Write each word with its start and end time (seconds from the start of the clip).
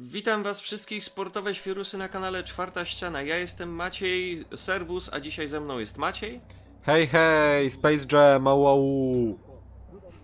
Witam 0.00 0.42
was 0.42 0.60
wszystkich, 0.60 1.04
sportowe 1.04 1.54
świrusy 1.54 1.98
na 1.98 2.08
kanale 2.08 2.44
Czwarta 2.44 2.84
Ściana. 2.84 3.22
Ja 3.22 3.36
jestem 3.36 3.68
Maciej, 3.68 4.44
serwus, 4.56 5.10
a 5.12 5.20
dzisiaj 5.20 5.48
ze 5.48 5.60
mną 5.60 5.78
jest 5.78 5.98
Maciej. 5.98 6.40
Hej, 6.82 7.06
hej, 7.06 7.70
Space 7.70 8.06
Jam, 8.12 8.48
au, 8.48 8.68
au. 8.68 9.38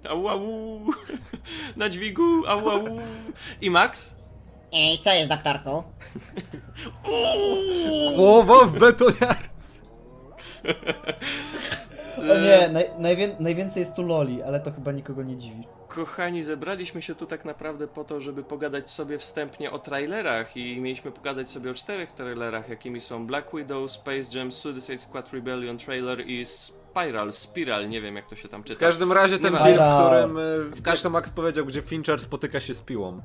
Au, 0.08 0.28
au. 0.28 0.80
Na 1.76 1.88
dźwigu, 1.88 2.46
au, 2.46 2.70
au. 2.70 2.84
I 3.60 3.70
Max. 3.70 4.14
Ej, 4.72 4.98
co 4.98 5.12
jest 5.12 5.28
doktorku? 5.28 5.82
Głowa 8.16 8.64
w 8.64 8.78
betoniarce. 8.78 9.64
O 12.18 12.38
nie, 12.38 12.68
naj, 12.68 12.84
najwię, 12.98 13.36
najwięcej 13.40 13.80
jest 13.80 13.94
tu 13.94 14.02
loli, 14.02 14.42
ale 14.42 14.60
to 14.60 14.72
chyba 14.72 14.92
nikogo 14.92 15.22
nie 15.22 15.36
dziwi. 15.36 15.66
Kochani, 15.94 16.42
zebraliśmy 16.42 17.02
się 17.02 17.14
tu 17.14 17.26
tak 17.26 17.44
naprawdę 17.44 17.86
po 17.86 18.04
to, 18.04 18.20
żeby 18.20 18.42
pogadać 18.44 18.90
sobie 18.90 19.18
wstępnie 19.18 19.70
o 19.70 19.78
trailerach 19.78 20.56
i 20.56 20.80
mieliśmy 20.80 21.10
pogadać 21.10 21.50
sobie 21.50 21.70
o 21.70 21.74
czterech 21.74 22.12
trailerach, 22.12 22.68
jakimi 22.68 23.00
są 23.00 23.26
Black 23.26 23.48
Widow, 23.56 23.90
Space 23.90 24.38
Jam, 24.38 24.52
Suicide 24.52 24.98
Squad 24.98 25.32
Rebellion 25.32 25.78
trailer 25.78 26.26
i 26.26 26.46
Spiral, 26.46 27.32
Spiral, 27.32 27.88
nie 27.88 28.00
wiem 28.00 28.16
jak 28.16 28.28
to 28.28 28.36
się 28.36 28.48
tam 28.48 28.62
czyta. 28.64 28.74
W 28.74 28.80
każdym 28.80 29.12
razie 29.12 29.38
ten 29.38 29.56
film, 29.56 29.78
w 29.78 30.06
którym 30.06 30.36
W 30.72 30.78
w 30.78 30.82
każ- 30.82 31.02
to 31.02 31.10
Max 31.10 31.30
powiedział, 31.30 31.66
gdzie 31.66 31.82
Fincher 31.82 32.20
spotyka 32.20 32.60
się 32.60 32.74
z 32.74 32.82
piłą. 32.82 33.20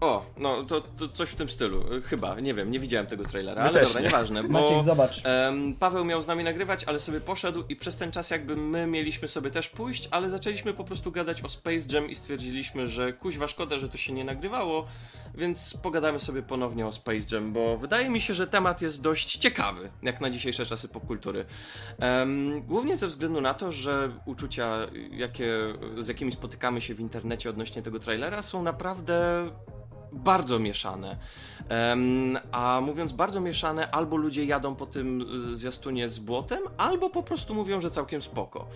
O, 0.00 0.26
no 0.36 0.64
to, 0.64 0.80
to 0.80 1.08
coś 1.08 1.28
w 1.30 1.34
tym 1.34 1.50
stylu, 1.50 1.94
y, 1.94 2.02
chyba, 2.02 2.40
nie 2.40 2.54
wiem, 2.54 2.70
nie 2.70 2.80
widziałem 2.80 3.06
tego 3.06 3.24
trailera, 3.24 3.62
My 3.62 3.68
ale 3.68 3.80
też 3.80 3.88
dobra, 3.88 4.00
nie. 4.00 4.06
nieważne, 4.06 4.42
bo... 4.42 4.48
Maciek, 4.48 4.82
zobacz. 4.82 5.22
Em, 5.24 5.74
Paweł 5.74 6.04
miał 6.04 6.22
z 6.22 6.26
nami 6.26 6.44
nagrywać, 6.44 6.84
ale 6.84 6.98
sobie 6.98 7.20
poszedł 7.20 7.64
i 7.68 7.76
przez 7.76 7.96
ten 7.96 8.12
czas 8.12 8.30
jakby 8.30 8.56
my 8.56 8.86
mieliśmy 8.86 9.28
sobie 9.28 9.50
też 9.50 9.68
pójść, 9.68 10.08
ale 10.10 10.30
zaczęliśmy 10.30 10.74
po 10.74 10.84
prostu 10.84 11.12
gadać 11.12 11.42
o 11.42 11.48
Space 11.48 11.86
Jam 11.92 12.10
i 12.10 12.14
stwierdziliśmy, 12.14 12.88
że 12.88 13.12
kuźwa 13.12 13.48
szkoda, 13.48 13.78
że 13.78 13.88
to 13.88 13.98
się 13.98 14.12
nie 14.12 14.24
nagrywało, 14.24 14.86
więc 15.34 15.76
pogadamy 15.82 16.20
sobie 16.20 16.42
ponownie 16.42 16.86
o 16.86 16.92
Space 16.92 17.34
Jam, 17.36 17.52
bo 17.52 17.76
wydaje 17.76 18.10
mi 18.10 18.20
się, 18.20 18.34
że 18.34 18.46
temat 18.46 18.82
jest 18.82 19.02
dość 19.02 19.36
ciekawy, 19.36 19.90
jak 20.02 20.20
na 20.20 20.30
dzisiejsze 20.30 20.66
czasy 20.66 20.88
popkultury. 20.88 21.44
Em, 21.98 22.62
głównie 22.62 22.96
ze 22.96 23.06
względu 23.06 23.40
na 23.40 23.54
to, 23.54 23.72
że 23.72 24.10
uczucia, 24.26 24.78
jakie, 25.10 25.48
z 25.98 26.08
jakimi 26.08 26.32
spotykamy 26.32 26.80
się 26.80 26.94
w 26.94 27.00
internecie 27.00 27.50
odnośnie 27.50 27.82
tego 27.82 27.98
trailera 27.98 28.42
są 28.42 28.62
naprawdę 28.62 29.48
bardzo 30.12 30.58
mieszane. 30.58 31.16
A 32.52 32.80
mówiąc 32.82 33.12
bardzo 33.12 33.40
mieszane, 33.40 33.90
albo 33.90 34.16
ludzie 34.16 34.44
jadą 34.44 34.74
po 34.74 34.86
tym 34.86 35.26
y, 35.52 35.56
zwiastunie 35.56 36.08
z 36.08 36.18
błotem, 36.18 36.62
albo 36.76 37.10
po 37.10 37.22
prostu 37.22 37.54
mówią, 37.54 37.80
że 37.80 37.90
całkiem 37.90 38.22
spoko. 38.22 38.68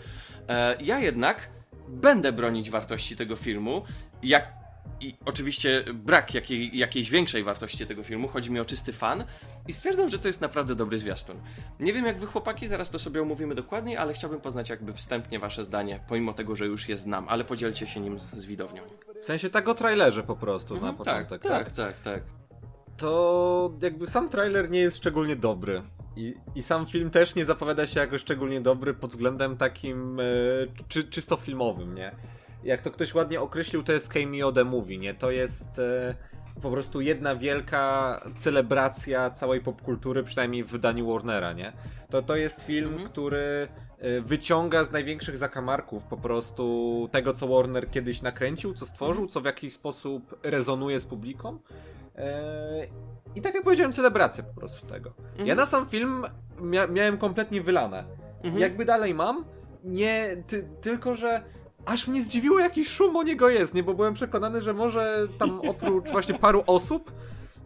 E, 0.49 0.77
ja 0.81 0.99
jednak 0.99 1.51
będę 1.89 2.33
bronić 2.33 2.71
wartości 2.71 3.17
tego 3.17 3.37
filmu, 3.37 3.83
jak 4.23 4.62
i 5.01 5.15
oczywiście 5.25 5.85
brak 5.95 6.35
jakiej, 6.35 6.79
jakiejś 6.79 7.11
większej 7.11 7.45
wartości 7.45 7.87
tego 7.87 8.03
filmu, 8.03 8.29
chodzi 8.29 8.51
mi 8.51 8.61
o 8.61 8.65
czysty 8.65 8.93
fan 8.93 9.25
i 9.69 9.73
stwierdzam, 9.73 10.09
że 10.09 10.19
to 10.19 10.29
jest 10.29 10.41
naprawdę 10.41 10.75
dobry 10.75 10.99
zwiastun. 10.99 11.37
Nie 11.81 11.93
wiem 11.93 12.07
jak 12.07 12.19
wy 12.19 12.27
chłopaki, 12.27 12.69
zaraz 12.69 12.91
to 12.91 12.99
sobie 12.99 13.23
omówimy 13.23 13.55
dokładniej, 13.55 13.97
ale 13.97 14.13
chciałbym 14.15 14.41
poznać 14.41 14.69
jakby 14.71 14.93
wstępnie 14.93 15.39
wasze 15.39 15.65
zdanie, 15.65 16.01
pomimo 16.09 16.33
tego, 16.33 16.57
że 16.57 16.67
już 16.67 16.89
je 16.89 16.97
znam, 16.97 17.27
ale 17.29 17.45
podzielcie 17.45 17.87
się 17.87 18.01
nim 18.01 18.19
z 18.33 18.47
widownią. 18.47 18.83
W 19.23 19.25
sensie 19.25 19.51
tak 19.51 19.69
o 19.69 19.75
trailerze 19.75 20.23
po 20.23 20.37
prostu 20.37 20.75
na 20.75 20.81
Mhm, 20.81 20.97
początek, 20.97 21.43
tak, 21.43 21.53
tak, 21.65 21.73
tak, 21.73 21.99
tak. 22.01 22.23
To 22.97 23.73
jakby 23.83 24.07
sam 24.07 24.29
trailer 24.29 24.71
nie 24.71 24.81
jest 24.81 24.97
szczególnie 24.97 25.37
dobry. 25.37 25.83
I, 26.17 26.35
I 26.55 26.63
sam 26.63 26.87
film 26.87 27.11
też 27.11 27.35
nie 27.35 27.45
zapowiada 27.45 27.87
się 27.87 28.01
jako 28.01 28.19
szczególnie 28.19 28.61
dobry 28.61 28.95
pod 28.95 29.11
względem 29.11 29.57
takim 29.57 30.21
e, 30.21 30.25
czy, 30.89 31.05
czysto 31.05 31.37
filmowym, 31.37 31.95
nie? 31.95 32.13
Jak 32.65 32.83
to 32.83 32.91
ktoś 32.91 33.15
ładnie 33.15 33.41
określił, 33.41 33.83
to 33.83 33.93
jest 33.93 34.09
Cameo 34.13 34.53
the 34.53 34.65
Movie, 34.65 34.99
nie? 34.99 35.15
To 35.15 35.31
jest 35.31 35.79
e, 35.79 36.15
po 36.63 36.71
prostu 36.71 37.01
jedna 37.01 37.37
wielka 37.37 38.21
celebracja 38.39 39.31
całej 39.31 39.61
popkultury, 39.61 40.23
przynajmniej 40.23 40.65
w 40.65 40.69
wydaniu 40.71 41.13
Warnera, 41.13 41.53
nie? 41.53 41.73
To, 42.11 42.23
to 42.23 42.37
jest 42.37 42.63
film, 42.65 42.91
Mhm. 42.93 43.09
który 43.09 43.69
e, 43.99 44.21
wyciąga 44.21 44.85
z 44.85 44.93
największych 44.93 45.37
zakamarków 45.37 46.05
po 46.05 46.17
prostu 46.17 47.09
tego, 47.13 47.33
co 47.33 47.49
Warner 47.49 47.91
kiedyś 47.91 48.23
nakręcił, 48.23 48.75
co 48.75 48.87
stworzył, 48.87 49.27
co 49.27 49.41
w 49.41 49.45
jakiś 49.45 49.73
sposób 49.73 50.39
rezonuje 50.43 51.01
z 51.01 51.05
publiką. 51.07 51.59
Eee, 52.17 52.89
I 53.35 53.41
tak 53.43 53.55
jak 53.55 53.65
powiedziałem, 53.65 53.93
celebrację 53.93 54.45
po 54.45 54.61
prostu 54.61 54.87
tego. 54.87 55.13
Mhm. 55.31 55.47
Ja 55.49 55.55
na 55.55 55.67
sam 55.67 55.87
film 55.89 56.25
mia 56.61 56.87
miałem 56.87 57.19
kompletnie 57.19 57.63
wylane. 57.63 58.05
Mhm. 58.43 58.59
Jakby 58.59 58.85
dalej 58.85 59.15
mam, 59.15 59.45
nie, 59.85 60.37
ty 60.47 60.69
tylko 60.81 61.15
że 61.15 61.43
aż 61.87 62.09
mnie 62.09 62.23
zdziwiło 62.23 62.59
jaki 62.59 62.85
szum 62.85 63.17
o 63.17 63.23
niego 63.23 63.49
jest, 63.49 63.75
nie? 63.75 63.83
Bo 63.83 63.95
byłem 63.95 64.15
przekonany, 64.15 64.63
że 64.63 64.75
może 64.75 65.29
tam 65.39 65.61
oprócz 65.69 66.11
właśnie 66.11 66.35
paru 66.39 66.65
osób, 66.67 67.13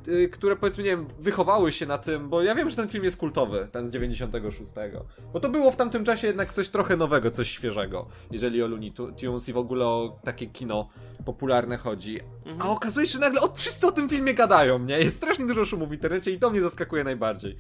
y, 0.08 0.28
które 0.28 0.56
powiedzmy, 0.56 0.84
nie 0.84 0.90
wiem, 0.90 1.06
wychowały 1.18 1.72
się 1.72 1.86
na 1.86 1.98
tym, 1.98 2.28
bo 2.28 2.42
ja 2.42 2.54
wiem, 2.54 2.70
że 2.70 2.76
ten 2.76 2.88
film 2.88 3.04
jest 3.04 3.16
kultowy, 3.16 3.68
ten 3.72 3.88
z 3.88 3.92
96. 3.92 4.72
Bo 5.32 5.40
to 5.40 5.48
było 5.48 5.70
w 5.70 5.76
tamtym 5.76 6.04
czasie 6.04 6.26
jednak 6.26 6.52
coś 6.52 6.68
trochę 6.68 6.96
nowego, 6.96 7.30
coś 7.30 7.50
świeżego, 7.50 8.06
jeżeli 8.30 8.62
o 8.62 8.66
Looney 8.68 8.92
Tunes 8.92 9.48
i 9.48 9.52
w 9.52 9.58
ogóle 9.58 9.86
o 9.86 10.18
takie 10.24 10.46
kino 10.46 10.88
popularne 11.24 11.76
chodzi. 11.76 12.20
A 12.58 12.68
okazuje 12.68 13.06
się, 13.06 13.12
że 13.12 13.18
nagle 13.18 13.40
o, 13.40 13.52
wszyscy 13.54 13.86
o 13.86 13.92
tym 13.92 14.08
filmie 14.08 14.34
gadają, 14.34 14.78
nie? 14.78 14.98
Jest 14.98 15.16
strasznie 15.16 15.46
dużo 15.46 15.64
szumu 15.64 15.86
w 15.86 15.92
internecie 15.92 16.30
i 16.30 16.38
to 16.38 16.50
mnie 16.50 16.60
zaskakuje 16.60 17.04
najbardziej. 17.04 17.56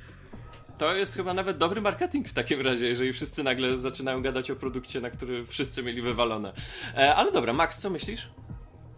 To 0.78 0.94
jest 0.94 1.14
chyba 1.14 1.34
nawet 1.34 1.58
dobry 1.58 1.80
marketing 1.80 2.28
w 2.28 2.32
takim 2.32 2.60
razie, 2.60 2.86
jeżeli 2.86 3.12
wszyscy 3.12 3.42
nagle 3.42 3.78
zaczynają 3.78 4.22
gadać 4.22 4.50
o 4.50 4.56
produkcie, 4.56 5.00
na 5.00 5.10
który 5.10 5.46
wszyscy 5.46 5.82
mieli 5.82 6.02
wywalone. 6.02 6.52
E, 6.96 7.14
ale 7.14 7.32
dobra, 7.32 7.52
Max, 7.52 7.78
co 7.78 7.90
myślisz? 7.90 8.28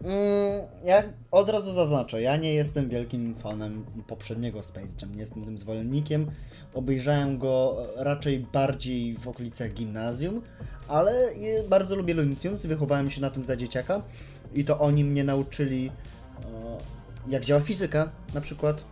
Mm, 0.03 0.61
ja 0.85 1.03
od 1.31 1.49
razu 1.49 1.73
zaznaczę, 1.73 2.21
ja 2.21 2.37
nie 2.37 2.53
jestem 2.53 2.89
wielkim 2.89 3.35
fanem 3.35 3.85
poprzedniego 4.07 4.63
Space 4.63 4.95
Jam, 5.01 5.15
nie 5.15 5.19
jestem 5.19 5.45
tym 5.45 5.57
zwolennikiem. 5.57 6.31
Obejrzałem 6.73 7.37
go 7.37 7.77
raczej 7.95 8.39
bardziej 8.39 9.17
w 9.17 9.27
okolicach 9.27 9.73
gimnazjum, 9.73 10.41
ale 10.87 11.29
bardzo 11.69 11.95
lubię 11.95 12.13
Looney 12.13 12.35
Tunes, 12.35 12.65
wychowałem 12.65 13.11
się 13.11 13.21
na 13.21 13.29
tym 13.29 13.45
za 13.45 13.55
dzieciaka 13.55 14.01
i 14.53 14.65
to 14.65 14.79
oni 14.79 15.03
mnie 15.03 15.23
nauczyli 15.23 15.87
e, 15.87 16.77
jak 17.27 17.45
działa 17.45 17.61
fizyka 17.61 18.09
na 18.33 18.41
przykład 18.41 18.83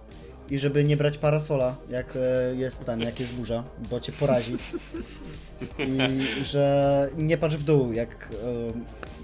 i 0.50 0.60
żeby 0.60 0.84
nie 0.84 0.98
brać 0.98 1.18
parasola 1.18 1.76
jak 1.90 2.14
e, 2.16 2.56
jest 2.56 2.84
tam, 2.86 3.02
jak 3.02 3.20
jest 3.20 3.32
burza, 3.32 3.64
bo 3.90 4.00
cię 4.00 4.12
porazi. 4.12 4.58
I 5.80 6.44
że 6.46 7.10
nie 7.18 7.38
patrz 7.38 7.56
w 7.56 7.64
dół, 7.64 7.92
jak, 7.94 8.30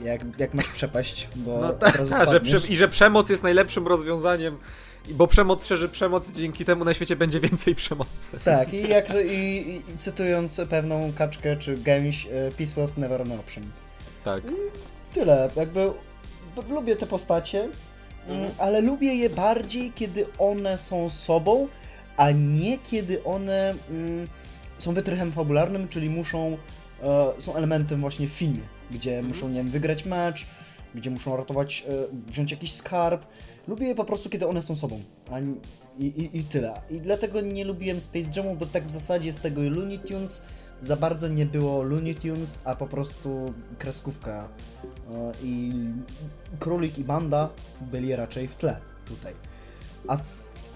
e, 0.01 0.06
jak, 0.06 0.22
jak 0.39 0.53
masz 0.53 0.67
przepaść, 0.69 1.28
bo 1.35 1.59
No 1.62 1.73
razu 1.79 2.09
ta, 2.12 2.25
że 2.25 2.41
prze, 2.41 2.57
i 2.69 2.75
że 2.75 2.88
przemoc 2.88 3.29
jest 3.29 3.44
najlepszym 3.44 3.88
rozwiązaniem, 3.88 4.57
i- 5.09 5.13
bo 5.13 5.28
przemoc 5.28 5.66
szerzy 5.66 5.89
przemoc, 5.89 6.31
dzięki 6.31 6.66
temu 6.66 6.85
na 6.85 6.94
świecie 6.94 7.16
będzie 7.16 7.39
więcej 7.39 7.75
przemocy. 7.75 8.38
Tak, 8.45 8.73
i, 8.73 8.88
jak, 8.89 9.06
i, 9.09 9.28
i, 9.72 9.75
i 9.78 9.97
cytując 9.97 10.62
pewną 10.69 11.13
kaczkę 11.16 11.57
czy 11.57 11.78
gęś, 11.78 12.25
e, 12.25 12.29
peace 12.57 12.81
was 12.81 12.97
never 12.97 13.22
an 13.22 13.31
option. 13.31 13.63
Tak. 14.25 14.44
Tyle, 15.13 15.50
jakby 15.56 15.91
lubię 16.69 16.95
te 16.95 17.06
postacie, 17.06 17.69
mm, 18.28 18.51
ale 18.57 18.81
lubię 18.81 19.16
je 19.16 19.29
bardziej, 19.29 19.91
kiedy 19.91 20.25
one 20.38 20.78
są 20.78 21.09
sobą, 21.09 21.67
a 22.17 22.31
nie 22.31 22.78
kiedy 22.78 23.23
one 23.23 23.75
mm, 23.89 24.28
są 24.78 24.94
wytrychem 24.94 25.31
fabularnym, 25.31 25.88
czyli 25.88 26.09
muszą, 26.09 26.57
e, 27.03 27.41
są 27.41 27.56
elementem 27.56 28.01
właśnie 28.01 28.28
w 28.28 28.31
filmie, 28.31 28.62
gdzie 28.91 29.23
muszą, 29.23 29.50
nie 29.50 29.56
wiem, 29.56 29.69
wygrać 29.69 30.06
mecz, 30.06 30.45
gdzie 30.95 31.09
muszą 31.09 31.38
ratować, 31.38 31.85
e, 31.88 31.91
wziąć 32.31 32.51
jakiś 32.51 32.73
skarb. 32.73 33.25
Lubię 33.67 33.88
je 33.88 33.95
po 33.95 34.06
prostu, 34.06 34.29
kiedy 34.29 34.47
one 34.47 34.62
są 34.62 34.75
sobą, 34.75 35.01
a 35.31 35.39
i, 36.00 36.06
i, 36.06 36.38
i 36.38 36.44
tyle. 36.44 36.81
I 36.89 37.01
dlatego 37.01 37.41
nie 37.41 37.66
lubiłem 37.66 38.01
Space 38.01 38.29
Jamu, 38.35 38.56
bo 38.56 38.66
tak 38.66 38.85
w 38.85 38.91
zasadzie 38.91 39.33
z 39.33 39.38
tego 39.38 39.62
Looney 39.62 40.00
Tunes 40.00 40.41
za 40.81 40.95
bardzo 40.95 41.28
nie 41.28 41.45
było 41.45 41.84
Looney 41.84 42.16
Tunes, 42.16 42.61
a 42.66 42.75
po 42.75 42.88
prostu 42.88 43.53
kreskówka. 43.79 44.47
E, 45.13 45.31
I 45.44 45.72
Królik 46.59 46.97
i 46.97 47.03
Banda 47.03 47.50
byli 47.81 48.16
raczej 48.16 48.47
w 48.47 48.56
tle 48.56 48.78
tutaj. 49.06 49.33
A 50.07 50.18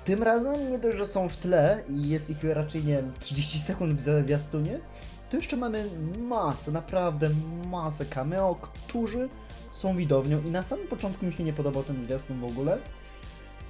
tym 0.06 0.24
razem 0.24 0.72
nie 0.72 0.80
dość, 0.80 0.98
że 0.98 1.08
są 1.08 1.30
w 1.30 1.38
tle 1.38 1.84
i 1.90 2.10
jest 2.10 2.30
ich 2.30 2.44
raczej, 2.44 2.84
nie 2.84 2.94
wiem, 2.94 3.12
30 3.20 3.60
sekund 3.60 4.02
w 4.02 4.24
zwiastunie, 4.26 4.80
to 5.30 5.38
jeszcze 5.38 5.58
mamy 5.58 5.90
masę, 6.20 6.72
naprawdę 6.72 7.30
masę 7.66 8.06
cameo, 8.06 8.56
którzy 8.56 9.30
są 9.72 9.98
widownią 9.98 10.42
i 10.42 10.52
na 10.52 10.64
samym 10.64 10.88
początku 10.88 11.26
mi 11.26 11.34
się 11.34 11.44
nie 11.44 11.54
podobał 11.54 11.84
ten 11.84 12.02
zwiastun 12.02 12.40
w 12.40 12.44
ogóle, 12.44 12.78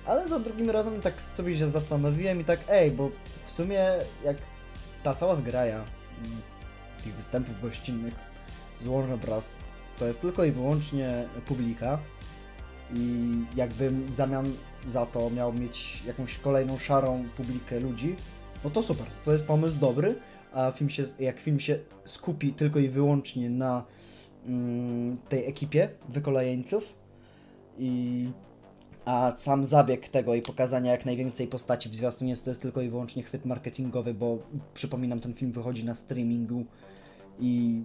ale 0.06 0.28
za 0.28 0.40
drugim 0.40 0.69
razem 0.69 1.01
tak 1.01 1.22
sobie 1.22 1.57
się 1.57 1.69
zastanowiłem 1.69 2.42
i 2.42 2.44
tak, 2.44 2.60
ej, 2.69 2.92
bo 2.92 3.10
w 3.46 3.50
sumie 3.50 3.86
jak 4.25 4.38
ta 5.04 5.13
cała 5.13 5.36
zgraja 5.36 5.84
mm, 6.25 6.42
tych 7.04 7.16
występów 7.16 7.62
gościnnych 7.62 8.14
z 8.81 8.88
Warner 8.88 9.19
Bros. 9.19 9.52
to 9.98 10.08
jest 10.08 10.22
tylko 10.22 10.44
i 10.44 10.52
wyłącznie 10.52 11.25
publika 11.46 12.00
i 12.94 13.34
jakbym 13.56 14.06
w 14.06 14.14
zamian 14.14 14.54
za 14.88 15.06
to 15.06 15.30
miał 15.30 15.54
mieć 15.54 16.04
jakąś 16.06 16.38
kolejną 16.38 16.78
szarą 16.78 17.25
publikę 17.38 17.80
ludzi, 17.80 18.16
no 18.64 18.69
to 18.69 18.84
super, 18.84 19.08
to 19.25 19.34
jest 19.34 19.46
pomysł 19.46 19.80
dobry, 19.80 20.16
a 20.54 20.72
film 20.72 20.90
się, 20.90 21.04
jak 21.19 21.40
film 21.40 21.60
się 21.60 21.80
skupi 22.06 22.54
tylko 22.54 22.80
i 22.80 22.90
wyłącznie 22.90 23.50
na 23.50 23.86
mm, 24.46 25.18
tej 25.18 25.50
ekipie 25.50 25.90
wykolejeńców 26.10 26.96
i 27.78 28.30
A 29.07 29.33
sam 29.38 29.65
zabieg 29.65 30.09
tego 30.09 30.36
i 30.36 30.42
pokazania 30.42 30.92
jak 30.92 31.06
najwięcej 31.06 31.48
postaci 31.48 31.89
w 31.89 31.95
zwiastunie 31.95 32.38
to 32.38 32.50
jest 32.50 32.62
tylko 32.62 32.81
i 32.81 32.89
wyłącznie 32.89 33.24
chwyt 33.24 33.45
marketingowy, 33.45 34.13
bo 34.13 34.38
przypominam, 34.74 35.19
ten 35.19 35.33
film 35.33 35.51
wychodzi 35.51 35.86
na 35.86 35.95
streamingu 35.95 36.65
i, 37.39 37.81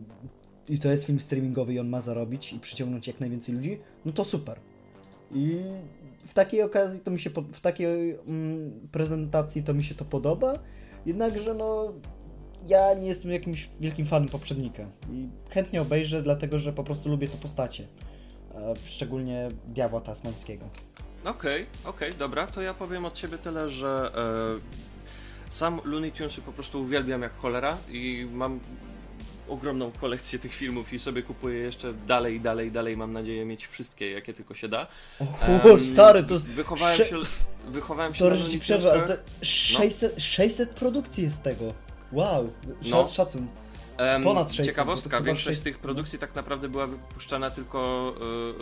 i 0.69 0.79
to 0.79 0.91
jest 0.91 1.05
film 1.05 1.21
streamingowy 1.21 1.75
i 1.75 1.79
on 1.79 1.89
ma 1.89 2.01
zarobić 2.01 2.53
i 2.53 2.61
przyciągnąć 2.61 3.07
jak 3.07 3.21
najwięcej 3.21 3.55
ludzi, 3.55 3.79
no 4.05 4.13
to 4.13 4.25
super. 4.25 4.61
I 5.35 5.63
w 6.27 6.35
takiej 6.35 6.63
okazji 6.63 7.01
to 7.01 7.11
mi 7.11 7.21
się, 7.21 7.31
po- 7.31 7.43
w 7.43 7.61
takiej 7.61 8.11
mm, 8.27 8.89
prezentacji 8.93 9.63
to 9.63 9.75
mi 9.75 9.85
się 9.85 9.95
to 9.95 10.05
podoba, 10.05 10.53
jednakże 11.07 11.55
no 11.55 11.93
ja 12.67 12.95
nie 12.95 13.07
jestem 13.07 13.31
jakimś 13.31 13.71
wielkim 13.81 14.07
fanem 14.07 14.29
poprzednika 14.29 14.87
i 15.11 15.29
chętnie 15.51 15.83
obejrzę, 15.83 16.23
dlatego 16.23 16.59
że 16.59 16.73
po 16.73 16.85
prostu 16.85 17.09
lubię 17.11 17.29
te 17.29 17.37
postacie. 17.37 17.87
E, 18.55 18.75
Szczególnie 18.85 19.49
Diabła 19.69 20.01
Tasmańskiego. 20.01 20.65
Okej, 21.25 21.67
okej, 21.85 22.13
dobra, 22.19 22.47
to 22.47 22.63
ja 22.63 22.75
powiem 22.75 23.05
od 23.05 23.19
siebie 23.19 23.39
tyle, 23.39 23.71
że 23.71 24.11
e, 25.49 25.53
sam 25.53 25.81
Looney 25.85 26.13
Tunesy 26.13 26.41
po 26.43 26.53
prostu 26.53 26.81
uwielbiam 26.83 27.23
jak 27.23 27.37
cholera 27.37 27.77
i 27.89 28.27
mam 28.33 28.61
ogromną 29.49 29.93
kolekcję 30.01 30.39
tych 30.39 30.55
filmów 30.55 30.93
i 30.93 30.99
sobie 30.99 31.23
kupuję 31.23 31.59
jeszcze 31.59 31.95
dalej, 31.95 32.41
dalej, 32.41 32.73
dalej, 32.73 32.97
mam 32.97 33.13
nadzieję 33.13 33.45
mieć 33.45 33.67
wszystkie, 33.67 34.11
jakie 34.11 34.33
tylko 34.35 34.55
się 34.55 34.69
da. 34.69 34.87
O, 35.21 35.71
Em, 35.71 35.85
stary, 35.85 36.23
to... 36.23 36.39
Wychowałem 36.41 36.97
sze- 36.97 37.07
się, 37.07 37.17
wychowałem 37.69 38.13
się 38.13 38.19
Sorry, 38.19 38.37
na 38.39 38.45
że 38.45 38.51
ci 38.51 38.61
przerwę, 38.61 38.93
ale 38.93 39.01
to 39.01 39.07
Tunesach. 39.07 39.25
600, 39.43 40.23
600 40.23 40.71
produkcji 40.71 41.25
jest 41.25 41.43
tego. 41.43 41.75
Wow, 42.13 42.53
Sza, 42.83 42.91
No. 42.97 43.09
szacun. 43.09 43.47
Em, 43.99 44.23
Ponad 44.23 44.49
600, 44.53 44.67
bo 44.67 44.71
Ciekawostka, 44.73 45.19
to 45.19 45.25
większość 45.25 45.45
600, 45.47 45.61
z 45.61 45.65
tych 45.65 45.79
produkcji 45.79 46.19
tak 46.19 46.35
naprawdę 46.35 46.69
była 46.69 46.87
wypuszczana 46.87 47.51
tylko, 47.51 48.13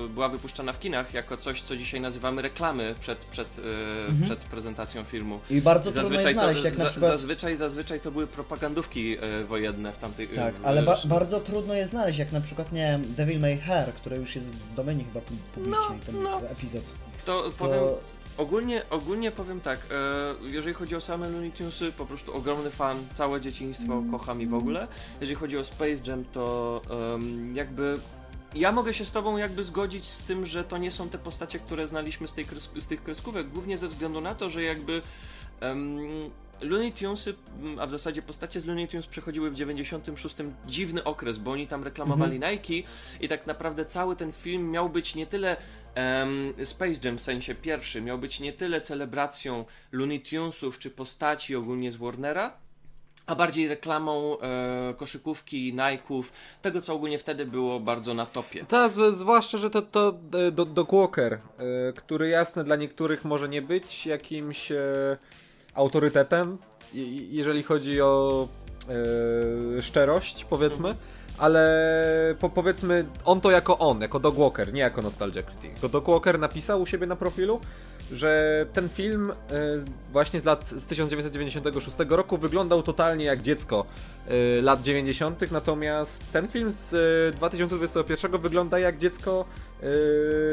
y, 0.04 0.08
była 0.08 0.28
wypuszczana 0.28 0.72
w 0.72 0.78
kinach 0.80 1.14
jako 1.14 1.36
coś, 1.36 1.62
co 1.62 1.76
dzisiaj 1.76 2.00
nazywamy 2.00 2.42
reklamy 2.42 2.94
przed, 3.00 3.18
przed, 3.24 3.58
y, 3.58 3.62
Mhm. 4.08 4.22
przed 4.22 4.38
prezentacją 4.38 5.04
filmu. 5.04 5.40
I 5.50 5.60
bardzo 5.60 5.92
trudno 5.92 6.20
je 6.20 6.32
znaleźć, 6.32 6.64
jak 6.64 6.76
za, 6.76 6.84
na 6.84 6.90
przykład... 6.90 7.10
zazwyczaj, 7.12 7.56
zazwyczaj 7.56 8.00
to 8.00 8.10
były 8.10 8.26
propagandówki 8.26 9.16
e, 9.20 9.44
wojenne 9.44 9.92
w 9.92 9.98
tamtej... 9.98 10.28
Tak, 10.28 10.54
ale 10.62 10.82
ba 10.82 10.96
bardzo 11.04 11.40
trudno 11.40 11.74
je 11.74 11.86
znaleźć, 11.86 12.18
jak 12.18 12.32
na 12.32 12.40
przykład, 12.40 12.72
nie 12.72 12.82
wiem, 12.82 13.14
Devil 13.14 13.40
May 13.40 13.58
Hair, 13.58 13.92
które 13.94 14.16
już 14.16 14.34
jest 14.36 14.50
w 14.52 14.74
domenie 14.74 15.04
chyba 15.04 15.20
pu- 15.20 15.52
publicznej, 15.54 15.98
No, 15.98 16.04
ten 16.06 16.22
no. 16.22 16.40
epizod. 16.50 16.82
To 17.24 17.50
powiem, 17.58 17.74
To... 17.80 17.98
ogólnie, 18.40 18.82
ogólnie 18.90 19.30
powiem 19.30 19.60
tak, 19.60 19.78
e, 19.90 20.48
jeżeli 20.48 20.74
chodzi 20.74 20.96
o 20.96 21.00
same 21.00 21.28
Looney 21.28 21.52
Tunesy, 21.52 21.92
po 21.92 22.06
prostu 22.06 22.34
ogromny 22.34 22.70
fan, 22.70 22.96
całe 23.12 23.40
dzieciństwo 23.40 23.92
Mm. 23.92 24.10
kocham 24.10 24.42
i 24.42 24.46
w 24.46 24.54
ogóle. 24.54 24.86
Jeżeli 25.20 25.34
chodzi 25.36 25.58
o 25.58 25.64
Space 25.64 26.00
Jam, 26.06 26.24
to 26.32 26.82
em, 27.14 27.56
jakby... 27.56 27.98
Ja 28.54 28.72
mogę 28.72 28.94
się 28.94 29.04
z 29.04 29.12
tobą 29.12 29.36
jakby 29.36 29.64
zgodzić 29.64 30.04
z 30.04 30.22
tym, 30.22 30.46
że 30.46 30.64
to 30.64 30.78
nie 30.78 30.90
są 30.90 31.08
te 31.08 31.18
postacie, 31.18 31.58
które 31.58 31.86
znaliśmy 31.86 32.28
z, 32.28 32.32
tej 32.32 32.46
kres- 32.46 32.80
z 32.80 32.86
tych 32.86 33.02
kreskówek, 33.02 33.48
głównie 33.48 33.76
ze 33.76 33.88
względu 33.88 34.20
na 34.20 34.34
to, 34.34 34.50
że 34.50 34.62
jakby 34.62 35.02
em, 35.60 35.98
Looney 36.60 36.92
Tunesy, 36.92 37.34
a 37.78 37.86
w 37.86 37.90
zasadzie 37.90 38.22
postacie 38.22 38.60
z 38.60 38.64
Looney 38.64 38.88
Tunes 38.88 39.06
przechodziły 39.06 39.50
w 39.50 39.54
96 39.54 40.36
dziwny 40.66 41.04
okres, 41.04 41.38
bo 41.38 41.50
oni 41.50 41.66
tam 41.66 41.84
reklamowali 41.84 42.40
Nike 42.40 42.88
i 43.20 43.28
tak 43.28 43.46
naprawdę 43.46 43.84
cały 43.86 44.16
ten 44.16 44.32
film 44.32 44.70
miał 44.70 44.88
być 44.88 45.14
nie 45.14 45.26
tyle 45.26 45.56
Space 46.64 47.00
Jam 47.04 47.18
w 47.18 47.20
sensie 47.22 47.54
pierwszy, 47.54 48.02
miał 48.02 48.18
być 48.18 48.40
nie 48.40 48.52
tyle 48.52 48.80
celebracją 48.80 49.64
Looney 49.92 50.20
Tunesów 50.20 50.78
czy 50.78 50.90
postaci 50.90 51.56
ogólnie 51.56 51.92
z 51.92 51.96
Warnera, 51.96 52.52
a 53.26 53.34
bardziej 53.34 53.68
reklamą 53.68 54.40
e, 54.40 54.94
koszykówki, 54.96 55.74
Nike'ów, 55.74 56.22
tego 56.62 56.80
co 56.80 56.94
ogólnie 56.94 57.18
wtedy 57.18 57.46
było 57.46 57.80
bardzo 57.80 58.14
na 58.14 58.26
topie. 58.26 58.64
Teraz 58.68 58.94
z- 58.94 59.14
zwłaszcza, 59.14 59.58
że 59.58 59.70
to, 59.70 59.82
to 59.82 60.14
e, 60.46 60.50
do, 60.50 60.64
Doc 60.64 60.88
Walker, 60.92 61.32
e, 61.34 61.38
który 61.92 62.28
jasne 62.28 62.64
dla 62.64 62.76
niektórych 62.76 63.24
może 63.24 63.48
nie 63.48 63.62
być 63.62 64.06
jakimś 64.06 64.72
e, 64.72 64.78
autorytetem, 65.74 66.58
jeżeli 67.30 67.62
chodzi 67.62 68.00
o 68.00 68.48
e, 69.78 69.82
szczerość, 69.82 70.44
powiedzmy, 70.44 70.94
ale 71.38 72.34
po, 72.38 72.48
powiedzmy 72.48 73.04
on 73.24 73.40
to 73.40 73.50
jako 73.50 73.78
on, 73.78 74.00
jako 74.00 74.20
Doc 74.20 74.34
Walker, 74.34 74.72
nie 74.72 74.80
jako 74.80 75.02
Nostalgia 75.02 75.42
Critic. 75.42 75.80
Bo 75.82 75.88
Doc 75.88 76.04
Walker 76.06 76.38
napisał 76.38 76.82
u 76.82 76.86
siebie 76.86 77.06
na 77.06 77.16
profilu, 77.16 77.60
że 78.12 78.66
ten 78.72 78.88
film 78.88 79.30
e, 79.30 79.34
właśnie 80.12 80.40
z 80.40 80.44
lat 80.44 80.68
z 80.68 80.86
1996 80.86 81.96
roku 82.08 82.38
wyglądał 82.38 82.82
totalnie 82.82 83.24
jak 83.24 83.42
dziecko 83.42 83.86
e, 84.28 84.62
lat 84.62 84.82
90., 84.82 85.50
natomiast 85.50 86.32
ten 86.32 86.48
film 86.48 86.72
z 86.72 86.94
e, 87.34 87.36
2021 87.36 88.40
wygląda 88.40 88.78
jak 88.78 88.98
dziecko 88.98 89.44
e, 89.82 89.86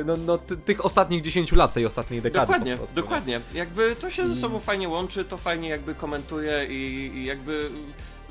no, 0.05 0.17
no, 0.17 0.37
ty, 0.37 0.57
tych 0.57 0.85
ostatnich 0.85 1.21
10 1.21 1.51
lat, 1.51 1.73
tej 1.73 1.85
ostatniej 1.85 2.21
dekady. 2.21 2.45
Dokładnie, 2.45 2.77
prostu, 2.77 2.95
nie? 2.95 3.01
dokładnie. 3.01 3.41
Jakby 3.53 3.95
to 3.95 4.09
się 4.09 4.27
ze 4.27 4.35
sobą 4.35 4.59
fajnie 4.59 4.89
łączy, 4.89 5.25
to 5.25 5.37
fajnie 5.37 5.69
jakby 5.69 5.95
komentuje 5.95 6.65
i, 6.65 7.11
i 7.15 7.25
jakby 7.25 7.69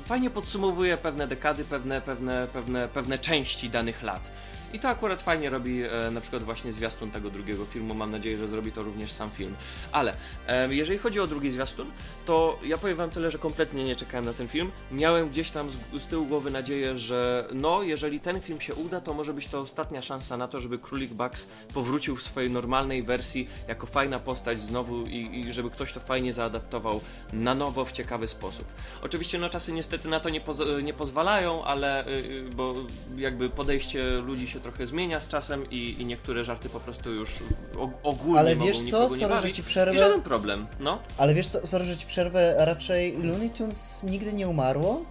fajnie 0.07 0.29
podsumowuje 0.29 0.97
pewne 0.97 1.27
dekady, 1.27 1.65
pewne, 1.65 2.01
pewne, 2.01 2.47
pewne, 2.53 2.87
pewne 2.87 3.19
części 3.19 3.69
danych 3.69 4.03
lat. 4.03 4.31
I 4.73 4.79
to 4.79 4.89
akurat 4.89 5.21
fajnie 5.21 5.49
robi 5.49 5.83
e, 5.83 6.11
na 6.11 6.21
przykład 6.21 6.43
właśnie 6.43 6.71
zwiastun 6.71 7.11
tego 7.11 7.29
drugiego 7.29 7.65
filmu. 7.65 7.93
Mam 7.93 8.11
nadzieję, 8.11 8.37
że 8.37 8.47
zrobi 8.47 8.71
to 8.71 8.83
również 8.83 9.11
sam 9.11 9.29
film. 9.29 9.55
Ale 9.91 10.15
e, 10.47 10.75
jeżeli 10.75 10.99
chodzi 10.99 11.19
o 11.19 11.27
drugi 11.27 11.49
zwiastun, 11.49 11.91
to 12.27 12.59
ja 12.63 12.77
powiem 12.77 12.97
wam 12.97 13.09
tyle, 13.09 13.31
że 13.31 13.37
kompletnie 13.37 13.83
nie 13.83 13.95
czekałem 13.95 14.25
na 14.25 14.33
ten 14.33 14.47
film. 14.47 14.71
Miałem 14.91 15.29
gdzieś 15.29 15.51
tam 15.51 15.69
z, 15.71 15.77
z 16.03 16.07
tyłu 16.07 16.25
głowy 16.25 16.51
nadzieję, 16.51 16.97
że 16.97 17.47
no, 17.53 17.83
jeżeli 17.83 18.19
ten 18.19 18.41
film 18.41 18.61
się 18.61 18.75
uda, 18.75 19.01
to 19.01 19.13
może 19.13 19.33
być 19.33 19.47
to 19.47 19.59
ostatnia 19.61 20.01
szansa 20.01 20.37
na 20.37 20.47
to, 20.47 20.59
żeby 20.59 20.77
Królik 20.79 21.13
Bugs 21.13 21.47
powrócił 21.73 22.15
w 22.15 22.23
swojej 22.23 22.51
normalnej 22.51 23.03
wersji 23.03 23.49
jako 23.67 23.87
fajna 23.87 24.19
postać 24.19 24.61
znowu 24.61 25.03
i, 25.03 25.39
i 25.39 25.53
żeby 25.53 25.69
ktoś 25.69 25.93
to 25.93 25.99
fajnie 25.99 26.33
zaadaptował 26.33 27.01
na 27.33 27.55
nowo 27.55 27.85
w 27.85 27.91
ciekawy 27.91 28.27
sposób. 28.27 28.65
Oczywiście 29.01 29.37
no 29.37 29.49
czasy 29.49 29.71
niestety 29.71 30.07
na 30.09 30.19
to 30.19 30.29
nie, 30.29 30.41
poz- 30.41 30.83
nie 30.83 30.93
pozwalają, 30.93 31.63
ale 31.63 32.07
y, 32.07 32.09
y, 32.09 32.49
bo 32.55 32.75
jakby 33.17 33.49
podejście 33.49 34.03
ludzi 34.11 34.47
się 34.47 34.59
trochę 34.59 34.85
zmienia 34.87 35.19
z 35.19 35.27
czasem 35.27 35.69
i, 35.71 35.95
i 35.99 36.05
niektóre 36.05 36.43
żarty 36.43 36.69
po 36.69 36.79
prostu 36.79 37.11
już 37.13 37.29
og- 37.75 37.91
ogólnie 38.03 38.39
Ale 38.39 38.55
mogą 38.55 38.67
wiesz 38.67 38.77
co, 38.77 38.83
nikogo 38.85 39.03
nie 39.03 39.09
sorry, 39.09 39.35
że 39.35 39.41
bawić. 39.41 39.55
ci 39.55 39.61
I 39.61 39.65
przerwę, 39.65 39.97
żaden 39.99 40.21
problem, 40.21 40.67
no. 40.79 40.99
ale 41.17 41.33
wiesz 41.33 41.47
co, 41.47 41.67
sorry, 41.67 41.85
że 41.85 41.97
ci 41.97 42.05
przerwę, 42.05 42.16
raczej 42.57 43.17
Looney 43.23 43.49
Tunes 43.49 44.03
nigdy 44.03 44.33
nie 44.33 44.47
umarło 44.47 45.05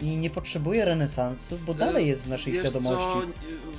i 0.00 0.16
nie 0.16 0.30
potrzebuje 0.30 0.84
renesansu, 0.84 1.58
bo 1.66 1.74
dalej 1.74 2.06
jest 2.06 2.24
w 2.24 2.28
naszej 2.28 2.52
Wiesz 2.52 2.62
świadomości. 2.68 3.06
Co, 3.06 3.22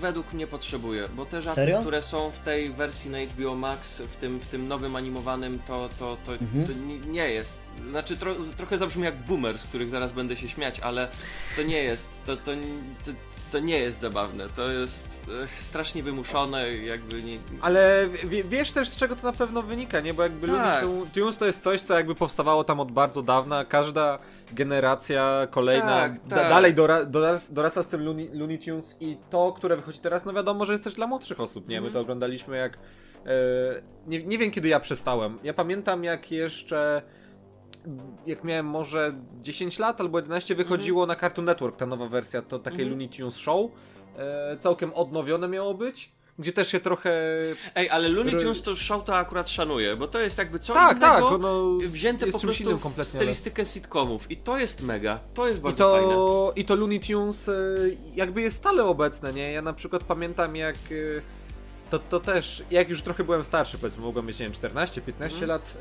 według 0.01 0.33
mnie 0.33 0.47
potrzebuje, 0.47 1.07
bo 1.15 1.25
te 1.25 1.41
żarty, 1.41 1.56
Serio? 1.62 1.81
które 1.81 2.01
są 2.01 2.31
w 2.31 2.39
tej 2.39 2.69
wersji 2.69 3.12
na 3.12 3.18
HBO 3.19 3.56
Max, 3.56 4.01
w 4.01 4.15
tym, 4.15 4.39
w 4.39 4.45
tym 4.45 4.68
nowym 4.68 4.95
animowanym, 4.95 5.59
to, 5.68 5.89
to, 6.00 6.18
to, 6.25 6.31
Mhm. 6.33 6.65
to 6.68 6.73
nie, 7.07 7.30
jest. 7.30 7.71
Znaczy 7.90 8.18
tro, 8.18 8.35
trochę 8.57 8.78
zabrzmi 8.78 9.04
jak 9.04 9.18
boomer, 9.25 9.59
z 9.59 9.63
których 9.63 9.90
zaraz 9.90 10.11
będę 10.11 10.35
się 10.35 10.49
śmiać, 10.49 10.80
ale 10.80 11.07
to 11.56 11.63
nie 11.63 11.83
jest. 11.83 12.19
To, 12.25 12.37
to, 12.37 12.51
to, 13.06 13.11
to 13.51 13.59
nie 13.59 13.80
jest 13.80 13.99
zabawne. 13.99 14.49
To 14.49 14.71
jest 14.71 15.07
strasznie 15.57 16.04
wymuszone, 16.04 16.73
jakby 16.78 17.23
nie. 17.23 17.40
Ale 17.61 18.07
wie, 18.23 18.44
wiesz 18.44 18.71
też 18.71 18.90
z 18.90 18.95
czego 18.95 19.16
to 19.16 19.23
na 19.28 19.33
pewno 19.33 19.61
wynika, 19.61 19.99
nie? 19.99 20.13
Bo 20.13 20.23
jakby 20.23 20.47
Tak. 20.47 20.83
Looney 20.83 21.06
Tunes 21.13 21.37
to 21.37 21.45
jest 21.45 21.63
coś, 21.63 21.81
co 21.81 21.94
jakby 21.94 22.16
powstawało 22.16 22.63
tam 22.63 22.80
od 22.80 22.92
bardzo 22.92 23.21
dawna. 23.21 23.66
Każda 23.66 24.19
generacja 24.54 25.47
kolejna 25.51 25.85
Tak, 26.01 26.10
da, 26.27 26.35
tak. 26.35 26.49
dalej 26.49 26.73
dora, 26.73 27.06
doras, 27.06 27.53
dorasta 27.53 27.83
z 27.83 27.87
tym 27.87 28.06
Looney, 28.06 28.30
Looney 28.33 28.59
Tunes 28.59 28.97
i 28.99 29.18
to, 29.30 29.53
które 29.53 29.75
wychodzi 29.75 29.99
teraz, 29.99 30.25
no 30.25 30.33
wiadomo, 30.33 30.65
że 30.65 30.71
jest 30.73 30.83
też 30.83 30.94
dla 30.95 31.07
młodszych 31.07 31.39
osób, 31.39 31.68
nie? 31.68 31.75
My 31.81 31.87
Mhm. 31.87 31.94
to 31.94 31.99
oglądaliśmy 31.99 32.57
jak... 32.57 32.77
E, 33.25 33.30
nie, 34.07 34.23
nie 34.23 34.37
wiem 34.37 34.51
kiedy 34.51 34.68
ja 34.68 34.80
przestałem. 34.80 35.39
Ja 35.44 35.53
pamiętam 35.53 36.03
jak 36.03 36.31
jeszcze... 36.31 37.01
Jak 38.25 38.44
miałem 38.44 38.65
może 38.65 39.13
10 39.41 39.80
lat 39.80 40.01
albo 40.01 40.18
11 40.19 40.56
wychodziło 40.56 41.06
na 41.06 41.15
Cartoon 41.15 41.45
Network 41.45 41.77
ta 41.77 41.85
nowa 41.85 42.07
wersja, 42.07 42.41
to 42.41 42.59
takie 42.59 42.75
Mhm. 42.75 42.89
Looney 42.89 43.09
Tunes 43.09 43.35
Show. 43.37 43.71
E, 44.18 44.57
całkiem 44.57 44.94
odnowione 44.94 45.47
miało 45.47 45.73
być. 45.73 46.11
Gdzie 46.40 46.54
też 46.54 46.68
się 46.68 46.80
trochę 46.80 47.11
Ej, 47.76 47.90
ale 47.90 48.09
Looney 48.09 48.31
Tunes 48.35 48.61
to 48.61 48.76
show 48.76 49.04
to 49.04 49.18
akurat 49.18 49.50
szanuję, 49.50 49.95
bo 49.95 50.07
to 50.07 50.19
jest 50.19 50.38
jakby 50.38 50.59
co 50.59 50.73
tak, 50.73 50.97
innego, 50.97 51.14
tak, 51.14 51.23
ono 51.23 51.78
wzięte 51.78 52.28
po 52.28 52.40
prostu 52.40 52.78
w 52.78 53.04
stylistykę 53.04 53.66
sitcomów 53.66 54.31
i 54.31 54.38
to 54.38 54.57
jest 54.57 54.81
mega, 54.81 55.19
to 55.33 55.47
jest 55.47 55.59
I 55.59 55.61
bardzo 55.61 55.92
fajne. 55.92 56.07
to, 56.14 56.54
I 56.56 56.66
to 56.66 56.76
Looney 56.76 57.00
Tunes 57.00 57.47
y, 57.47 57.97
jakby 58.16 58.42
jest 58.42 58.57
stale 58.57 58.83
obecne, 58.85 59.33
nie? 59.33 59.52
Ja 59.52 59.61
na 59.61 59.73
przykład 59.73 60.04
pamiętam 60.04 60.56
jak 60.56 60.76
y, 60.92 61.21
to, 61.90 62.00
to 62.00 62.19
też, 62.19 62.64
jak 62.71 62.90
już 62.90 63.02
trochę 63.02 63.23
byłem 63.23 63.44
starszy, 63.44 63.78
powiedzmy, 63.78 64.04
mogłem 64.04 64.26
mieć, 64.26 64.40
nie 64.40 64.45
wiem, 64.45 64.54
14-15 64.56 65.23
Mhm. 65.23 65.47
lat, 65.47 65.78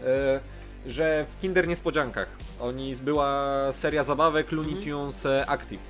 y, 0.87 0.91
że 0.91 1.27
w 1.37 1.41
Kinder 1.41 1.69
Niespodziankach 1.69 2.29
oni, 2.61 2.97
była 2.97 3.47
seria 3.73 4.05
zabawek 4.05 4.53
Looney 4.53 4.73
Mhm. 4.75 4.91
Tunes 4.91 5.27
Active. 5.47 5.81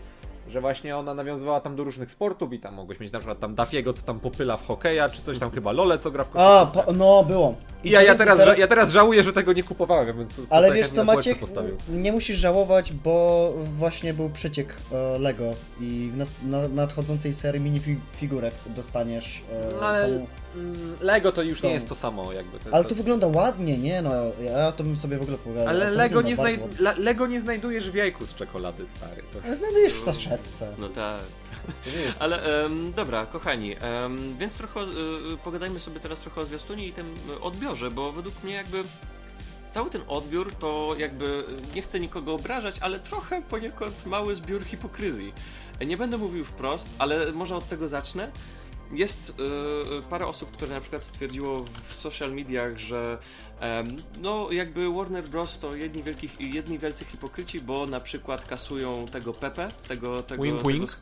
Że 0.48 0.60
właśnie 0.60 0.96
ona 0.96 1.14
nawiązywała 1.14 1.60
tam 1.60 1.76
do 1.76 1.84
różnych 1.84 2.10
sportów 2.10 2.52
i 2.52 2.58
tam 2.60 2.74
mogłeś 2.74 3.00
mieć 3.00 3.12
na 3.12 3.18
przykład 3.18 3.40
tam 3.40 3.54
Dafiego, 3.54 3.92
co 3.92 4.02
tam 4.02 4.20
popyla 4.20 4.56
w 4.56 4.66
hokeja, 4.66 5.08
czy 5.08 5.22
coś 5.22 5.38
tam 5.38 5.50
chyba 5.50 5.72
Lole, 5.72 5.98
co 5.98 6.10
gra 6.10 6.24
w 6.24 6.36
A, 6.36 6.60
koszykówkę. 6.66 6.86
po, 6.86 6.92
no 6.92 7.24
było. 7.24 7.54
I 7.84 7.90
ja, 7.90 7.98
co 7.98 8.04
ja, 8.04 8.10
więcej, 8.10 8.26
teraz, 8.36 8.58
ja 8.58 8.66
teraz 8.66 8.90
żałuję, 8.90 9.22
że 9.22 9.32
tego 9.32 9.52
nie 9.52 9.62
kupowałem, 9.62 10.16
więc 10.18 10.36
to, 10.36 10.42
to 10.42 10.52
Ale 10.52 10.72
wiesz 10.72 10.88
co 10.90 11.04
Maciek, 11.04 11.38
postawił. 11.38 11.76
nie 11.88 12.12
musisz 12.12 12.38
żałować, 12.38 12.92
bo 12.92 13.52
właśnie 13.78 14.14
był 14.14 14.30
przeciek 14.30 14.76
e, 14.92 15.18
Lego 15.18 15.44
i 15.80 16.10
w 16.12 16.16
nas, 16.16 16.30
na, 16.42 16.68
nadchodzącej 16.68 17.34
serii 17.34 17.60
minifigurek 17.60 18.54
dostaniesz 18.66 19.42
e, 19.52 19.68
No, 19.80 19.80
ale- 19.86 20.00
samą 20.08 20.26
Lego 21.00 21.32
to 21.32 21.42
już 21.42 21.60
To- 21.60 21.66
nie 21.66 21.72
jest 21.72 21.88
to 21.88 21.94
samo 21.94 22.32
jakby. 22.32 22.58
To, 22.58 22.74
Ale 22.74 22.84
to 22.84 22.94
wygląda 22.94 23.26
ładnie, 23.26 23.78
nie 23.78 24.02
no, 24.02 24.12
ja 24.42 24.72
to 24.72 24.84
bym 24.84 24.96
sobie 24.96 25.18
w 25.18 25.22
ogóle 25.22 25.38
pogadał. 25.38 25.68
Ale 25.68 25.90
to 25.92 25.98
Lego 25.98 26.22
nie, 26.22 26.36
znaj... 26.36 26.58
Lego 26.98 27.26
nie 27.26 27.40
znajdujesz 27.40 27.90
w 27.90 27.94
jajku 27.94 28.26
z 28.26 28.34
czekolady, 28.34 28.86
stary. 28.86 29.22
To... 29.32 29.38
Ale 29.44 29.54
Znajdujesz 29.54 29.92
w 29.92 30.00
saszetce. 30.00 30.74
No 30.78 30.88
tak. 30.88 31.20
to 31.20 31.80
Ale 32.18 32.64
em, 32.64 32.92
dobra, 32.92 33.26
kochani, 33.26 33.76
em, 33.80 34.36
więc 34.38 34.54
trochę 34.54 34.80
e, 34.80 34.84
pogadajmy 35.44 35.80
sobie 35.80 36.00
teraz 36.00 36.20
trochę 36.20 36.40
o 36.40 36.46
zwiastunie 36.46 36.86
i 36.86 36.92
tym 36.92 37.14
odbiorze, 37.40 37.90
bo 37.90 38.12
według 38.12 38.44
mnie 38.44 38.54
jakby 38.54 38.84
cały 39.70 39.90
ten 39.90 40.02
odbiór 40.08 40.54
to 40.54 40.94
jakby 40.98 41.26
e, 41.26 41.74
nie 41.76 41.82
chcę 41.82 42.00
nikogo 42.00 42.34
obrażać, 42.34 42.76
ale 42.80 43.00
trochę 43.00 43.42
poniekąd 43.42 44.06
mały 44.06 44.36
zbiór 44.36 44.64
hipokryzji. 44.64 45.32
Nie 45.86 45.96
będę 45.96 46.18
mówił 46.18 46.44
wprost, 46.44 46.88
ale 46.98 47.32
może 47.32 47.56
od 47.56 47.68
tego 47.68 47.88
zacznę. 47.88 48.30
Jest 48.92 49.32
e, 49.98 50.02
parę 50.02 50.26
osób, 50.26 50.50
które 50.50 50.74
na 50.74 50.80
przykład 50.80 51.04
stwierdziło 51.04 51.64
w 51.88 51.96
social 51.96 52.32
mediach, 52.32 52.78
że 52.78 53.18
no 54.22 54.52
jakby 54.52 54.94
Warner 54.94 55.28
Bros. 55.28 55.58
to 55.58 55.76
jedni, 55.76 56.02
wielkich, 56.02 56.40
jedni 56.40 56.78
wielcy 56.78 57.04
hipokryci, 57.04 57.60
bo 57.60 57.86
na 57.86 58.00
przykład 58.00 58.44
kasują 58.44 59.06
tego 59.06 59.32
Pepe, 59.32 59.72
tego, 59.88 60.22
tego, 60.22 60.42
Wink, 60.42 60.56
tego, 60.58 60.68
wink. 60.68 60.98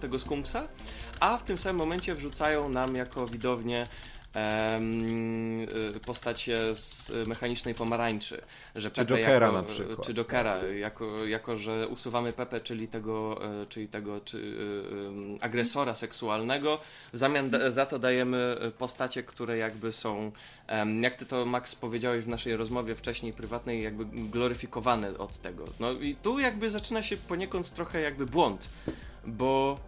tego 0.00 0.18
skunksa, 0.18 0.68
a 1.20 1.38
w 1.38 1.42
tym 1.42 1.58
samym 1.58 1.76
momencie 1.76 2.14
wrzucają 2.14 2.68
nam 2.68 2.96
jako 2.96 3.26
widownię 3.26 3.82
y, 3.82 4.15
postacie 6.06 6.74
z 6.74 7.12
mechanicznej 7.28 7.74
pomarańczy, 7.74 8.42
że 8.74 8.90
Czy 8.90 9.04
Jokera 9.04 9.46
jako, 9.46 9.52
na 9.58 9.62
przykład. 9.62 10.06
czy 10.06 10.14
Jokera, 10.14 10.64
jako, 10.64 11.26
jako 11.26 11.56
że 11.56 11.88
usuwamy 11.88 12.32
Pepe, 12.32 12.60
czyli 12.60 12.88
tego, 12.88 13.44
e, 13.62 13.66
czyli 13.66 13.88
tego 13.88 14.20
czy, 14.20 14.38
y, 14.38 14.40
ym, 14.40 15.38
agresora 15.40 15.94
seksualnego, 15.94 16.80
w 17.12 17.18
zamian 17.18 17.50
za 17.68 17.86
to 17.86 17.98
dajemy 17.98 18.56
e, 18.60 18.70
postacie, 18.70 19.22
które 19.22 19.58
jakby 19.58 19.92
są, 19.92 20.32
jak 21.00 21.14
ty 21.14 21.26
to 21.26 21.46
Max 21.46 21.74
powiedziałeś 21.74 22.24
w 22.24 22.28
naszej 22.28 22.56
rozmowie 22.56 22.94
wcześniej 22.94 23.32
prywatnej, 23.32 23.82
jakby 23.82 24.04
gloryfikowane 24.04 25.18
od 25.18 25.38
tego. 25.38 25.64
No 25.80 25.92
i 25.92 26.14
tu 26.14 26.38
jakby 26.38 26.70
zaczyna 26.70 27.02
się 27.02 27.16
poniekąd 27.16 27.70
trochę 27.70 28.00
jakby 28.00 28.26
błąd, 28.26 28.68
bo 29.26 29.78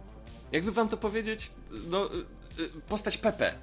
jakby 0.51 0.71
wam 0.71 0.89
to 0.89 0.97
powiedzieć, 0.97 1.51
no 1.87 2.05
y, 2.05 2.17
y, 2.59 2.69
postać 2.87 3.17
Pepe, 3.17 3.53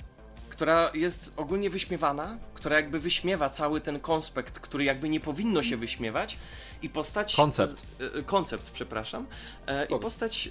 która 0.57 0.91
jest 0.95 1.33
ogólnie 1.37 1.71
wyśmiewana, 1.71 2.39
która 2.55 2.77
jakby 2.77 2.99
wyśmiewa 3.01 3.51
cały 3.51 3.81
ten 3.81 4.01
konspekt, 4.01 4.59
który 4.59 4.85
jakby 4.85 5.09
nie 5.09 5.21
powinno 5.21 5.63
się 5.63 5.77
wyśmiewać 5.77 6.39
i 6.83 6.89
postać... 6.89 7.35
Koncept. 7.37 7.73
Z, 7.73 8.01
y, 8.01 8.19
y, 8.19 8.23
koncept, 8.23 8.71
przepraszam. 8.71 9.27
E, 9.67 9.85
I 9.85 9.99
postać 9.99 10.49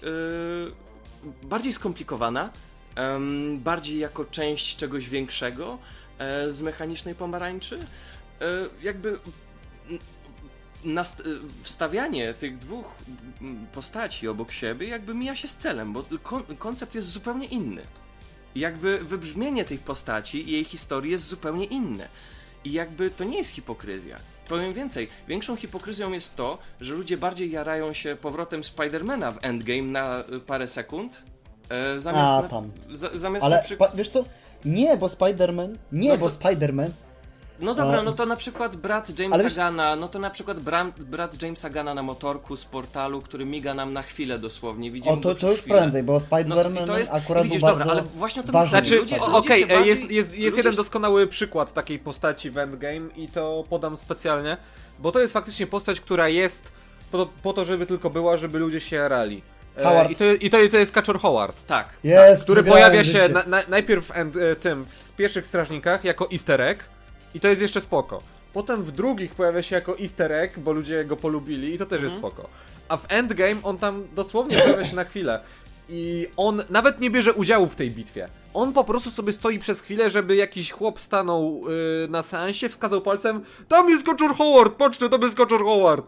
y, 1.43 1.47
bardziej 1.47 1.73
skomplikowana, 1.73 2.49
bardziej 3.57 3.99
jako 3.99 4.25
część 4.25 4.75
czegoś 4.75 5.09
większego 5.09 5.77
e, 6.17 6.51
z 6.51 6.61
mechanicznej 6.61 7.15
pomarańczy. 7.15 7.79
E, 8.41 8.45
jakby 8.81 9.19
wstawianie 11.63 12.33
tych 12.33 12.57
dwóch 12.57 12.95
postaci 13.73 14.27
obok 14.27 14.51
siebie 14.51 14.87
jakby 14.87 15.13
mija 15.13 15.35
się 15.35 15.47
z 15.47 15.55
celem, 15.55 15.93
bo 15.93 16.03
kon- 16.23 16.57
koncept 16.57 16.95
jest 16.95 17.07
zupełnie 17.07 17.45
inny. 17.45 17.81
Jakby 18.55 18.97
wybrzmienie 18.97 19.65
tych 19.65 19.79
postaci 19.81 20.49
i 20.49 20.51
jej 20.51 20.63
historii 20.63 21.11
jest 21.11 21.27
zupełnie 21.27 21.65
inne. 21.65 22.07
I 22.63 22.71
jakby 22.71 23.09
to 23.11 23.23
nie 23.23 23.37
jest 23.37 23.51
hipokryzja. 23.51 24.19
Powiem 24.47 24.73
więcej, 24.73 25.07
większą 25.27 25.55
hipokryzją 25.55 26.11
jest 26.11 26.35
to, 26.35 26.57
że 26.81 26.93
ludzie 26.93 27.17
bardziej 27.17 27.51
jarają 27.51 27.93
się 27.93 28.15
powrotem 28.15 28.63
Spidermana 28.63 29.31
w 29.31 29.37
Endgame 29.45 29.81
na 29.83 30.19
y, 30.19 30.39
parę 30.39 30.67
sekund, 30.67 31.21
e, 31.69 31.99
zamiast 31.99 32.31
A, 32.31 32.41
na, 32.41 32.47
tam. 32.49 32.71
za, 32.93 33.09
zamiast 33.17 33.45
Ale 33.45 33.55
na 33.57 33.63
spa- 33.63 33.91
wiesz 33.95 34.09
co? 34.09 34.25
Nie, 34.65 34.97
bo 34.97 35.07
Spider-Man. 35.07 35.75
Nie, 35.91 36.09
No 36.09 36.17
bo 36.17 36.29
to- 36.29 36.35
Spider-Man. 36.35 36.89
No 37.59 37.75
dobra, 37.75 38.03
no 38.03 38.11
to 38.11 38.25
na 38.25 38.35
przykład 38.35 38.75
brat 38.75 39.19
Jamesa 39.19 39.43
wiesz- 39.43 39.55
Gana, 39.55 39.95
no 39.95 40.07
to 40.07 40.19
na 40.19 40.29
przykład 40.29 40.59
brat, 40.59 40.99
brat 41.03 41.41
Jamesa 41.41 41.69
Gana 41.69 41.93
na 41.93 42.03
motorku 42.03 42.57
z 42.57 42.65
portalu, 42.65 43.21
który 43.21 43.45
miga 43.45 43.73
nam 43.73 43.93
na 43.93 44.01
chwilę 44.01 44.39
dosłownie. 44.39 44.91
Widzimy 44.91 45.15
O, 45.15 45.17
to, 45.17 45.35
to 45.35 45.51
już 45.51 45.61
chwilę. 45.61 45.77
prędzej, 45.77 46.03
bo 46.03 46.13
No 46.13 46.19
Spider-Man 46.19 46.83
i 46.83 46.87
to 46.87 46.97
jest, 46.99 47.13
akurat 47.13 47.43
widzisz, 47.43 47.61
był 47.61 47.69
dobra, 47.69 47.85
bardzo 47.85 48.01
ale 48.01 48.09
właśnie 48.15 48.43
o. 48.43 48.69
Znaczy, 48.69 48.95
Ludzie- 48.95 49.21
o- 49.21 49.25
ludzie 49.25 49.37
okej, 49.37 49.65
bardziej- 49.65 49.87
jest, 49.87 50.01
jest, 50.01 50.13
jest 50.13 50.39
ludzie 50.39 50.57
jeden 50.57 50.75
doskonały 50.75 51.27
przykład 51.27 51.73
takiej 51.73 51.99
postaci 51.99 52.51
w 52.51 52.57
Endgame 52.57 53.09
i 53.15 53.27
to 53.27 53.63
podam 53.69 53.97
specjalnie, 53.97 54.57
bo 54.99 55.11
to 55.11 55.19
jest 55.19 55.33
faktycznie 55.33 55.67
postać, 55.67 56.01
która 56.01 56.29
jest 56.29 56.71
po, 57.11 57.25
po 57.43 57.53
to, 57.53 57.65
żeby 57.65 57.85
tylko 57.85 58.09
była, 58.09 58.37
żeby 58.37 58.59
ludzie 58.59 58.79
się 58.79 58.95
jarali. 58.95 59.41
E, 59.77 59.83
Howard. 59.83 60.09
I 60.11 60.15
to, 60.15 60.25
i 60.25 60.49
to, 60.49 60.57
jest 60.77 60.91
Kaczor 60.91 61.19
Howard. 61.19 61.65
Tak. 61.67 61.89
Jest, 62.03 62.43
który 62.43 62.63
wygrałem 62.63 62.91
pojawia 62.91 63.03
się 63.03 63.29
na, 63.29 63.43
na, 63.43 63.61
najpierw 63.69 64.05
w, 64.07 64.11
end, 64.11 64.37
e, 64.37 64.55
tym 64.55 64.85
w 64.85 65.11
pierwszych 65.11 65.47
strażnikach 65.47 66.03
jako 66.03 66.31
easter 66.31 66.61
egg 66.61 66.83
i 67.35 67.39
to 67.39 67.47
jest 67.47 67.61
jeszcze 67.61 67.81
spoko. 67.81 68.21
Potem 68.53 68.83
w 68.83 68.91
drugich 68.91 69.35
pojawia 69.35 69.61
się 69.61 69.75
jako 69.75 69.99
easter 69.99 70.31
egg, 70.31 70.59
bo 70.59 70.71
ludzie 70.71 71.05
go 71.05 71.17
polubili 71.17 71.73
i 71.73 71.77
to 71.77 71.85
też 71.85 72.03
jest 72.03 72.15
spoko. 72.15 72.49
A 72.89 72.97
w 72.97 73.05
endgame 73.09 73.55
on 73.63 73.77
tam 73.77 74.07
dosłownie 74.15 74.57
pojawia 74.57 74.87
się 74.87 74.95
na 74.95 75.03
chwilę. 75.03 75.39
I 75.89 76.27
on 76.37 76.63
nawet 76.69 76.99
nie 76.99 77.09
bierze 77.09 77.33
udziału 77.33 77.67
w 77.67 77.75
tej 77.75 77.91
bitwie. 77.91 78.27
On 78.53 78.73
po 78.73 78.83
prostu 78.83 79.11
sobie 79.11 79.33
stoi 79.33 79.59
przez 79.59 79.81
chwilę, 79.81 80.09
żeby 80.09 80.35
jakiś 80.35 80.71
chłop 80.71 80.99
stanął 80.99 81.63
yy, 82.01 82.07
na 82.09 82.21
seansie, 82.21 82.69
wskazał 82.69 83.01
palcem 83.01 83.43
Tam 83.67 83.89
jest 83.89 84.05
Kaczor 84.05 84.35
Howard, 84.35 84.73
patrzcie, 84.73 85.09
tam 85.09 85.21
jest 85.21 85.35
Kaczor 85.35 85.63
Howard. 85.63 86.05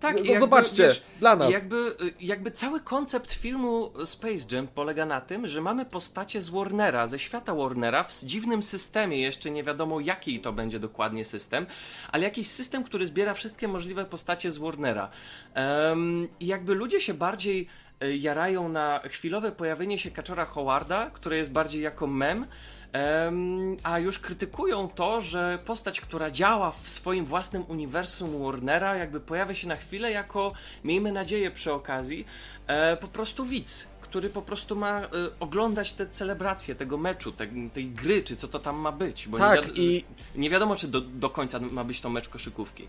Tak, 0.00 0.18
Z- 0.18 0.24
i 0.24 0.28
jakby, 0.28 0.40
zobaczcie, 0.40 0.82
wiesz, 0.88 1.02
dla 1.20 1.36
nas. 1.36 1.50
Jakby, 1.50 1.96
jakby 2.20 2.50
cały 2.50 2.80
koncept 2.80 3.32
filmu 3.32 3.92
Space 4.04 4.56
Jam 4.56 4.68
polega 4.68 5.06
na 5.06 5.20
tym, 5.20 5.46
że 5.48 5.60
mamy 5.60 5.84
postacie 5.84 6.40
z 6.40 6.48
Warnera, 6.48 7.06
ze 7.06 7.18
świata 7.18 7.54
Warnera, 7.54 8.02
w 8.02 8.12
dziwnym 8.24 8.62
systemie, 8.62 9.20
jeszcze 9.20 9.50
nie 9.50 9.62
wiadomo 9.62 10.00
jaki 10.00 10.40
to 10.40 10.52
będzie 10.52 10.78
dokładnie 10.78 11.24
system, 11.24 11.66
ale 12.12 12.22
jakiś 12.24 12.46
system, 12.46 12.84
który 12.84 13.06
zbiera 13.06 13.34
wszystkie 13.34 13.68
możliwe 13.68 14.04
postacie 14.04 14.50
z 14.50 14.58
Warnera. 14.58 15.08
Em, 15.54 16.28
I 16.40 16.46
jakby 16.46 16.74
ludzie 16.74 17.00
się 17.00 17.14
bardziej 17.14 17.66
e, 18.00 18.16
jarają 18.16 18.68
na 18.68 19.00
chwilowe 19.04 19.52
pojawienie 19.52 19.98
się 19.98 20.10
Kaczora 20.10 20.44
Howarda, 20.44 21.10
które 21.10 21.36
jest 21.36 21.50
bardziej 21.52 21.82
jako 21.82 22.06
mem, 22.06 22.38
Em, 22.38 22.46
a 23.82 23.98
już 23.98 24.18
krytykują 24.18 24.88
to, 24.88 25.20
że 25.20 25.58
postać, 25.64 26.00
która 26.00 26.30
działa 26.30 26.70
w 26.70 26.88
swoim 26.88 27.24
własnym 27.24 27.64
uniwersum 27.68 28.42
Warnera, 28.44 28.96
jakby 28.96 29.20
pojawia 29.20 29.54
się 29.54 29.68
na 29.68 29.76
chwilę 29.76 30.10
jako, 30.10 30.52
miejmy 30.84 31.12
nadzieję 31.12 31.50
przy 31.50 31.72
okazji, 31.72 32.26
e, 32.66 32.96
po 32.96 33.08
prostu 33.08 33.44
widz, 33.44 33.86
który 34.00 34.28
po 34.30 34.42
prostu 34.42 34.76
ma 34.76 35.00
e, 35.00 35.06
oglądać 35.40 35.92
te 35.92 36.06
celebracje 36.06 36.74
tego 36.74 36.98
meczu, 36.98 37.32
te, 37.32 37.46
tej 37.74 37.90
gry, 37.90 38.22
czy 38.22 38.36
co 38.36 38.48
to 38.48 38.58
tam 38.58 38.76
ma 38.76 38.92
być. 38.92 39.28
Bo 39.28 39.38
Tak, 39.38 39.60
nie, 39.60 39.66
wiad- 39.66 39.76
i- 39.78 40.04
nie 40.36 40.50
wiadomo, 40.50 40.76
czy 40.76 40.88
do, 40.88 41.00
do 41.00 41.30
końca 41.30 41.60
ma 41.60 41.84
być 41.84 42.00
to 42.00 42.10
mecz 42.10 42.28
koszykówki. 42.28 42.88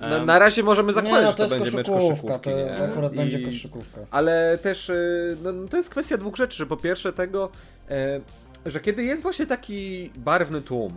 Na, 0.00 0.06
Em, 0.16 0.26
na 0.26 0.38
razie 0.38 0.62
możemy 0.62 0.92
zakładać, 0.92 1.20
Nie, 1.20 1.24
no 1.26 1.30
że 1.30 1.36
to 1.36 1.48
będzie 1.48 1.76
mecz 1.76 1.86
koszykówka, 1.86 2.38
koszykówki. 2.38 2.50
to 2.50 2.56
nie? 2.56 2.90
akurat 2.92 3.14
będzie 3.14 3.38
I- 3.40 3.44
koszykówka. 3.44 4.00
Ale 4.10 4.58
też 4.62 4.88
y, 4.88 5.36
no, 5.42 5.52
to 5.70 5.76
jest 5.76 5.90
kwestia 5.90 6.16
dwóch 6.16 6.36
rzeczy. 6.36 6.66
Po 6.66 6.76
pierwsze 6.76 7.12
tego, 7.12 7.50
e, 7.90 8.20
że 8.66 8.80
kiedy 8.80 9.04
jest 9.04 9.22
właśnie 9.22 9.46
taki 9.46 10.10
barwny 10.16 10.62
tłum, 10.62 10.92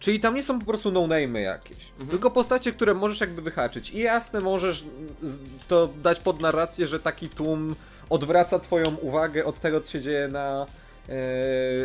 czyli 0.00 0.20
tam 0.20 0.34
nie 0.34 0.42
są 0.42 0.58
po 0.58 0.66
prostu 0.66 0.92
no-name'y 0.92 1.38
jakieś, 1.38 1.78
tylko 2.10 2.30
postacie, 2.30 2.72
które 2.72 2.94
możesz 2.94 3.20
jakby 3.20 3.42
wyhaczyć. 3.42 3.90
I 3.90 3.98
jasne, 3.98 4.40
możesz 4.40 4.84
to 5.68 5.88
dać 6.02 6.20
pod 6.20 6.40
narrację, 6.40 6.86
że 6.86 7.00
taki 7.00 7.28
tłum 7.28 7.74
odwraca 8.10 8.58
twoją 8.58 8.96
uwagę 8.96 9.44
od 9.44 9.60
tego, 9.60 9.80
co 9.80 9.92
się 9.92 10.00
dzieje 10.00 10.28
na 10.28 10.66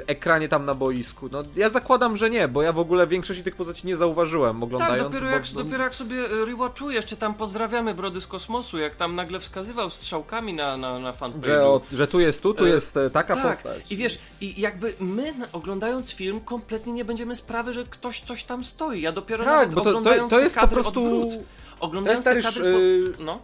ekranie 0.08 0.50
tam 0.50 0.66
na 0.66 0.74
boisku. 0.74 1.30
No 1.32 1.44
ja 1.56 1.70
zakładam, 1.70 2.18
że 2.18 2.30
nie, 2.30 2.48
bo 2.48 2.62
ja 2.62 2.74
w 2.74 2.80
ogóle 2.80 3.08
większości 3.08 3.44
tych 3.44 3.56
postaci 3.56 3.88
nie 3.88 3.96
zauważyłem 3.98 4.56
Tak, 4.56 4.64
oglądając. 4.64 5.04
dopiero 5.04 5.26
bo- 5.26 5.32
jak, 5.32 5.44
bo- 5.54 5.64
dopiero 5.64 5.84
jak 5.84 5.96
sobie 5.96 6.16
e, 6.18 6.46
rewatchujesz, 6.46 7.06
czy 7.06 7.18
tam 7.18 7.34
pozdrawiamy 7.34 7.94
Brody 7.94 8.22
z 8.22 8.28
kosmosu, 8.28 8.78
jak 8.78 8.96
tam 8.96 9.16
nagle 9.16 9.40
wskazywał 9.40 9.90
strzałkami 9.90 10.54
na, 10.54 10.78
na, 10.78 11.00
na 11.00 11.12
fanpage'u. 11.14 11.46
że, 11.46 11.68
o, 11.68 11.82
że 11.92 12.08
tu 12.08 12.20
jest 12.20 12.44
tu, 12.44 12.54
tu 12.54 12.66
E, 12.66 12.70
jest 12.70 12.98
e, 12.98 13.10
taka 13.10 13.36
tak, 13.36 13.62
postać. 13.64 13.92
i 13.92 13.98
wiesz, 13.98 14.18
i 14.42 14.62
jakby 14.62 14.94
my 15.00 15.34
oglądając 15.54 16.12
film 16.12 16.40
kompletnie 16.40 16.94
nie 16.94 17.06
będziemy 17.06 17.36
sprawy, 17.36 17.74
że 17.74 17.84
ktoś 17.84 18.22
coś 18.22 18.44
tam 18.44 18.64
stoi. 18.64 19.02
Ja 19.02 19.12
dopiero 19.12 19.44
Tak, 19.46 19.54
nawet 19.54 19.70
bo 19.74 19.76
to- 19.76 19.84
to- 19.84 19.90
oglądając 19.90 20.30
to 20.30 20.38
te 20.38 20.44
jest 20.44 20.56
po 20.56 20.62
kadry 20.62 20.82
prostu- 20.82 21.06
odwrót, 21.06 21.44
oglądając 21.80 22.24
to 22.26 22.34
jest 22.34 22.50
stary 22.50 22.74
po... 23.18 23.24
No, 23.24 23.40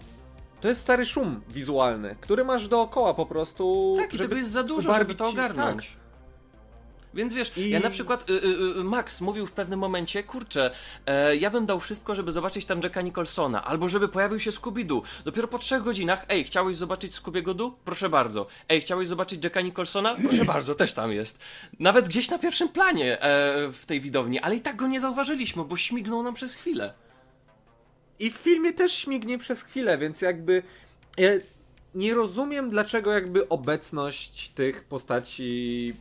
To 0.63 0.69
jest 0.69 0.81
stary 0.81 1.05
szum 1.05 1.41
wizualny, 1.49 2.15
który 2.21 2.43
masz 2.45 2.67
dookoła 2.67 3.13
po 3.13 3.25
prostu. 3.25 3.95
tak, 3.99 4.13
i 4.13 4.17
tego 4.17 4.35
jest 4.35 4.51
za 4.51 4.63
dużo, 4.63 4.93
żeby 4.93 5.15
to 5.15 5.27
ogarnąć. 5.27 5.87
Tak. 5.87 6.03
Więc 7.13 7.33
wiesz, 7.33 7.57
I- 7.57 7.69
ja 7.69 7.79
na 7.79 7.89
przykład, 7.89 8.29
y, 8.29 8.33
y, 8.33 8.79
y, 8.79 8.83
Max 8.83 9.21
mówił 9.21 9.47
w 9.47 9.51
pewnym 9.51 9.79
momencie, 9.79 10.23
kurczę, 10.23 10.71
e, 11.05 11.35
ja 11.35 11.49
bym 11.49 11.65
dał 11.65 11.79
wszystko, 11.79 12.15
żeby 12.15 12.31
zobaczyć 12.31 12.65
tam 12.65 12.79
Jacka 12.83 13.01
Nicholsona, 13.01 13.63
albo 13.63 13.89
żeby 13.89 14.07
pojawił 14.07 14.39
się 14.39 14.51
Scooby-Doo. 14.51 15.01
Dopiero 15.25 15.47
po 15.47 15.59
trzech 15.59 15.83
godzinach, 15.83 16.25
ej, 16.29 16.43
chciałeś 16.43 16.77
zobaczyć 16.77 17.13
Scooby-Doo? 17.13 17.71
Proszę 17.85 18.09
bardzo. 18.09 18.47
Ej, 18.69 18.81
chciałeś 18.81 19.07
zobaczyć 19.07 19.43
Jacka 19.43 19.61
Nicholsona? 19.61 20.15
Proszę 20.15 20.45
bardzo, 20.45 20.75
też 20.75 20.93
tam 20.93 21.11
jest. 21.11 21.39
Nawet 21.79 22.07
gdzieś 22.07 22.29
na 22.29 22.39
pierwszym 22.39 22.69
planie 22.69 23.21
e, 23.21 23.71
w 23.71 23.85
tej 23.85 24.01
widowni, 24.01 24.39
ale 24.39 24.55
i 24.55 24.61
tak 24.61 24.75
go 24.75 24.87
nie 24.87 24.99
zauważyliśmy, 24.99 25.63
bo 25.63 25.77
śmignął 25.77 26.23
nam 26.23 26.33
przez 26.33 26.53
chwilę. 26.53 26.93
I 28.19 28.31
w 28.31 28.35
filmie 28.35 28.73
też 28.73 28.93
śmignie 28.93 29.37
przez 29.37 29.61
chwilę, 29.61 29.97
więc 29.97 30.21
jakby. 30.21 30.63
Ja 31.17 31.29
nie 31.95 32.13
rozumiem, 32.13 32.69
dlaczego 32.69 33.11
jakby 33.11 33.49
obecność 33.49 34.49
tych 34.49 34.83
postaci 34.83 35.93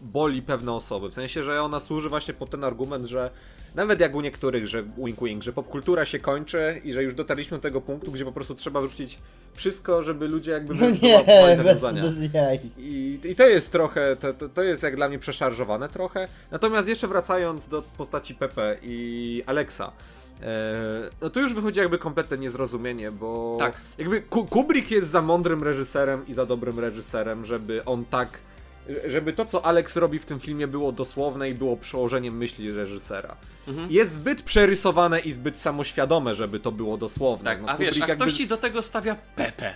boli 0.00 0.42
pewne 0.42 0.72
osoby. 0.72 1.08
W 1.08 1.14
sensie, 1.14 1.42
że 1.42 1.62
ona 1.62 1.80
służy 1.80 2.08
właśnie 2.08 2.34
pod 2.34 2.50
ten 2.50 2.64
argument, 2.64 3.06
że 3.06 3.30
nawet 3.74 4.00
jak 4.00 4.14
u 4.14 4.20
niektórych, 4.20 4.66
że 4.66 4.82
wink 4.82 5.22
wink, 5.22 5.42
że 5.42 5.52
popkultura 5.52 6.04
się 6.04 6.18
kończy 6.18 6.80
i 6.84 6.92
że 6.92 7.02
już 7.02 7.14
dotarliśmy 7.14 7.56
do 7.56 7.62
tego 7.62 7.80
punktu, 7.80 8.12
gdzie 8.12 8.24
po 8.24 8.32
prostu 8.32 8.54
trzeba 8.54 8.80
wrzucić 8.80 9.18
wszystko, 9.54 10.02
żeby 10.02 10.28
ludzie 10.28 10.50
jakby... 10.50 10.74
No 10.74 10.90
nie, 10.90 11.24
bez, 11.64 11.82
bez 11.82 12.34
jaj. 12.34 12.60
I, 12.78 13.18
I 13.24 13.34
to 13.34 13.46
jest 13.46 13.72
trochę, 13.72 14.16
to, 14.16 14.34
to, 14.34 14.48
to 14.48 14.62
jest 14.62 14.82
jak 14.82 14.96
dla 14.96 15.08
mnie 15.08 15.18
przeszarżowane 15.18 15.88
trochę. 15.88 16.28
Natomiast 16.50 16.88
jeszcze 16.88 17.08
wracając 17.08 17.68
do 17.68 17.82
postaci 17.82 18.34
Pepe 18.34 18.76
i 18.82 19.42
Alexa, 19.46 19.92
no 21.20 21.30
to 21.30 21.40
już 21.40 21.54
wychodzi 21.54 21.80
jakby 21.80 21.98
kompletne 21.98 22.38
niezrozumienie, 22.38 23.10
bo 23.10 23.56
Tak. 23.58 23.74
jakby 23.98 24.20
Ku- 24.22 24.44
Kubrick 24.46 24.90
jest 24.90 25.10
za 25.10 25.22
mądrym 25.22 25.62
reżyserem 25.62 26.26
i 26.26 26.32
za 26.32 26.46
dobrym 26.46 26.78
reżyserem, 26.80 27.44
żeby 27.44 27.84
on 27.84 28.04
tak, 28.04 28.38
żeby 29.06 29.32
to 29.32 29.44
co 29.44 29.64
Alex 29.66 29.96
robi 29.96 30.18
w 30.18 30.26
tym 30.26 30.40
filmie 30.40 30.66
było 30.66 30.92
dosłowne 30.92 31.50
i 31.50 31.54
było 31.54 31.76
przełożeniem 31.76 32.36
myśli 32.36 32.72
reżysera. 32.72 33.36
Mhm. 33.68 33.90
Jest 33.90 34.12
zbyt 34.12 34.42
przerysowane 34.42 35.20
i 35.20 35.32
zbyt 35.32 35.58
samoświadome, 35.58 36.34
żeby 36.34 36.60
to 36.60 36.72
było 36.72 36.96
dosłowne. 36.96 37.50
Tak, 37.50 37.62
No, 37.62 37.68
a 37.68 37.76
wiesz, 37.76 37.88
Kubrick 37.88 38.04
a 38.04 38.08
jakby- 38.08 38.24
ktoś 38.24 38.36
ci 38.36 38.46
do 38.46 38.56
tego 38.56 38.82
stawia 38.82 39.16
Pepe. 39.36 39.74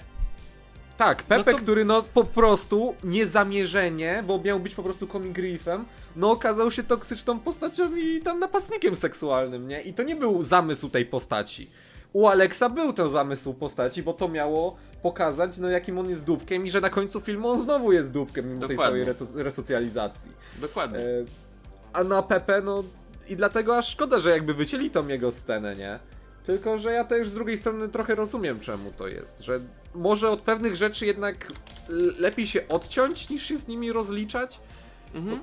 Tak, 1.00 1.22
Pepe, 1.22 1.52
No 1.52 1.58
to- 1.58 1.64
który 1.64 1.84
no 1.84 2.02
po 2.02 2.24
prostu 2.24 2.94
niezamierzenie, 3.04 4.24
bo 4.26 4.38
miał 4.38 4.60
być 4.60 4.74
po 4.74 4.82
prostu 4.82 5.06
comic 5.06 5.36
reliefem, 5.36 5.84
no 6.16 6.30
okazał 6.30 6.70
się 6.70 6.82
toksyczną 6.82 7.38
postacią 7.40 7.96
i 7.96 8.20
tam 8.20 8.38
napastnikiem 8.38 8.96
seksualnym, 8.96 9.68
nie? 9.68 9.80
I 9.82 9.94
to 9.94 10.02
nie 10.02 10.16
był 10.16 10.42
zamysł 10.42 10.88
tej 10.88 11.06
postaci. 11.06 11.70
U 12.12 12.26
Alexa 12.28 12.68
był 12.68 12.92
ten 12.92 13.10
zamysł 13.10 13.54
postaci, 13.54 14.02
bo 14.02 14.12
to 14.12 14.28
miało 14.28 14.76
pokazać, 15.02 15.58
no 15.58 15.68
jakim 15.68 15.98
on 15.98 16.10
jest 16.10 16.24
dupkiem 16.24 16.66
i 16.66 16.70
że 16.70 16.80
na 16.80 16.90
końcu 16.90 17.20
filmu 17.20 17.48
on 17.48 17.62
znowu 17.62 17.92
jest 17.92 18.12
dupkiem 18.12 18.48
mimo 18.48 18.66
tej 18.66 18.76
Dokładnie. 18.76 19.04
całej 19.04 19.16
reso- 19.16 19.36
resocjalizacji. 19.42 20.30
Dokładnie. 20.60 20.98
E, 20.98 21.24
a 21.92 22.04
na 22.04 22.22
Pepe, 22.22 22.62
no 22.62 22.84
i 23.28 23.36
dlatego 23.36 23.78
aż 23.78 23.88
szkoda, 23.88 24.18
że 24.18 24.30
jakby 24.30 24.54
wycięli 24.54 24.90
tą 24.90 25.08
jego 25.08 25.32
scenę, 25.32 25.76
nie? 25.76 25.98
Tylko, 26.50 26.78
że 26.78 26.92
ja 26.92 27.04
też 27.04 27.28
z 27.28 27.34
drugiej 27.34 27.58
strony 27.58 27.88
trochę 27.88 28.14
rozumiem, 28.14 28.60
czemu 28.60 28.92
to 28.92 29.08
jest. 29.08 29.40
Że 29.40 29.60
może 29.94 30.30
od 30.30 30.40
pewnych 30.40 30.76
rzeczy 30.76 31.06
jednak 31.06 31.52
lepiej 32.18 32.46
się 32.46 32.68
odciąć, 32.68 33.28
niż 33.28 33.42
się 33.46 33.56
z 33.56 33.68
nimi 33.68 33.92
rozliczać. 33.92 34.60
Mhm. 35.14 35.40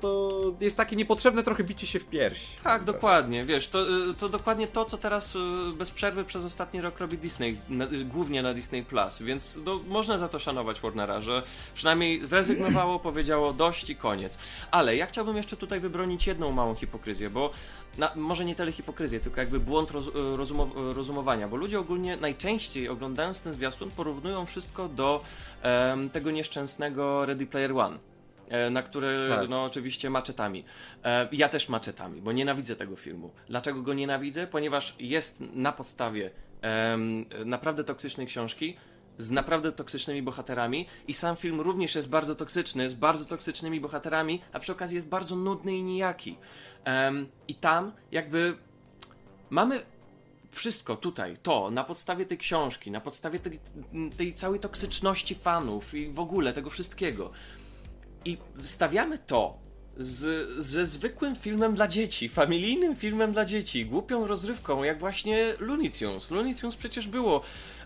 to 0.58 0.64
jest 0.64 0.76
takie 0.76 0.96
niepotrzebne 0.96 1.42
trochę 1.42 1.64
bicie 1.64 1.86
się 1.86 1.98
w 1.98 2.04
pierś. 2.04 2.40
Tak, 2.64 2.84
dokładnie, 2.84 3.44
wiesz, 3.44 3.68
to, 3.68 4.08
y, 4.10 4.14
to 4.14 4.28
dokładnie 4.28 4.66
to, 4.66 4.84
co 4.84 4.98
teraz 4.98 5.36
y, 5.36 5.38
bez 5.76 5.90
przerwy 5.90 6.24
przez 6.24 6.44
ostatni 6.44 6.80
rok 6.80 7.00
robi 7.00 7.18
Disney, 7.18 7.56
na, 7.68 7.86
głównie 8.04 8.42
na 8.42 8.54
Disney 8.54 8.82
Plus, 8.82 9.22
więc 9.22 9.60
no, 9.64 9.80
można 9.88 10.18
za 10.18 10.28
to 10.28 10.38
szanować 10.38 10.80
Warnera, 10.80 11.20
że 11.20 11.42
przynajmniej 11.74 12.26
zrezygnowało, 12.26 12.98
powiedziało 13.08 13.52
dość 13.52 13.90
i 13.90 13.96
koniec. 13.96 14.38
Ale 14.70 14.96
ja 14.96 15.06
chciałbym 15.06 15.36
jeszcze 15.36 15.56
tutaj 15.56 15.80
wybronić 15.80 16.26
jedną 16.26 16.52
małą 16.52 16.74
hipokryzję, 16.74 17.30
bo 17.30 17.50
na, 17.98 18.12
może 18.16 18.44
nie 18.44 18.54
tyle 18.54 18.72
hipokryzję, 18.72 19.20
tylko 19.20 19.40
jakby 19.40 19.60
błąd 19.60 19.90
roz, 19.90 20.10
rozumo, 20.14 20.70
rozumowania, 20.74 21.48
bo 21.48 21.56
ludzie 21.56 21.80
ogólnie 21.80 22.16
najczęściej 22.16 22.88
oglądając 22.88 23.40
ten 23.40 23.54
zwiastun 23.54 23.90
porównują 23.90 24.46
wszystko 24.46 24.88
do 24.88 25.20
em, 25.62 26.10
tego 26.10 26.30
nieszczęsnego 26.30 27.26
Ready 27.26 27.46
Player 27.46 27.76
One 27.76 28.07
na 28.70 28.82
które, 28.82 29.28
Tak. 29.28 29.48
no 29.48 29.64
oczywiście 29.64 30.10
maczetami. 30.10 30.64
E, 31.04 31.28
ja 31.32 31.48
też 31.48 31.68
maczetami, 31.68 32.20
bo 32.20 32.32
nienawidzę 32.32 32.76
tego 32.76 32.96
filmu. 32.96 33.30
Dlaczego 33.48 33.82
go 33.82 33.94
nienawidzę? 33.94 34.46
Ponieważ 34.46 34.94
jest 34.98 35.40
na 35.40 35.72
podstawie 35.72 36.30
naprawdę 37.44 37.84
toksycznej 37.84 38.26
książki 38.26 38.76
z 39.18 39.30
naprawdę 39.30 39.72
toksycznymi 39.72 40.22
bohaterami 40.22 40.86
i 41.08 41.14
sam 41.14 41.36
film 41.36 41.60
również 41.60 41.94
jest 41.94 42.08
bardzo 42.08 42.34
toksyczny, 42.34 42.90
z 42.90 42.94
bardzo 42.94 43.24
toksycznymi 43.24 43.80
bohaterami, 43.80 44.40
a 44.52 44.58
przy 44.58 44.72
okazji 44.72 44.94
jest 44.94 45.08
bardzo 45.08 45.36
nudny 45.36 45.76
i 45.76 45.82
nijaki. 45.82 46.36
Em, 46.84 47.26
I 47.48 47.54
tam 47.54 47.92
jakby 48.12 48.56
mamy 49.50 49.80
wszystko 50.50 50.96
tutaj, 50.96 51.36
to, 51.42 51.70
na 51.70 51.84
podstawie 51.84 52.26
tej 52.26 52.38
książki, 52.38 52.90
na 52.90 53.00
podstawie 53.00 53.38
tej, 53.38 53.58
tej 54.16 54.34
całej 54.34 54.60
toksyczności 54.60 55.34
fanów 55.34 55.94
i 55.94 56.08
w 56.08 56.18
ogóle 56.18 56.52
tego 56.52 56.70
wszystkiego. 56.70 57.30
I 58.28 58.36
stawiamy 58.64 59.18
to 59.18 59.58
z, 59.96 60.48
ze 60.64 60.86
zwykłym 60.86 61.36
filmem 61.36 61.74
dla 61.74 61.88
dzieci, 61.88 62.28
familijnym 62.28 62.96
filmem 62.96 63.32
dla 63.32 63.44
dzieci, 63.44 63.86
głupią 63.86 64.26
rozrywką, 64.26 64.82
jak 64.84 64.98
właśnie 64.98 65.54
Looney 65.60 65.90
Tunes. 65.90 66.30
Looney 66.30 66.54
Tunes 66.54 66.76
przecież 66.76 67.08
było 67.08 67.40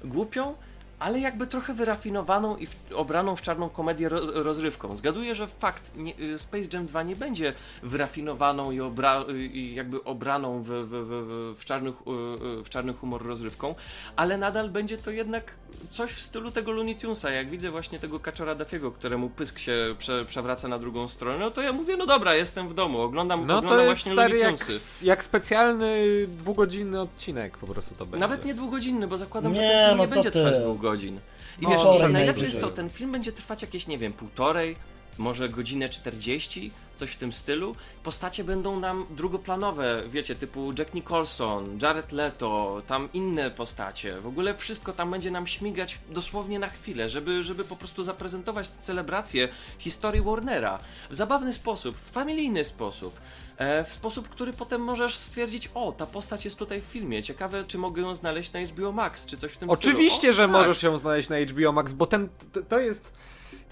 głupią, 0.04 0.54
ale 0.98 1.20
jakby 1.20 1.46
trochę 1.46 1.74
wyrafinowaną 1.74 2.56
i 2.56 2.66
w, 2.66 2.76
obraną 2.94 3.36
w 3.36 3.42
czarną 3.42 3.68
komedię 3.68 4.08
roz, 4.08 4.30
rozrywką. 4.34 4.96
Zgaduję, 4.96 5.34
że 5.34 5.46
fakt, 5.46 5.96
nie, 5.96 6.18
y, 6.20 6.38
Space 6.38 6.68
Jam 6.72 6.86
2 6.86 7.02
nie 7.02 7.16
będzie 7.16 7.52
wyrafinowaną 7.82 8.70
i, 8.70 8.80
obra, 8.80 9.24
y, 9.30 9.44
i 9.46 9.74
jakby 9.74 10.04
obraną 10.04 10.62
w, 10.62 10.66
w, 10.66 10.88
w, 10.90 11.54
w, 11.54 11.60
w, 11.60 11.64
czarny, 11.64 11.92
hu- 11.92 12.12
y, 12.60 12.64
w 12.64 12.68
czarny 12.68 12.92
humor 12.92 13.26
rozrywką, 13.26 13.74
ale 14.16 14.38
nadal 14.38 14.70
będzie 14.70 14.98
to 14.98 15.10
jednak 15.10 15.54
coś 15.90 16.10
w 16.12 16.20
stylu 16.20 16.50
tego 16.50 16.72
Looney 16.72 16.96
Tunesa. 16.96 17.30
Jak 17.30 17.50
widzę 17.50 17.70
właśnie 17.70 17.98
tego 17.98 18.20
kaczora 18.20 18.54
Dafiego, 18.54 18.92
któremu 18.92 19.30
pysk 19.30 19.58
się 19.58 19.94
prze, 19.98 20.24
przewraca 20.24 20.68
na 20.68 20.78
drugą 20.78 21.08
stronę, 21.08 21.38
no 21.38 21.50
to 21.50 21.62
ja 21.62 21.72
mówię, 21.72 21.96
no 21.96 22.06
dobra, 22.06 22.34
jestem 22.34 22.68
w 22.68 22.74
domu, 22.74 23.00
oglądam, 23.00 23.46
No 23.46 23.58
oglądam 23.58 23.68
to 23.78 23.82
jest 23.82 23.86
właśnie 23.86 24.12
stary 24.12 24.34
Looney 24.34 24.50
jak, 24.52 24.60
Tunesy. 24.66 25.06
jak 25.06 25.24
specjalny 25.24 26.04
dwugodzinny 26.28 27.00
odcinek 27.00 27.58
po 27.58 27.66
prostu 27.66 27.94
to 27.94 28.04
będzie. 28.06 28.18
Nawet 28.20 28.44
nie 28.44 28.54
dwugodzinny, 28.54 29.06
bo 29.08 29.18
zakładam, 29.18 29.54
że 29.54 29.62
Nie, 29.62 29.68
ten 29.68 29.86
film 29.86 29.98
no 29.98 30.04
nie 30.04 30.10
będzie 30.10 30.30
ty. 30.30 30.38
trwać 30.42 30.60
dwóch 30.62 30.78
godzin. 30.80 31.20
I 31.60 31.62
No, 31.62 31.70
wiesz, 31.70 31.82
najlepsze 32.12 32.44
jest 32.44 32.60
to, 32.60 32.70
ten 32.70 32.90
film 32.90 33.12
będzie 33.12 33.32
trwać 33.32 33.62
jakieś, 33.62 33.86
nie 33.86 33.98
wiem, 33.98 34.12
półtorej, 34.12 34.76
może 35.18 35.48
godzinę 35.48 35.88
40, 35.88 36.70
coś 37.02 37.10
w 37.12 37.16
tym 37.16 37.32
stylu. 37.32 37.76
Postacie 38.02 38.44
będą 38.44 38.80
nam 38.80 39.06
drugoplanowe, 39.10 40.02
wiecie, 40.08 40.34
typu 40.34 40.72
Jack 40.78 40.94
Nicholson, 40.94 41.78
Jared 41.82 42.12
Leto, 42.12 42.82
tam 42.86 43.08
inne 43.12 43.50
postacie. 43.50 44.20
W 44.20 44.26
ogóle 44.26 44.54
wszystko 44.54 44.92
tam 44.92 45.10
będzie 45.10 45.30
nam 45.30 45.46
śmigać 45.46 45.98
dosłownie 46.10 46.58
na 46.58 46.68
chwilę, 46.68 47.10
żeby, 47.10 47.42
żeby 47.42 47.64
po 47.64 47.76
prostu 47.76 48.04
zaprezentować 48.04 48.68
tę 48.68 48.82
celebrację 48.82 49.48
historii 49.78 50.22
Warnera 50.22 50.78
w 51.10 51.14
zabawny 51.14 51.52
sposób, 51.52 51.96
w 51.96 52.10
familijny 52.10 52.64
sposób. 52.64 53.20
E, 53.56 53.84
w 53.84 53.92
sposób, 53.92 54.28
który 54.28 54.52
potem 54.52 54.80
możesz 54.80 55.16
stwierdzić, 55.16 55.70
o, 55.74 55.92
ta 55.92 56.06
postać 56.06 56.44
jest 56.44 56.58
tutaj 56.58 56.80
w 56.80 56.84
filmie, 56.84 57.22
ciekawe, 57.22 57.64
czy 57.64 57.78
mogę 57.78 58.02
ją 58.02 58.14
znaleźć 58.14 58.52
na 58.52 58.60
HBO 58.60 58.92
Max, 58.92 59.26
czy 59.26 59.36
coś 59.36 59.52
w 59.52 59.56
tym 59.56 59.70
Oczywiście, 59.70 60.16
stylu. 60.16 60.32
O, 60.32 60.36
że 60.36 60.42
tak. 60.42 60.52
możesz 60.52 60.82
ją 60.82 60.98
znaleźć 60.98 61.28
na 61.28 61.36
HBO 61.40 61.72
Max, 61.72 61.92
bo 61.92 62.06
ten, 62.06 62.28
to 62.68 62.78
jest... 62.78 63.12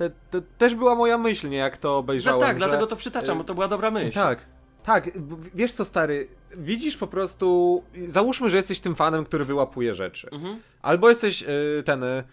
To, 0.00 0.40
to 0.40 0.46
też 0.58 0.74
była 0.74 0.94
moja 0.94 1.18
myśl, 1.18 1.48
nie, 1.48 1.56
jak 1.56 1.78
to 1.78 1.88
No 1.88 1.96
obejrzałem, 1.98 2.40
tak, 2.40 2.56
że... 2.60 2.66
dlatego 2.66 2.86
to 2.86 2.96
przytaczam, 2.96 3.38
bo 3.38 3.44
to 3.44 3.54
była 3.54 3.68
dobra 3.68 3.90
myśl. 3.90 4.14
Tak, 4.14 4.38
tak, 4.84 5.10
wiesz 5.54 5.72
co 5.72 5.84
stary, 5.84 6.28
widzisz 6.56 6.96
po 6.96 7.06
prostu, 7.06 7.82
załóżmy, 8.06 8.50
że 8.50 8.56
jesteś 8.56 8.80
tym 8.80 8.94
fanem, 8.94 9.24
który 9.24 9.44
wyłapuje 9.44 9.94
rzeczy. 9.94 10.28
Mhm. 10.32 10.60
Albo 10.82 11.08
jesteś 11.08 11.42
y, 11.42 11.82
ten, 11.84 12.02
y, 12.04 12.24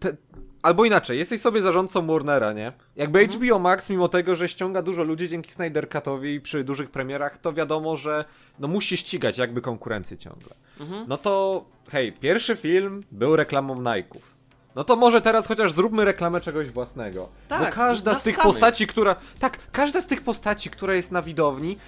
te, 0.00 0.16
albo 0.62 0.84
inaczej, 0.84 1.18
jesteś 1.18 1.40
sobie 1.40 1.62
zarządcą 1.62 2.06
Warnera, 2.06 2.52
nie? 2.52 2.72
Jakby 2.96 3.20
Mhm. 3.20 3.40
HBO 3.42 3.58
Max, 3.58 3.90
mimo 3.90 4.08
tego, 4.08 4.36
że 4.36 4.48
ściąga 4.48 4.82
dużo 4.82 5.02
ludzi 5.02 5.28
dzięki 5.28 5.52
Snyder 5.52 5.88
Cutowi 5.90 6.40
przy 6.40 6.64
dużych 6.64 6.90
premierach, 6.90 7.38
to 7.38 7.52
wiadomo, 7.52 7.96
że 7.96 8.24
no 8.58 8.68
musi 8.68 8.96
ścigać 8.96 9.38
jakby 9.38 9.60
konkurencję 9.60 10.16
ciągle. 10.18 10.54
Mhm. 10.80 11.04
No 11.08 11.18
to, 11.18 11.64
hej, 11.90 12.12
pierwszy 12.12 12.56
film 12.56 13.02
był 13.10 13.36
reklamą 13.36 13.74
Nike'ów. 13.74 14.31
No 14.74 14.84
to 14.84 14.96
może 14.96 15.20
teraz 15.20 15.46
chociaż 15.46 15.72
zróbmy 15.72 16.04
reklamę 16.04 16.40
czegoś 16.40 16.70
własnego. 16.70 17.28
Tak, 17.48 17.60
Bo 17.60 17.66
każda 17.72 18.14
z 18.14 18.22
tych 18.22 18.36
samych. 18.36 18.52
postaci, 18.52 18.86
która. 18.86 19.16
Tak, 19.38 19.58
każda 19.72 20.00
z 20.02 20.06
tych 20.06 20.22
postaci, 20.22 20.70
która 20.70 20.94
jest 20.94 21.10
na 21.12 21.22
widowni, 21.22 21.78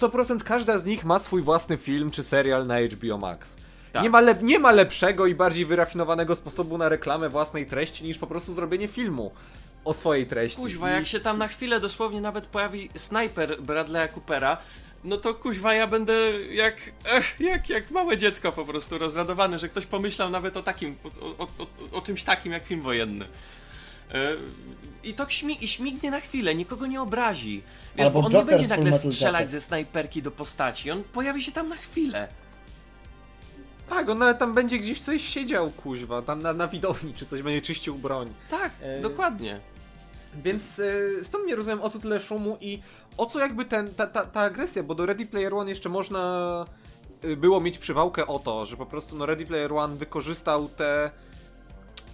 100% 0.00 0.42
każda 0.42 0.78
z 0.78 0.84
nich 0.84 1.04
ma 1.04 1.18
swój 1.18 1.42
własny 1.42 1.76
film 1.76 2.10
czy 2.10 2.22
serial 2.22 2.66
na 2.66 2.80
HBO 2.80 3.18
Max. 3.18 3.56
Tak. 3.92 4.02
Nie, 4.02 4.10
ma 4.10 4.22
lep- 4.22 4.42
nie 4.42 4.58
ma 4.58 4.70
lepszego 4.72 5.26
i 5.26 5.34
bardziej 5.34 5.66
wyrafinowanego 5.66 6.34
sposobu 6.34 6.78
na 6.78 6.88
reklamę 6.88 7.28
własnej 7.28 7.66
treści 7.66 8.04
niż 8.04 8.18
po 8.18 8.26
prostu 8.26 8.54
zrobienie 8.54 8.88
filmu 8.88 9.30
o 9.84 9.92
swojej 9.92 10.26
treści. 10.26 10.60
Kuźwa, 10.62 10.90
I- 10.90 10.94
jak 10.94 11.06
się 11.06 11.20
tam 11.20 11.38
na 11.38 11.48
chwilę 11.48 11.80
dosłownie 11.80 12.20
nawet 12.20 12.46
pojawi 12.46 12.90
snajper 12.94 13.56
Bradley'a 13.62 14.08
Coopera, 14.14 14.56
no 15.04 15.16
to 15.16 15.34
kuźwa, 15.34 15.74
ja 15.74 15.86
będę 15.86 16.14
jak, 16.52 16.76
ech, 17.04 17.40
jak, 17.40 17.68
jak 17.68 17.90
małe 17.90 18.16
dziecko 18.16 18.52
po 18.52 18.64
prostu 18.64 18.98
rozradowany, 18.98 19.58
że 19.58 19.68
ktoś 19.68 19.86
pomyślał 19.86 20.30
nawet 20.30 20.56
o 20.56 20.62
takim, 20.62 20.96
o, 21.20 21.26
o, 21.44 21.48
o, 21.58 21.66
o 21.98 22.00
czymś 22.02 22.24
takim 22.24 22.52
jak 22.52 22.66
film 22.66 22.80
wojenny. 22.82 23.24
E, 24.14 24.32
I 25.04 25.14
to 25.14 25.24
śmi- 25.24 25.56
i 25.60 25.68
śmignie 25.68 26.10
na 26.10 26.20
chwilę, 26.20 26.54
nikogo 26.54 26.86
nie 26.86 27.02
obrazi. 27.02 27.62
Wiesz, 27.96 28.06
Albo 28.06 28.20
bo 28.22 28.26
on 28.26 28.32
nie 28.32 28.38
Joker 28.38 28.50
będzie 28.50 28.66
z 28.66 28.70
nagle 28.70 28.92
strzelać 28.98 29.50
ze 29.50 29.60
snajperki 29.60 30.22
do 30.22 30.30
postaci, 30.30 30.90
on 30.90 31.02
pojawi 31.04 31.42
się 31.42 31.52
tam 31.52 31.68
na 31.68 31.76
chwilę. 31.76 32.28
Tak, 33.88 34.08
on 34.08 34.18
nawet 34.18 34.38
tam 34.38 34.54
będzie 34.54 34.78
gdzieś 34.78 35.00
coś 35.00 35.22
siedział, 35.28 35.70
kuźwa, 35.70 36.22
tam 36.22 36.42
na, 36.42 36.52
na 36.52 36.68
widowni, 36.68 37.14
czy 37.14 37.26
coś 37.26 37.42
będzie 37.42 37.62
czyścił 37.62 37.94
broń. 37.94 38.32
Tak, 38.50 38.72
E, 38.82 39.00
dokładnie. 39.00 39.60
Więc 40.34 40.78
y, 40.78 41.20
stąd 41.22 41.46
nie 41.46 41.56
rozumiem 41.56 41.80
o 41.82 41.90
co 41.90 41.98
tyle 41.98 42.20
szumu 42.20 42.56
i 42.60 42.82
o 43.16 43.26
co 43.26 43.38
jakby 43.38 43.64
ten, 43.64 43.94
ta, 43.94 44.06
ta, 44.06 44.26
ta 44.26 44.40
agresja, 44.40 44.82
bo 44.82 44.94
do 44.94 45.06
Ready 45.06 45.26
Player 45.26 45.54
One 45.54 45.70
jeszcze 45.70 45.88
można 45.88 46.64
y, 47.24 47.36
było 47.36 47.60
mieć 47.60 47.78
przywałkę 47.78 48.26
o 48.26 48.38
to, 48.38 48.64
że 48.64 48.76
po 48.76 48.86
prostu 48.86 49.16
no 49.16 49.26
Ready 49.26 49.46
Player 49.46 49.72
One 49.72 49.96
wykorzystał 49.96 50.68
te 50.68 51.10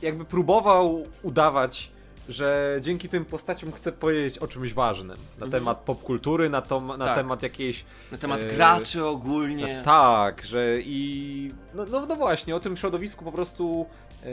jakby 0.02 0.24
próbował 0.24 1.07
udawać 1.22 1.90
że 2.28 2.78
dzięki 2.81 3.09
tym 3.09 3.24
postaciom 3.24 3.72
chcę 3.72 3.92
powiedzieć 3.92 4.38
o 4.38 4.48
czymś 4.48 4.74
ważnym. 4.74 5.16
Na 5.38 5.46
Mhm. 5.46 5.50
temat 5.50 5.78
popkultury, 5.78 6.48
na, 6.50 6.62
to, 6.62 6.81
na 6.81 7.04
Tak. 7.07 7.16
temat 7.16 7.42
jakiejś... 7.42 7.85
Na 8.12 8.18
temat 8.18 8.42
e, 8.42 8.46
graczy 8.46 9.04
ogólnie. 9.04 9.83
Tak, 9.85 10.44
że 10.44 10.81
i... 10.81 11.50
No, 11.74 11.85
no, 11.87 12.07
no 12.07 12.16
właśnie, 12.16 12.57
o 12.57 12.61
tym 12.61 12.76
środowisku 12.76 13.24
po 13.24 13.33
prostu... 13.33 13.87
e, 14.22 14.26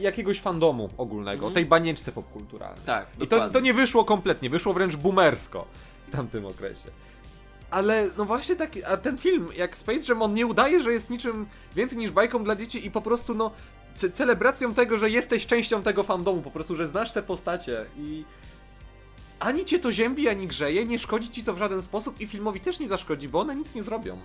jakiegoś 0.00 0.40
fandomu 0.40 0.88
ogólnego, 0.96 1.46
o 1.46 1.50
tej 1.50 1.66
banieczce 1.66 2.12
popkulturalnej. 2.12 2.84
Tak, 2.86 3.06
I 3.14 3.18
to, 3.18 3.26
dokładnie. 3.26 3.52
to 3.52 3.60
nie 3.60 3.74
wyszło 3.74 4.04
kompletnie, 4.04 4.50
wyszło 4.50 4.74
wręcz 4.74 4.96
boomersko 4.96 5.66
w 6.06 6.10
tamtym 6.10 6.46
okresie. 6.46 6.90
Ale 7.70 8.08
no 8.18 8.24
właśnie 8.24 8.56
tak, 8.56 8.70
a 8.86 8.96
ten 8.96 9.18
film, 9.18 9.48
jak 9.56 9.76
Space 9.76 10.04
Jam, 10.08 10.22
on 10.22 10.34
nie 10.34 10.46
udaje, 10.46 10.80
że 10.80 10.92
jest 10.92 11.10
niczym 11.10 11.46
więcej 11.76 11.98
niż 11.98 12.10
bajką 12.10 12.44
dla 12.44 12.56
dzieci 12.56 12.86
i 12.86 12.90
po 12.90 13.00
prostu 13.00 13.34
no 13.34 13.50
ce 13.96 14.10
celebracją 14.10 14.74
tego, 14.74 14.98
że 14.98 15.10
jesteś 15.10 15.46
częścią 15.46 15.82
tego 15.82 16.02
fandomu, 16.02 16.42
po 16.42 16.50
prostu, 16.50 16.76
że 16.76 16.86
znasz 16.86 17.12
te 17.12 17.22
postacie 17.22 17.84
i 17.98 18.24
ani 19.38 19.64
cię 19.64 19.78
to 19.78 19.92
ziębi, 19.92 20.28
ani 20.28 20.46
grzeje, 20.46 20.84
nie 20.84 20.98
szkodzi 20.98 21.30
ci 21.30 21.44
to 21.44 21.54
w 21.54 21.58
żaden 21.58 21.82
sposób 21.82 22.20
i 22.20 22.26
filmowi 22.26 22.60
też 22.60 22.80
nie 22.80 22.88
zaszkodzi, 22.88 23.28
bo 23.28 23.40
one 23.40 23.56
nic 23.56 23.74
nie 23.74 23.82
zrobią. 23.82 24.18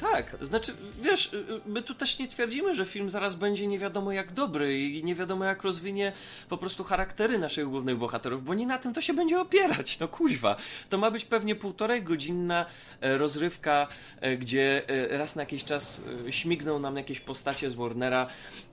Tak, 0.00 0.36
znaczy, 0.40 0.74
wiesz, 1.02 1.32
y, 1.32 1.36
y, 1.36 1.60
my 1.66 1.82
tu 1.82 1.94
też 1.94 2.18
nie 2.18 2.28
twierdzimy, 2.28 2.74
że 2.74 2.84
film 2.84 3.10
zaraz 3.10 3.34
będzie 3.34 3.66
nie 3.66 3.78
wiadomo 3.78 4.12
jak 4.12 4.32
dobry 4.32 4.88
i 4.88 5.04
nie 5.04 5.14
wiadomo 5.14 5.44
jak 5.44 5.62
rozwinie 5.62 6.12
po 6.48 6.58
prostu 6.58 6.84
charaktery 6.84 7.38
naszych 7.38 7.68
głównych 7.68 7.96
bohaterów, 7.96 8.44
bo 8.44 8.54
nie 8.54 8.66
na 8.66 8.78
tym 8.78 8.94
to 8.94 9.00
się 9.00 9.14
będzie 9.14 9.40
opierać, 9.40 9.98
no 9.98 10.08
kuźwa. 10.08 10.56
To 10.90 10.98
ma 10.98 11.10
być 11.10 11.24
pewnie 11.24 11.54
półtorej 11.54 12.02
godzinna 12.02 12.66
e, 13.00 13.18
rozrywka, 13.18 13.88
e, 14.20 14.36
gdzie 14.36 14.82
e, 14.88 15.18
raz 15.18 15.36
na 15.36 15.42
jakiś 15.42 15.64
czas 15.64 16.02
śmigną 16.30 16.78
nam 16.78 16.96
jakieś 16.96 17.20
postacie 17.20 17.70
z 17.70 17.74
Warnera 17.74 18.26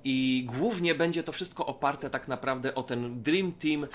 i 0.04 0.48
głównie 0.48 0.96
będzie 0.96 1.24
to 1.24 1.32
wszystko 1.32 1.66
oparte 1.66 2.10
tak 2.10 2.28
naprawdę 2.28 2.76
o 2.76 2.84
ten 2.84 3.24
Dream 3.24 3.52
Team 3.52 3.88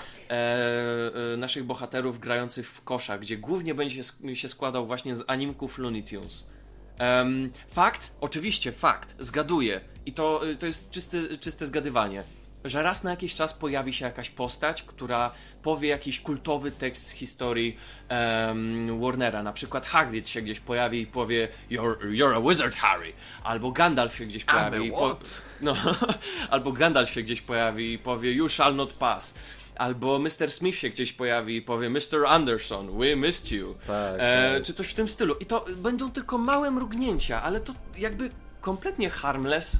naszych 1.37 1.63
bohaterów 1.63 2.19
grających 2.19 2.69
w 2.69 2.81
kosza, 2.81 3.17
gdzie 3.17 3.37
głównie 3.37 3.75
będzie 3.75 4.01
się 4.33 4.47
składał 4.47 4.87
właśnie 4.87 5.15
z 5.15 5.23
animków 5.27 5.77
Looney 5.77 6.03
Tunes. 6.03 6.56
Em, 6.97 7.51
fakt? 7.69 8.11
Oczywiście, 8.21 8.71
fakt. 8.71 9.15
Zgaduję. 9.19 9.81
I 10.05 10.13
to, 10.13 10.47
y, 10.47 10.55
to 10.55 10.65
jest 10.65 10.91
czysty, 10.91 11.37
czyste 11.37 11.65
zgadywanie. 11.65 12.23
Że 12.65 12.83
raz 12.83 13.03
na 13.03 13.11
jakiś 13.11 13.35
czas 13.35 13.53
pojawi 13.53 13.93
się 13.93 14.05
jakaś 14.05 14.29
postać, 14.29 14.83
która 14.83 15.31
powie 15.63 15.89
jakiś 15.89 16.21
kultowy 16.21 16.71
tekst 16.71 17.07
z 17.07 17.11
historii 17.11 17.77
em, 18.09 19.01
Warnera. 19.01 19.43
Na 19.43 19.53
przykład 19.53 19.85
Hagrid 19.85 20.27
się 20.27 20.41
gdzieś 20.41 20.59
pojawi 20.59 21.01
i 21.01 21.07
powie 21.07 21.47
You're, 21.71 21.97
you're 21.99 22.35
a 22.35 22.49
wizard, 22.49 22.75
Harry. 22.75 23.13
Albo 23.43 23.71
Gandalf 23.71 24.15
się 24.15 24.25
gdzieś 24.25 24.45
pojawi 24.45 24.87
i 24.87 24.91
po... 24.91 25.17
No, 25.61 25.75
albo 26.49 26.71
Gandalf 26.71 27.09
się 27.09 27.21
gdzieś 27.21 27.41
pojawi 27.41 27.93
i 27.93 27.99
powie 27.99 28.31
You 28.33 28.49
shall 28.49 28.75
not 28.75 28.93
pass. 28.93 29.33
Albo 29.77 30.19
Mr. 30.19 30.51
Smith 30.51 30.79
się 30.79 30.89
gdzieś 30.89 31.13
pojawi 31.13 31.55
i 31.55 31.61
powie 31.61 31.89
Mr. 31.89 32.25
Anderson, 32.27 32.99
we 32.99 33.15
missed 33.15 33.51
you. 33.51 33.75
Tak, 33.87 34.15
e, 34.17 34.53
tak. 34.53 34.63
Czy 34.63 34.73
coś 34.73 34.87
w 34.87 34.93
tym 34.93 35.09
stylu. 35.09 35.35
I 35.39 35.45
to 35.45 35.65
będą 35.77 36.11
tylko 36.11 36.37
małe 36.37 36.71
mrugnięcia, 36.71 37.43
ale 37.43 37.59
to 37.61 37.73
jakby 37.97 38.29
kompletnie 38.61 39.09
harmless. 39.09 39.77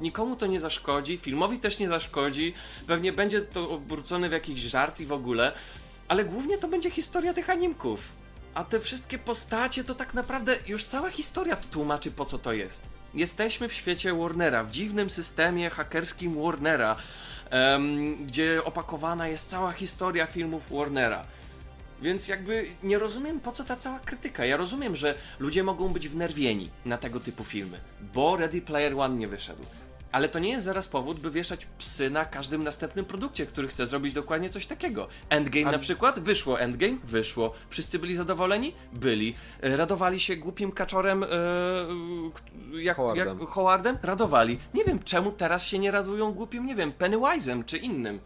Nikomu 0.00 0.36
to 0.36 0.46
nie 0.46 0.60
zaszkodzi, 0.60 1.18
filmowi 1.18 1.58
też 1.58 1.78
nie 1.78 1.88
zaszkodzi. 1.88 2.54
Pewnie 2.86 3.12
będzie 3.12 3.40
to 3.40 3.70
obrócone 3.70 4.28
w 4.28 4.32
jakiś 4.32 4.60
żart 4.60 5.00
i 5.00 5.06
w 5.06 5.12
ogóle, 5.12 5.52
ale 6.08 6.24
głównie 6.24 6.58
to 6.58 6.68
będzie 6.68 6.90
historia 6.90 7.34
tych 7.34 7.50
animków. 7.50 8.00
A 8.54 8.64
te 8.64 8.80
wszystkie 8.80 9.18
postacie 9.18 9.84
to 9.84 9.94
tak 9.94 10.14
naprawdę 10.14 10.56
już 10.68 10.84
cała 10.84 11.10
historia 11.10 11.56
to 11.56 11.68
tłumaczy 11.68 12.10
po 12.10 12.24
co 12.24 12.38
to 12.38 12.52
jest. 12.52 12.88
Jesteśmy 13.14 13.68
w 13.68 13.72
świecie 13.72 14.14
Warnera, 14.14 14.64
w 14.64 14.70
dziwnym 14.70 15.10
systemie 15.10 15.70
hakerskim 15.70 16.42
Warnera, 16.42 16.96
gdzie 18.26 18.64
opakowana 18.64 19.28
jest 19.28 19.50
cała 19.50 19.72
historia 19.72 20.26
filmów 20.26 20.62
Warnera. 20.70 21.24
Więc 22.02 22.28
jakby 22.28 22.66
nie 22.82 22.98
rozumiem 22.98 23.40
po 23.40 23.52
co 23.52 23.64
ta 23.64 23.76
cała 23.76 23.98
krytyka. 23.98 24.44
Ja 24.44 24.56
rozumiem, 24.56 24.96
że 24.96 25.14
ludzie 25.38 25.62
mogą 25.62 25.88
być 25.88 26.08
wnerwieni 26.08 26.70
na 26.84 26.98
tego 26.98 27.20
typu 27.20 27.44
filmy, 27.44 27.80
bo 28.14 28.36
Ready 28.36 28.60
Player 28.60 29.00
One 29.00 29.16
nie 29.16 29.28
wyszedł. 29.28 29.62
Ale 30.12 30.28
to 30.28 30.38
nie 30.38 30.50
jest 30.50 30.64
zaraz 30.64 30.88
powód, 30.88 31.20
by 31.20 31.30
wieszać 31.30 31.66
psy 31.78 32.10
na 32.10 32.24
każdym 32.24 32.64
następnym 32.64 33.04
produkcie, 33.04 33.46
który 33.46 33.68
chce 33.68 33.86
zrobić 33.86 34.14
dokładnie 34.14 34.50
coś 34.50 34.66
takiego. 34.66 35.08
Endgame 35.30 35.68
A- 35.68 35.72
na 35.72 35.78
przykład? 35.78 36.20
Wyszło 36.20 36.60
Endgame? 36.60 36.96
Wyszło. 37.04 37.54
Wszyscy 37.70 37.98
byli 37.98 38.14
zadowoleni? 38.14 38.72
Byli. 38.92 39.34
E, 39.62 39.76
Radowali 39.76 40.20
się 40.20 40.36
głupim 40.36 40.72
kaczorem 40.72 41.22
e, 41.24 41.26
jak, 42.72 42.96
Howardem. 42.96 43.38
jak 43.40 43.48
Howardem? 43.48 43.98
Radowali. 44.02 44.58
Nie 44.74 44.84
wiem, 44.84 44.98
czemu 45.04 45.32
teraz 45.32 45.64
się 45.66 45.78
nie 45.78 45.90
radują 45.90 46.32
głupim, 46.32 46.66
nie 46.66 46.74
wiem, 46.74 46.92
Pennywise'em 46.98 47.64
czy 47.64 47.76
innym. 47.78 48.20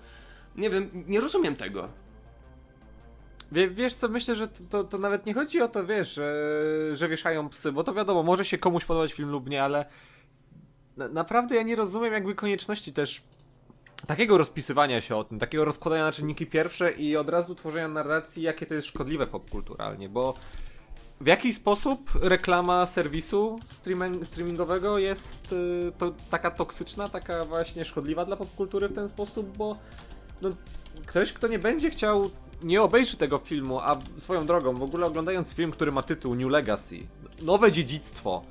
Nie 0.57 0.71
wiem, 0.71 0.90
nie 1.07 1.21
rozumiem 1.21 1.57
tego. 1.57 1.88
Wie, 3.53 3.71
wiesz 3.71 3.95
co, 3.95 4.09
myślę, 4.09 4.35
że 4.35 4.49
to, 4.49 4.64
to, 4.71 4.85
to 4.85 4.99
nawet 4.99 5.27
nie 5.27 5.35
chodzi 5.35 5.61
o 5.62 5.68
to, 5.68 5.87
wiesz, 5.87 6.14
że, 6.14 6.33
że 6.92 7.09
wieszają 7.09 7.49
psy, 7.49 7.73
bo 7.73 7.85
to 7.85 7.95
wiadomo, 7.95 8.23
może 8.23 8.45
się 8.45 8.59
komuś 8.59 8.85
podobać 8.85 9.12
film 9.12 9.31
lub 9.31 9.49
nie, 9.49 9.62
ale 9.62 9.85
na, 10.97 11.09
naprawdę 11.09 11.57
ja 11.57 11.63
nie 11.63 11.77
rozumiem 11.77 12.13
jakby 12.13 12.35
konieczności 12.35 12.93
też 12.93 13.23
takiego 14.07 14.39
rozpisywania 14.39 15.01
się 15.01 15.17
o 15.17 15.25
tym, 15.25 15.39
takiego 15.39 15.65
rozkładania 15.65 16.05
na 16.05 16.13
czynniki 16.13 16.47
pierwsze 16.47 16.93
i 16.93 17.17
od 17.17 17.29
razu 17.29 17.55
tworzenia 17.55 17.89
narracji, 17.89 18.43
jakie 18.43 18.67
to 18.67 18.75
jest 18.75 18.87
szkodliwe 18.87 19.27
popkulturalnie, 19.27 20.09
bo 20.09 20.35
w 21.21 21.27
jaki 21.27 21.53
sposób 21.53 22.11
reklama 22.23 22.87
serwisu 22.87 23.59
streaming, 23.67 24.27
streamingowego 24.27 24.99
jest 24.99 25.53
y, 25.53 25.93
to 25.99 26.13
taka 26.31 26.51
toksyczna, 26.51 27.09
taka 27.09 27.45
właśnie 27.45 27.85
szkodliwa 27.85 28.25
dla 28.25 28.37
popkultury 28.37 28.89
w 28.89 28.95
ten 28.95 29.09
sposób, 29.09 29.57
bo 29.57 29.77
no, 30.43 30.51
ktoś, 31.07 31.33
kto 31.33 31.49
nie 31.49 31.59
będzie 31.59 31.91
chciał, 31.91 32.31
nie 32.63 32.83
obejrzy 32.83 33.17
tego 33.17 33.39
filmu, 33.39 33.81
a 33.81 33.99
swoją 34.17 34.47
drogą, 34.47 34.75
w 34.75 34.83
ogóle 34.83 35.07
oglądając 35.07 35.53
film, 35.53 35.71
który 35.71 35.93
ma 35.93 36.03
tytuł 36.03 36.35
New 36.35 36.51
Legacy, 36.51 36.99
nowe 37.43 37.73
dziedzictwo, 37.73 38.43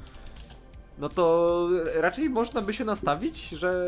no 1.02 1.10
to 1.10 1.68
raczej 1.96 2.30
można 2.30 2.62
by 2.62 2.74
się 2.74 2.86
nastawić, 2.86 3.50
że 3.50 3.86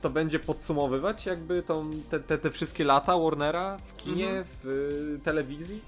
to 0.00 0.10
będzie 0.10 0.38
podsumowywać 0.38 1.26
jakby 1.26 1.62
tą, 1.62 1.90
te, 2.10 2.20
te, 2.20 2.38
te 2.38 2.50
wszystkie 2.50 2.84
lata 2.84 3.18
Warnera 3.18 3.76
w 3.86 3.96
kinie, 3.96 4.28
Mhm. 4.28 4.44
w 4.64 4.66
y, 5.16 5.24
telewizji 5.24 5.80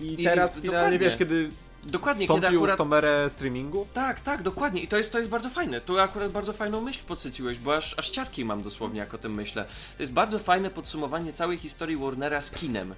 i, 0.00 0.20
I- 0.20 0.24
teraz 0.24 0.58
i- 0.58 0.60
finalnie, 0.60 0.98
wiesz, 0.98 1.16
kiedy 1.16 1.50
Dokładnie, 1.84 2.28
kiedy 2.28 2.48
akurat 2.48 2.74
w 2.74 2.78
tą 2.78 2.94
erę 2.94 3.30
streamingu, 3.30 3.86
Tak, 3.94 4.20
tak, 4.20 4.42
dokładnie. 4.42 4.82
I 4.82 4.88
to 4.88 4.96
jest, 4.96 5.12
to 5.12 5.18
jest 5.18 5.30
bardzo 5.30 5.50
fajne. 5.50 5.80
Tu 5.80 5.98
akurat 5.98 6.32
bardzo 6.32 6.52
fajną 6.52 6.80
myśl 6.80 7.00
podsyciłeś, 7.08 7.58
bo 7.58 7.76
aż, 7.76 7.98
aż 7.98 8.10
ciarki 8.10 8.44
mam 8.44 8.62
dosłownie, 8.62 9.00
jak 9.00 9.14
o 9.14 9.18
tym 9.18 9.34
myślę. 9.34 9.64
To 9.96 10.02
jest 10.02 10.12
bardzo 10.12 10.38
fajne 10.38 10.70
podsumowanie 10.70 11.32
całej 11.32 11.58
historii 11.58 11.96
Warnera 11.96 12.40
z 12.40 12.50
kinem. 12.50 12.94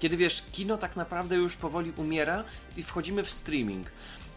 Kiedy 0.00 0.16
wiesz, 0.16 0.44
kino 0.52 0.76
tak 0.76 0.96
naprawdę 0.96 1.36
już 1.36 1.56
powoli 1.56 1.92
umiera 1.96 2.44
i 2.76 2.82
wchodzimy 2.82 3.22
w 3.24 3.30
streaming. 3.30 3.86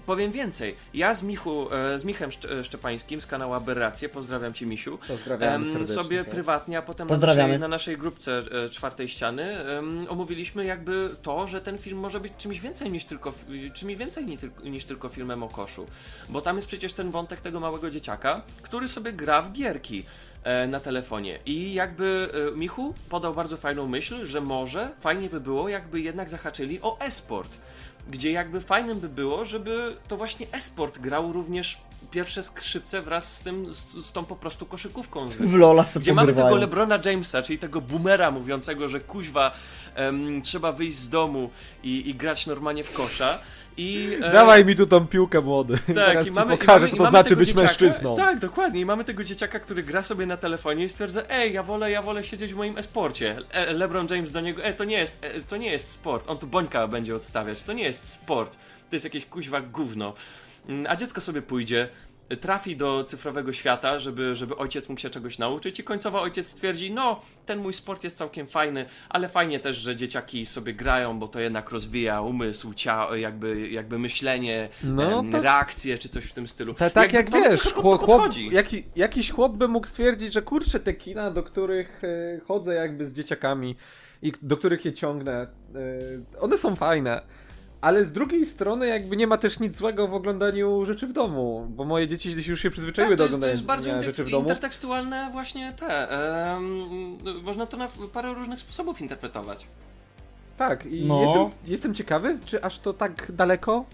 Powiem 0.05 0.31
więcej, 0.31 0.75
ja 0.93 1.13
z, 1.13 1.23
Michu, 1.23 1.73
e, 1.73 1.99
z 1.99 2.03
Michem 2.05 2.29
Szcz- 2.29 2.63
Szczepańskim 2.63 3.21
z 3.21 3.25
kanału 3.27 3.53
Aberracje, 3.53 4.09
pozdrawiam 4.09 4.53
Cię 4.53 4.65
Misiu, 4.65 4.99
em, 5.55 5.65
sobie 5.95 6.23
tak. 6.23 6.33
prywatnie, 6.33 6.77
a 6.77 6.81
potem 6.81 7.07
na 7.07 7.13
naszej, 7.13 7.59
na 7.59 7.67
naszej 7.67 7.97
grupce 7.97 8.41
e, 8.65 8.69
czwartej 8.69 9.09
ściany 9.09 9.43
em, 9.43 10.05
omówiliśmy 10.09 10.65
jakby 10.65 11.09
to, 11.21 11.47
że 11.47 11.61
ten 11.61 11.77
film 11.77 11.97
może 11.99 12.19
być 12.19 12.33
czymś 12.37 12.59
więcej 12.59 12.91
niż 12.91 13.05
tylko, 13.05 13.33
czymś 13.73 13.95
więcej 13.95 14.25
ni- 14.25 14.37
tylko- 14.37 14.63
niż 14.63 14.83
tylko 14.83 15.09
filmem 15.09 15.43
o 15.43 15.49
koszu. 15.49 15.85
Bo 16.29 16.41
tam 16.41 16.55
jest 16.55 16.67
przecież 16.67 16.93
ten 16.93 17.11
wątek 17.11 17.41
tego 17.41 17.59
małego 17.59 17.89
dzieciaka, 17.91 18.41
który 18.61 18.87
sobie 18.87 19.13
gra 19.13 19.41
w 19.41 19.51
gierki 19.51 20.03
e, 20.43 20.67
na 20.67 20.79
telefonie. 20.79 21.39
I 21.45 21.73
jakby 21.73 22.29
e, 22.53 22.57
Michu 22.57 22.93
podał 23.09 23.33
bardzo 23.33 23.57
fajną 23.57 23.87
myśl, 23.87 24.25
że 24.25 24.41
może 24.41 24.91
fajnie 24.99 25.29
by 25.29 25.39
było, 25.39 25.69
jakby 25.69 26.01
jednak 26.01 26.29
zahaczyli 26.29 26.79
o 26.81 26.99
e-sport. 26.99 27.57
Gdzie 28.09 28.31
jakby 28.31 28.61
fajnym 28.61 28.99
by 28.99 29.09
było, 29.09 29.45
żeby 29.45 29.95
to 30.07 30.17
właśnie 30.17 30.47
e-sport 30.51 30.97
grał 30.99 31.33
również 31.33 31.81
pierwsze 32.11 32.43
skrzypce 32.43 33.01
wraz 33.01 33.37
z 33.37 33.41
tym, 33.43 33.73
z, 33.73 34.05
z 34.05 34.11
tą 34.11 34.25
po 34.25 34.35
prostu 34.35 34.65
koszykówką. 34.65 35.29
W 35.29 35.53
Lola 35.55 35.83
sobie 35.87 36.03
Gdzie 36.03 36.13
mamy 36.13 36.27
tego 36.27 36.41
pogrywają. 36.41 36.61
Lebrona 36.61 36.99
Jamesa, 37.05 37.41
czyli 37.41 37.59
tego 37.59 37.81
boomera 37.81 38.31
mówiącego, 38.31 38.89
że 38.89 38.99
kuźwa 38.99 39.51
em, 39.95 40.41
trzeba 40.41 40.71
wyjść 40.71 40.97
z 40.97 41.09
domu 41.09 41.49
i, 41.83 42.09
i 42.09 42.15
grać 42.15 42.47
normalnie 42.47 42.83
w 42.83 42.93
kosza. 42.93 43.39
I, 43.77 44.17
e, 44.21 44.31
Dawaj 44.33 44.65
mi 44.65 44.75
tu 44.75 44.85
tą 44.85 45.07
piłkę 45.07 45.41
młody. 45.41 45.77
tak, 45.77 45.95
Zaraz 45.95 46.25
i 46.25 46.29
ci 46.29 46.35
mamy, 46.35 46.55
i 46.55 46.57
pokażę, 46.57 46.79
mamy, 46.79 46.89
co 46.89 46.95
i 46.95 46.99
to 46.99 47.09
znaczy 47.09 47.35
być 47.35 47.47
dzieciaka, 47.47 47.67
mężczyzną. 47.67 48.15
Tak, 48.17 48.39
dokładnie. 48.39 48.81
I 48.81 48.85
mamy 48.85 49.03
tego 49.03 49.23
dzieciaka, 49.23 49.59
który 49.59 49.83
gra 49.83 50.03
sobie 50.03 50.25
na 50.25 50.37
telefonie 50.37 50.85
i 50.85 50.89
stwierdza, 50.89 51.21
ej, 51.29 51.53
ja 51.53 51.63
wolę, 51.63 51.91
ja 51.91 52.01
wolę 52.01 52.23
siedzieć 52.23 52.53
w 52.53 52.55
moim 52.55 52.77
esporcie. 52.77 53.37
E, 53.51 53.73
LeBron 53.73 54.07
James 54.09 54.31
do 54.31 54.41
niego, 54.41 54.63
e, 54.63 54.73
to 54.73 54.83
nie 54.83 54.97
jest, 54.97 55.17
e, 55.21 55.39
to 55.39 55.57
nie 55.57 55.71
jest 55.71 55.91
sport. 55.91 56.29
On 56.29 56.37
tu 56.37 56.47
bońka 56.47 56.87
będzie 56.87 57.15
odstawiać. 57.15 57.63
To 57.63 57.73
nie 57.73 57.83
jest 57.83 57.92
sport. 57.97 58.55
To 58.89 58.95
jest 58.95 59.03
jakieś 59.05 59.25
kuźwa 59.25 59.61
gówno. 59.61 60.13
Mm, 60.67 60.85
A 60.89 60.95
dziecko 60.95 61.21
sobie 61.21 61.41
pójdzie, 61.41 61.89
trafi 62.41 62.75
do 62.75 63.03
cyfrowego 63.03 63.53
świata, 63.53 63.99
żeby, 63.99 64.35
żeby 64.35 64.55
ojciec 64.55 64.89
mógł 64.89 65.01
się 65.01 65.09
czegoś 65.09 65.37
nauczyć 65.37 65.79
i 65.79 65.83
końcowo 65.83 66.21
ojciec 66.21 66.47
stwierdzi, 66.47 66.91
no, 66.91 67.21
ten 67.45 67.59
mój 67.59 67.73
sport 67.73 68.03
jest 68.03 68.17
całkiem 68.17 68.47
fajny, 68.47 68.85
ale 69.09 69.29
fajnie 69.29 69.59
też, 69.59 69.77
że 69.77 69.95
dzieciaki 69.95 70.45
sobie 70.45 70.73
grają, 70.73 71.19
bo 71.19 71.27
to 71.27 71.39
jednak 71.39 71.69
rozwija 71.69 72.21
umysł, 72.21 72.73
cia, 72.73 73.15
jakby, 73.15 73.69
jakby 73.69 73.99
myślenie, 73.99 74.69
No, 74.83 75.19
em, 75.19 75.31
to- 75.31 75.41
reakcje 75.41 75.97
czy 75.97 76.09
coś 76.09 76.23
w 76.25 76.33
tym 76.33 76.47
stylu. 76.47 76.73
Ta, 76.73 76.89
tak 76.89 77.13
jak 77.13 77.29
to 77.29 77.41
wiesz, 77.41 77.61
chłop, 77.73 78.01
chłop, 78.01 78.33
jaki, 78.51 78.83
jakiś 78.95 79.31
chłop 79.31 79.57
by 79.57 79.67
mógł 79.67 79.87
stwierdzić, 79.87 80.33
że 80.33 80.41
kurczę, 80.41 80.79
te 80.79 80.93
kina, 80.93 81.31
do 81.31 81.43
których 81.43 82.03
e, 82.03 82.39
chodzę 82.47 82.75
jakby 82.75 83.05
z 83.07 83.13
dzieciakami 83.13 83.75
i 84.21 84.33
do 84.41 84.57
których 84.57 84.85
je 84.85 84.93
ciągnę, 84.93 85.33
e, 85.33 85.47
one 86.39 86.57
są 86.57 86.75
fajne. 86.75 87.21
Ale 87.83 88.05
z 88.05 88.11
drugiej 88.11 88.45
strony 88.45 88.87
jakby 88.87 89.17
nie 89.17 89.27
ma 89.27 89.37
też 89.37 89.59
nic 89.59 89.75
złego 89.77 90.07
w 90.07 90.13
oglądaniu 90.13 90.85
rzeczy 90.85 91.07
w 91.07 91.13
domu, 91.13 91.67
bo 91.69 91.85
moje 91.85 92.07
dzieci 92.07 92.35
już 92.47 92.61
się 92.61 92.69
przyzwyczaiły 92.69 93.09
Tak, 93.09 93.17
do 93.17 93.23
to, 93.23 93.23
jest, 93.23 93.31
to 93.31 93.35
oglądania 93.35 93.51
jest 93.51 93.63
bardzo 93.63 93.89
inter- 93.89 94.03
rzeczy 94.05 94.23
w 94.23 94.29
domu. 94.31 94.41
intertekstualne 94.43 95.29
właśnie 95.31 95.71
te. 95.73 96.09
em, 96.55 96.87
można 97.43 97.65
to 97.65 97.77
na 97.77 97.87
parę 98.13 98.33
różnych 98.33 98.59
sposobów 98.59 99.01
interpretować. 99.01 99.67
Tak, 100.57 100.85
i 100.85 101.05
No. 101.05 101.21
jestem, 101.21 101.49
jestem 101.67 101.93
ciekawy, 101.93 102.37
czy 102.45 102.63
aż 102.63 102.79
to 102.79 102.93
tak 102.93 103.31
daleko 103.31 103.85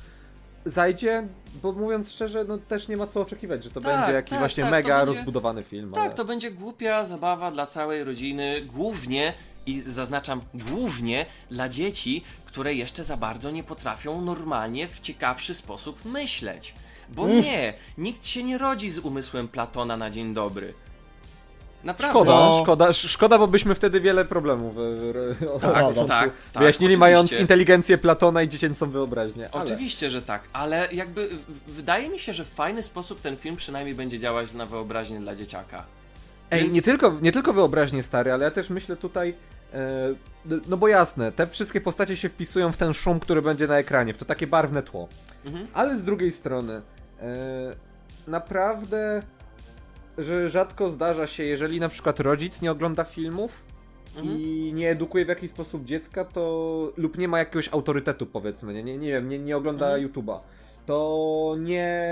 zajdzie, 0.66 1.28
bo 1.64 1.72
mówiąc 1.72 2.12
szczerze, 2.12 2.46
no 2.48 2.58
też 2.58 2.88
nie 2.88 2.98
ma 2.98 3.08
co 3.08 3.22
oczekiwać, 3.22 3.64
że 3.64 3.70
to 3.72 3.82
Tak, 3.82 3.98
będzie 3.98 4.12
jakiś 4.14 4.30
tak, 4.30 4.40
właśnie 4.40 4.64
tak, 4.64 4.72
mega 4.72 5.00
będzie- 5.00 5.16
rozbudowany 5.16 5.64
film. 5.64 5.92
Tak, 5.92 6.04
ale... 6.04 6.14
to 6.14 6.26
będzie 6.26 6.52
głupia 6.52 7.06
zabawa 7.06 7.52
dla 7.52 7.66
całej 7.68 8.04
rodziny, 8.04 8.62
głównie 8.62 9.34
i 9.70 9.82
zaznaczam 9.82 10.42
głównie 10.54 11.26
dla 11.52 11.70
dzieci, 11.70 12.24
które 12.46 12.74
jeszcze 12.74 13.04
za 13.04 13.18
bardzo 13.18 13.52
nie 13.52 13.64
potrafią 13.64 14.22
normalnie 14.22 14.88
w 14.88 15.00
ciekawszy 15.00 15.54
sposób 15.54 16.06
myśleć. 16.06 16.74
Bo 17.10 17.28
nie, 17.28 17.74
nikt 17.98 18.26
się 18.26 18.44
nie 18.44 18.58
rodzi 18.58 18.90
z 18.90 18.98
umysłem 18.98 19.48
Platona 19.48 19.98
na 19.98 20.10
dzień 20.10 20.34
dobry. 20.34 20.74
Naprawdę. 21.84 22.20
Szkoda, 22.20 22.32
No. 22.32 22.60
szkoda, 22.64 22.86
sz- 22.90 23.12
szkoda, 23.12 23.38
bo 23.40 23.48
byśmy 23.48 23.76
wtedy 23.76 24.02
wiele 24.02 24.26
problemów 24.26 24.76
e, 24.78 24.82
e, 25.46 25.52
od 25.52 25.62
prawda. 25.62 25.80
początku 25.82 26.08
Tak, 26.08 26.30
tak, 26.54 26.62
wyjaśnili, 26.62 26.94
oczywiście. 26.94 27.00
mając 27.00 27.32
inteligencję 27.32 27.98
Platona 27.98 28.42
i 28.44 28.48
dziecięcą 28.50 28.90
wyobraźnię. 28.92 29.50
Ale... 29.52 29.64
Oczywiście, 29.64 30.10
że 30.10 30.22
tak, 30.22 30.44
ale 30.54 30.88
jakby 30.92 31.30
wydaje 31.68 32.10
mi 32.10 32.20
się, 32.20 32.34
że 32.34 32.46
w 32.46 32.50
fajny 32.50 32.84
sposób 32.84 33.22
ten 33.22 33.38
film 33.38 33.56
przynajmniej 33.56 33.96
będzie 33.96 34.20
działać 34.20 34.54
na 34.54 34.66
wyobraźnię 34.66 35.20
dla 35.20 35.36
dzieciaka. 35.36 35.86
Ej, 36.52 36.62
Więc- 36.62 36.74
nie, 36.74 36.82
tylko, 36.82 37.18
nie 37.22 37.32
tylko 37.32 37.54
wyobraźnię 37.54 38.04
stary, 38.04 38.32
ale 38.32 38.46
ja 38.46 38.52
też 38.52 38.70
myślę 38.70 38.96
tutaj. 38.98 39.34
E, 39.74 40.14
no 40.68 40.78
bo 40.78 40.88
jasne, 40.88 41.32
te 41.32 41.48
wszystkie 41.48 41.82
postacie 41.82 42.18
się 42.18 42.30
wpisują 42.30 42.72
w 42.72 42.78
ten 42.78 42.94
szum, 42.94 43.20
który 43.20 43.42
będzie 43.42 43.68
na 43.68 43.78
ekranie, 43.78 44.14
w 44.14 44.18
to 44.18 44.26
takie 44.26 44.48
barwne 44.48 44.84
tło. 44.84 45.08
Mhm. 45.46 45.68
Ale 45.74 45.98
z 45.98 46.04
drugiej 46.04 46.32
strony, 46.32 46.82
e, 47.22 47.76
naprawdę, 48.28 49.22
że 50.18 50.50
rzadko 50.50 50.90
zdarza 50.90 51.28
się, 51.28 51.44
jeżeli 51.44 51.80
na 51.80 51.90
przykład 51.90 52.20
rodzic 52.20 52.62
nie 52.62 52.72
ogląda 52.72 53.04
filmów 53.04 53.64
Mhm. 54.18 54.40
i 54.40 54.72
nie 54.76 54.90
edukuje 54.90 55.26
w 55.26 55.28
jakiś 55.28 55.52
sposób 55.52 55.86
dziecka, 55.86 56.26
to 56.26 56.92
lub 56.98 57.18
nie 57.18 57.28
ma 57.28 57.40
jakiegoś 57.40 57.70
autorytetu, 57.74 58.26
powiedzmy, 58.26 58.74
nie, 58.74 58.84
nie, 58.84 58.98
nie 58.98 59.08
wiem, 59.12 59.30
nie, 59.30 59.40
nie 59.40 59.58
ogląda 59.58 59.86
Mhm. 59.86 60.08
YouTube'a, 60.10 60.40
to 60.86 61.56
nie. 61.60 62.08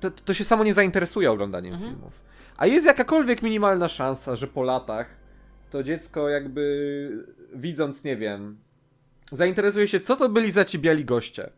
To, 0.00 0.10
to 0.10 0.34
się 0.34 0.44
samo 0.44 0.64
nie 0.64 0.74
zainteresuje 0.74 1.30
oglądaniem 1.30 1.74
Mhm. 1.74 1.92
filmów. 1.92 2.20
A 2.56 2.66
jest 2.66 2.86
jakakolwiek 2.86 3.42
minimalna 3.42 3.88
szansa, 3.88 4.36
że 4.36 4.46
po 4.46 4.62
latach 4.62 5.06
to 5.70 5.82
dziecko 5.82 6.28
jakby 6.28 7.24
widząc, 7.54 8.04
nie 8.04 8.16
wiem, 8.16 8.58
zainteresuje 9.32 9.88
się, 9.88 10.00
co 10.00 10.16
to 10.16 10.28
byli 10.28 10.50
za 10.50 10.64
ci 10.64 10.78
biali 10.78 11.04
goście 11.04 11.50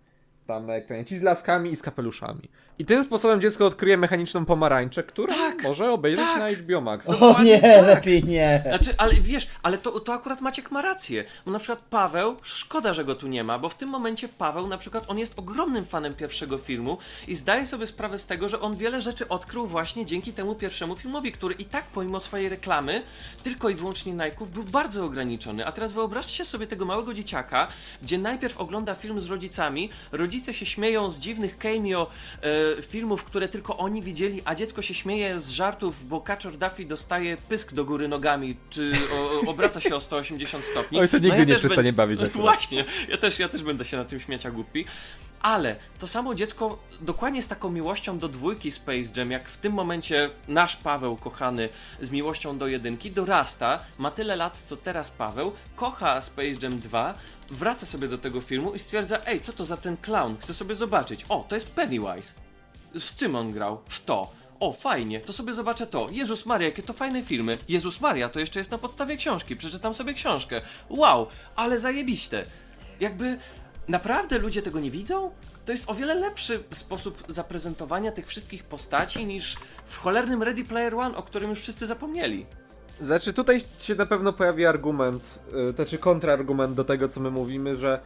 tam 0.47 0.67
na 0.67 0.75
ekranie, 0.75 1.05
ci 1.05 1.19
z 1.19 1.23
laskami 1.23 1.71
i 1.71 1.77
z 1.77 1.83
kapeluszami. 1.83 2.49
I 2.81 2.85
tym 2.85 3.05
sposobem 3.05 3.41
dziecko 3.41 3.67
odkryje 3.67 3.97
mechaniczną 3.97 4.45
pomarańczę, 4.45 5.03
którą 5.03 5.35
Tak, 5.35 5.63
może 5.63 5.93
obejrzeć 5.93 6.25
tak. 6.27 6.39
na 6.39 6.51
HBO 6.51 6.81
Max. 6.81 7.09
O 7.09 7.43
nie, 7.43 7.61
tak. 7.61 7.87
lepiej 7.87 8.25
nie. 8.25 8.63
Znaczy, 8.69 8.95
ale 8.99 9.15
wiesz, 9.15 9.49
ale 9.63 9.79
to, 9.79 10.01
to 10.01 10.13
akurat 10.13 10.41
Maciek 10.41 10.71
ma 10.71 10.83
rację. 10.83 11.25
Bo 11.47 11.53
na 11.53 11.59
przykład 11.59 11.79
Paweł, 11.91 12.37
szkoda, 12.43 12.95
że 12.95 13.05
go 13.05 13.15
tu 13.15 13.29
nie 13.29 13.45
ma, 13.45 13.59
bo 13.59 13.69
w 13.69 13.75
tym 13.75 13.89
momencie 13.89 14.29
Paweł 14.29 14.67
na 14.67 14.79
przykład, 14.79 15.05
on 15.09 15.19
jest 15.19 15.39
ogromnym 15.39 15.85
fanem 15.85 16.15
pierwszego 16.15 16.59
filmu 16.59 16.99
i 17.29 17.35
zdaje 17.35 17.67
sobie 17.67 17.87
sprawę 17.87 18.19
z 18.19 18.27
tego, 18.27 18.49
że 18.49 18.61
on 18.61 18.77
wiele 18.77 19.03
rzeczy 19.03 19.29
odkrył 19.29 19.67
właśnie 19.67 20.07
dzięki 20.07 20.33
temu 20.33 20.55
pierwszemu 20.55 20.97
filmowi, 20.97 21.33
który 21.33 21.55
i 21.55 21.65
tak 21.65 21.85
pomimo 21.85 22.21
swojej 22.21 22.49
reklamy, 22.49 23.03
tylko 23.43 23.69
i 23.69 23.75
wyłącznie 23.75 24.15
Nike'ów, 24.15 24.47
był 24.47 24.63
bardzo 24.63 25.05
ograniczony. 25.05 25.67
A 25.67 25.73
teraz 25.73 25.93
wyobraźcie 25.93 26.45
sobie 26.45 26.67
tego 26.67 26.85
małego 26.85 27.15
dzieciaka, 27.15 27.69
gdzie 28.03 28.19
najpierw 28.19 28.59
ogląda 28.59 28.95
film 28.95 29.21
z 29.21 29.27
rodzicami, 29.27 29.91
rodzice 30.13 30.55
się 30.55 30.67
śmieją 30.67 31.11
z 31.11 31.19
dziwnych 31.19 31.59
cameo 31.59 32.07
e, 32.43 32.70
filmów, 32.83 33.25
które 33.25 33.49
tylko 33.49 33.77
oni 33.77 34.03
widzieli, 34.03 34.43
a 34.45 34.55
dziecko 34.55 34.83
się 34.83 34.95
śmieje 34.95 35.41
z 35.41 35.49
żartów, 35.51 36.09
bo 36.09 36.21
Kaczor 36.21 36.57
Duffy 36.57 36.85
dostaje 36.85 37.37
pysk 37.37 37.73
do 37.75 37.85
góry 37.85 38.09
nogami, 38.09 38.57
czy 38.71 38.93
o, 39.45 39.51
obraca 39.51 39.81
się 39.81 39.97
o 39.97 40.01
180 40.01 40.65
stopni. 40.65 41.01
Oj, 41.01 41.09
to 41.09 41.19
nigdy 41.19 41.39
ja 41.39 41.45
nie 41.45 41.55
przestanie 41.55 41.77
będę- 41.77 41.93
bawić 41.93 42.21
akurat. 42.21 42.37
Właśnie, 42.43 42.85
ja 43.09 43.17
też, 43.19 43.39
ja 43.39 43.49
też 43.49 43.63
będę 43.63 43.85
się 43.85 43.97
na 43.97 44.05
tym 44.05 44.21
śmiać 44.21 44.45
jak 44.45 44.53
głupi. 44.55 44.85
Ale 45.43 45.77
to 45.99 46.09
samo 46.09 46.35
dziecko 46.35 46.79
dokładnie 47.01 47.43
z 47.43 47.49
taką 47.49 47.71
miłością 47.71 48.19
do 48.19 48.29
dwójki 48.29 48.71
Space 48.71 49.13
Jam, 49.17 49.31
jak 49.31 49.49
w 49.49 49.57
tym 49.59 49.73
momencie 49.73 50.31
nasz 50.49 50.77
Paweł 50.77 51.17
kochany 51.17 51.69
z 52.03 52.11
miłością 52.11 52.59
do 52.59 52.67
jedynki 52.67 53.11
dorasta, 53.11 53.79
ma 53.99 54.11
tyle 54.11 54.37
lat 54.37 54.63
co 54.67 54.77
teraz 54.77 55.11
Paweł, 55.11 55.53
kocha 55.77 56.23
Space 56.23 56.49
Jam 56.63 56.79
2, 56.79 57.15
wraca 57.51 57.87
sobie 57.87 58.09
do 58.09 58.19
tego 58.19 58.41
filmu 58.41 58.75
i 58.75 58.79
stwierdza, 58.79 59.19
ej, 59.27 59.41
co 59.41 59.53
to 59.53 59.65
za 59.65 59.77
ten 59.77 59.97
clown, 59.97 60.37
chcę 60.41 60.55
sobie 60.55 60.75
zobaczyć. 60.75 61.25
O, 61.29 61.47
to 61.49 61.55
jest 61.55 61.71
Pennywise. 61.71 62.33
Z 62.99 63.17
czym 63.17 63.37
on 63.37 63.53
grał? 63.53 63.81
W 63.89 64.05
to. 64.05 64.31
O, 64.61 64.73
fajnie, 64.73 65.21
to 65.21 65.33
sobie 65.33 65.55
zobaczę 65.55 65.87
to. 65.87 66.09
Jezus 66.13 66.47
Maria, 66.47 66.69
jakie 66.69 66.83
to 66.83 66.93
fajne 66.93 67.23
filmy. 67.23 67.59
Jezus 67.69 68.01
Maria, 68.01 68.29
to 68.29 68.41
jeszcze 68.41 68.61
jest 68.61 68.71
na 68.71 68.79
podstawie 68.79 69.17
książki. 69.17 69.57
Przeczytam 69.57 69.95
sobie 69.95 70.15
książkę. 70.15 70.61
Wow, 70.89 71.27
ale 71.57 71.81
zajebiście. 71.81 72.47
Jakby 73.01 73.39
naprawdę 73.89 74.39
ludzie 74.39 74.63
tego 74.63 74.81
nie 74.81 74.91
widzą? 74.91 75.31
To 75.67 75.73
jest 75.73 75.91
o 75.91 75.95
wiele 75.95 76.15
lepszy 76.15 76.63
sposób 76.71 77.25
zaprezentowania 77.29 78.13
tych 78.13 78.27
wszystkich 78.27 78.65
postaci 78.65 79.27
niż 79.27 79.57
w 79.87 79.97
cholernym 79.97 80.43
Ready 80.43 80.65
Player 80.65 80.95
One, 80.95 81.17
o 81.17 81.23
którym 81.23 81.51
już 81.51 81.61
wszyscy 81.61 81.87
zapomnieli. 81.87 82.47
Znaczy, 83.01 83.33
tutaj 83.33 83.61
się 83.79 83.95
na 83.95 84.07
pewno 84.07 84.33
pojawi 84.33 84.67
argument, 84.67 85.39
y, 85.71 85.75
to 85.75 85.85
czy 85.85 85.99
kontrargument 85.99 86.75
do 86.75 86.85
tego, 86.85 87.09
co 87.09 87.21
my 87.21 87.31
mówimy, 87.31 87.77
że 87.77 88.01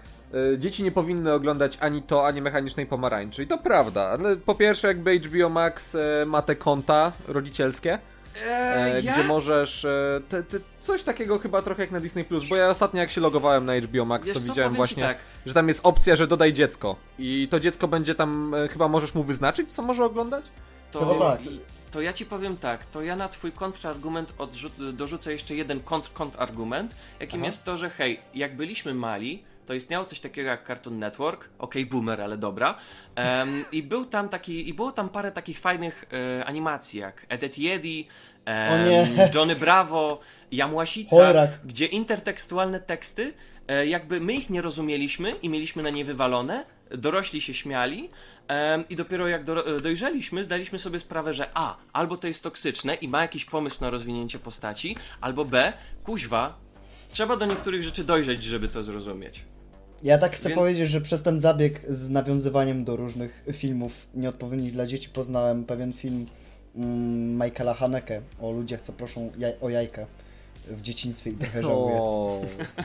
dzieci 0.59 0.83
nie 0.83 0.93
powinny 0.93 1.33
oglądać 1.33 1.79
ani 1.81 2.03
to, 2.03 2.27
ani 2.27 2.43
mechanicznej 2.43 2.87
pomarańczy. 2.87 3.43
I 3.43 3.47
to 3.47 3.59
prawda, 3.59 4.03
ale 4.03 4.37
po 4.37 4.55
pierwsze, 4.55 4.89
jakby 4.89 5.19
HBO 5.19 5.49
Max 5.49 5.95
y, 5.95 5.99
ma 6.27 6.43
te 6.43 6.57
konta 6.57 7.13
rodzicielskie, 7.29 7.99
e, 8.47 8.95
Eee, 8.97 9.05
ja? 9.05 9.13
gdzie 9.13 9.25
możesz. 9.25 9.85
E, 9.85 10.21
te, 10.29 10.43
te, 10.43 10.59
coś 10.81 11.03
takiego 11.03 11.39
chyba 11.39 11.63
trochę 11.63 11.83
jak 11.83 11.91
na 11.91 12.01
Disney 12.01 12.25
Plus, 12.25 12.49
bo 12.49 12.57
ja 12.57 12.69
ostatnio 12.69 13.01
jak 13.01 13.11
się 13.11 13.21
logowałem 13.21 13.67
na 13.67 13.81
HBO 13.81 14.05
Max, 14.05 14.27
Wiesz 14.27 14.35
to 14.37 14.41
co, 14.43 14.47
widziałem 14.47 14.75
właśnie, 14.75 15.03
tak. 15.03 15.19
że 15.47 15.55
tam 15.55 15.69
jest 15.69 15.81
opcja, 15.83 16.17
że 16.17 16.27
dodaj 16.27 16.53
dziecko. 16.53 16.97
I 17.19 17.49
to 17.51 17.61
dziecko 17.61 17.89
będzie 17.89 18.15
tam, 18.15 18.55
e, 18.55 18.69
chyba 18.69 18.89
możesz 18.89 19.15
mu 19.15 19.23
wyznaczyć, 19.23 19.73
co 19.73 19.83
może 19.83 20.05
oglądać? 20.05 20.45
To, 20.91 21.15
tak. 21.15 21.39
to 21.91 22.01
ja 22.01 22.13
ci 22.13 22.27
powiem 22.27 22.57
tak, 22.57 22.87
to 22.87 23.03
ja 23.03 23.17
na 23.17 23.29
twój 23.29 23.53
kontrargument 23.53 24.35
dorzucę 24.93 25.33
jeszcze 25.33 25.55
jeden 25.55 25.81
kontr 25.81 26.13
kontrargument, 26.13 26.97
jakim 27.21 27.41
Aha. 27.41 27.47
jest 27.47 27.65
to, 27.65 27.77
że 27.77 27.91
hej, 27.91 28.21
jak 28.35 28.57
byliśmy 28.57 28.95
mali, 28.95 29.45
to 29.67 29.75
istniało 29.75 30.05
coś 30.05 30.21
takiego 30.21 30.49
jak 30.49 30.67
Cartoon 30.67 30.99
Network, 30.99 31.49
okej, 31.59 31.87
boomer, 31.87 32.21
ale 32.23 32.39
dobra, 32.39 32.75
Em, 33.17 33.65
i 33.73 33.83
był 33.83 34.05
tam 34.07 34.29
taki, 34.29 34.69
i 34.69 34.75
było 34.75 34.93
tam 34.93 35.09
parę 35.09 35.33
takich 35.33 35.59
fajnych 35.59 36.05
e, 36.41 36.45
animacji, 36.45 37.01
jak 37.01 37.27
Ed, 37.29 37.43
Ed 37.45 37.59
Yedi, 37.59 38.09
em, 38.45 38.73
O 38.73 38.87
nie. 38.87 39.31
Johnny 39.35 39.57
Bravo, 39.57 40.21
Jamłasica, 40.53 41.17
Chojrak. 41.17 41.51
gdzie 41.65 41.87
intertekstualne 41.87 42.81
teksty, 42.81 43.33
e, 43.69 43.87
jakby 43.87 44.21
my 44.21 44.33
ich 44.33 44.51
nie 44.51 44.63
rozumieliśmy 44.63 45.31
i 45.31 45.49
mieliśmy 45.49 45.83
na 45.83 45.91
nie 45.91 46.05
wywalone, 46.05 46.65
dorośli 46.91 47.41
się 47.41 47.55
śmiali 47.55 48.09
i 48.91 48.97
dopiero 48.97 49.29
jak 49.29 49.45
do, 49.45 49.81
dojrzeliśmy, 49.81 50.45
zdaliśmy 50.45 50.79
sobie 50.79 50.99
sprawę, 50.99 51.35
że 51.35 51.49
a, 51.55 51.77
albo 51.93 52.17
to 52.17 52.27
jest 52.27 52.43
toksyczne 52.43 52.95
i 52.95 53.09
ma 53.09 53.23
jakiś 53.23 53.45
pomysł 53.45 53.77
na 53.81 53.91
rozwinięcie 53.91 54.39
postaci, 54.39 54.97
albo 55.21 55.45
b, 55.45 55.73
kuźwa, 56.05 56.59
trzeba 57.11 57.37
do 57.37 57.47
niektórych 57.47 57.83
rzeczy 57.83 58.05
dojrzeć, 58.05 58.43
żeby 58.43 58.69
to 58.69 58.83
zrozumieć. 58.83 59.45
Ja 60.05 60.19
tak 60.19 60.37
chcę 60.37 60.49
Więc- 60.49 60.59
powiedzieć, 60.59 60.91
że 60.91 61.01
przez 61.01 61.23
ten 61.23 61.41
zabieg 61.41 61.81
z 61.89 62.11
nawiązywaniem 62.11 62.85
do 62.85 62.97
różnych 62.97 63.45
filmów 63.53 63.93
nieodpowiednich 64.15 64.73
dla 64.73 64.87
dzieci 64.87 65.09
poznałem 65.09 65.65
pewien 65.65 65.93
film 65.93 66.27
mm, 66.77 67.45
Michaela 67.45 67.75
Haneke 67.75 68.21
o 68.41 68.53
ludziach, 68.53 68.81
co 68.81 68.93
proszą 68.93 69.33
jaj 69.39 69.55
o 69.61 69.69
jajka 69.69 70.07
w 70.67 70.83
dzieciństwie 70.83 71.31
i 71.31 71.35
trochę 71.35 71.63
żałuję. 71.63 71.97
O. 71.97 72.41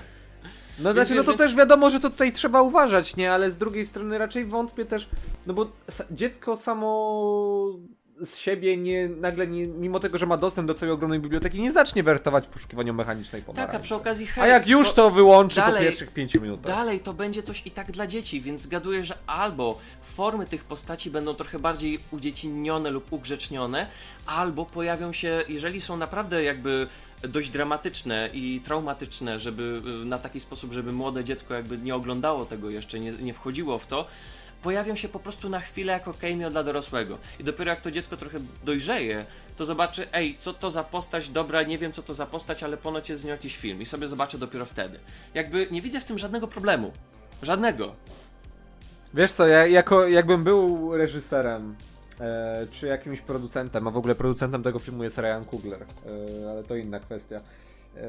No 0.80 0.94
znaczy, 0.94 1.16
no 1.16 1.24
to 1.24 1.38
też 1.38 1.56
wiadomo, 1.56 1.90
że 1.90 2.00
to 2.00 2.10
tutaj 2.10 2.34
trzeba 2.34 2.62
uważać, 2.62 3.16
nie? 3.16 3.32
Ale 3.32 3.52
z 3.52 3.58
drugiej 3.58 3.86
strony 3.86 4.18
raczej 4.18 4.46
wątpię 4.46 4.86
też, 4.86 5.10
no 5.48 5.54
bo 5.54 5.72
dziecko 6.12 6.58
samo 6.58 7.80
z 8.26 8.38
siebie 8.38 8.78
nie, 8.78 9.10
nagle 9.10 9.48
nie, 9.48 9.68
mimo 9.68 10.00
tego, 10.00 10.18
że 10.18 10.26
ma 10.26 10.38
dostęp 10.38 10.68
do 10.68 10.74
całej 10.74 10.94
ogromnej 10.94 11.20
biblioteki, 11.20 11.62
nie 11.62 11.72
zacznie 11.72 12.04
wertować 12.04 12.46
w 12.46 12.48
poszukiwaniu 12.48 12.94
mechanicznej 12.94 13.42
pomarańczy. 13.42 13.72
Tak, 13.72 13.82
a 13.82 13.84
przy 13.84 13.96
okazji 13.96 14.28
hej, 14.28 14.44
A 14.44 14.48
jak 14.48 14.68
już 14.68 14.88
to- 14.90 14.94
to 14.96 15.12
wyłączy 15.12 15.56
po 15.62 15.68
dalej- 15.68 15.84
pierwszych 15.88 16.12
pięciu 16.12 16.42
minutach. 16.42 16.76
Dalej 16.76 17.00
to 17.00 17.14
będzie 17.14 17.44
coś 17.44 17.62
i 17.66 17.72
tak 17.72 17.92
dla 17.92 18.08
dzieci, 18.08 18.42
więc 18.42 18.62
zgaduję, 18.62 19.06
że 19.06 19.18
albo 19.28 19.80
formy 20.02 20.46
tych 20.46 20.64
postaci 20.64 21.12
będą 21.12 21.34
trochę 21.34 21.60
bardziej 21.60 22.00
udziecinione 22.12 22.90
lub 22.90 23.14
ugrzecznione, 23.14 23.88
albo 24.26 24.66
pojawią 24.66 25.14
się, 25.14 25.44
jeżeli 25.48 25.82
są 25.82 25.98
naprawdę 25.98 26.44
jakby 26.44 26.88
dość 27.22 27.50
dramatyczne 27.50 28.30
i 28.34 28.62
traumatyczne, 28.64 29.40
żeby 29.40 29.82
y, 30.02 30.06
na 30.06 30.18
taki 30.18 30.40
sposób, 30.40 30.74
żeby 30.74 30.92
młode 30.92 31.24
dziecko 31.24 31.54
jakby 31.54 31.78
nie 31.78 31.96
oglądało 31.96 32.46
tego 32.46 32.70
jeszcze, 32.70 33.00
nie, 33.00 33.12
nie 33.12 33.34
wchodziło 33.34 33.78
w 33.80 33.88
to, 33.88 34.06
pojawią 34.62 34.96
się 34.96 35.10
po 35.10 35.20
prostu 35.20 35.50
na 35.50 35.60
chwilę 35.60 35.94
jako 35.94 36.14
cameo 36.14 36.50
dla 36.50 36.64
dorosłego. 36.64 37.18
I 37.40 37.44
dopiero 37.44 37.70
jak 37.70 37.82
to 37.82 37.92
dziecko 37.92 38.18
trochę 38.18 38.40
dojrzeje, 38.64 39.26
to 39.58 39.66
zobaczy, 39.66 40.12
ej, 40.14 40.36
co 40.40 40.54
to 40.54 40.72
za 40.72 40.84
postać, 40.84 41.30
dobra, 41.30 41.64
nie 41.64 41.78
wiem 41.78 41.92
co 41.92 42.04
to 42.04 42.14
za 42.14 42.26
postać, 42.26 42.64
ale 42.64 42.78
ponoć 42.78 43.10
jest 43.10 43.22
z 43.22 43.26
nią 43.26 43.32
jakiś 43.32 43.58
film 43.58 43.82
i 43.82 43.86
sobie 43.86 44.08
zobaczę 44.08 44.38
dopiero 44.38 44.66
wtedy. 44.66 45.00
Jakby 45.34 45.68
nie 45.72 45.82
widzę 45.82 46.02
w 46.02 46.06
tym 46.06 46.18
żadnego 46.18 46.48
problemu. 46.48 46.92
Żadnego. 47.42 47.96
Wiesz 49.14 49.32
co, 49.32 49.48
ja 49.48 49.68
jako, 49.68 50.08
jakbym 50.08 50.44
był 50.44 50.90
reżyserem, 50.98 51.76
e, 52.20 52.68
czy 52.72 52.88
jakimś 52.88 53.22
producentem, 53.22 53.88
a 53.88 53.92
w 53.92 53.98
ogóle 53.98 54.16
producentem 54.16 54.64
tego 54.64 54.80
filmu 54.80 55.04
jest 55.04 55.18
Ryan 55.18 55.46
Coogler, 55.46 55.82
e, 55.82 56.52
ale 56.52 56.64
to 56.64 56.76
inna 56.76 57.00
kwestia. 57.00 57.42
E, 57.98 58.02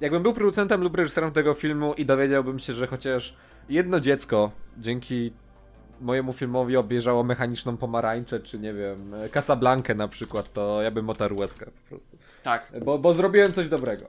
jakbym 0.00 0.22
był 0.22 0.32
producentem 0.32 0.82
lub 0.82 0.96
reżyserem 0.96 1.32
tego 1.32 1.54
filmu 1.54 1.94
i 1.94 2.06
dowiedziałbym 2.06 2.58
się, 2.58 2.72
że 2.72 2.86
chociaż 2.86 3.36
jedno 3.68 4.00
dziecko 4.00 4.50
dzięki 4.78 5.32
mojemu 6.00 6.32
filmowi 6.32 6.76
obejrzało 6.76 7.24
mechaniczną 7.24 7.76
pomarańczę, 7.76 8.40
czy 8.40 8.58
nie 8.58 8.72
wiem, 8.74 9.14
Casablankę 9.32 9.94
na 9.94 10.08
przykład, 10.08 10.52
to 10.52 10.82
ja 10.82 10.90
bym 10.90 11.10
otarł 11.10 11.36
łezkę 11.38 11.66
po 11.66 11.88
prostu. 11.88 12.16
Tak. 12.42 12.72
Bo, 12.84 12.98
bo 12.98 13.14
zrobiłem 13.14 13.52
coś 13.52 13.68
dobrego. 13.68 14.06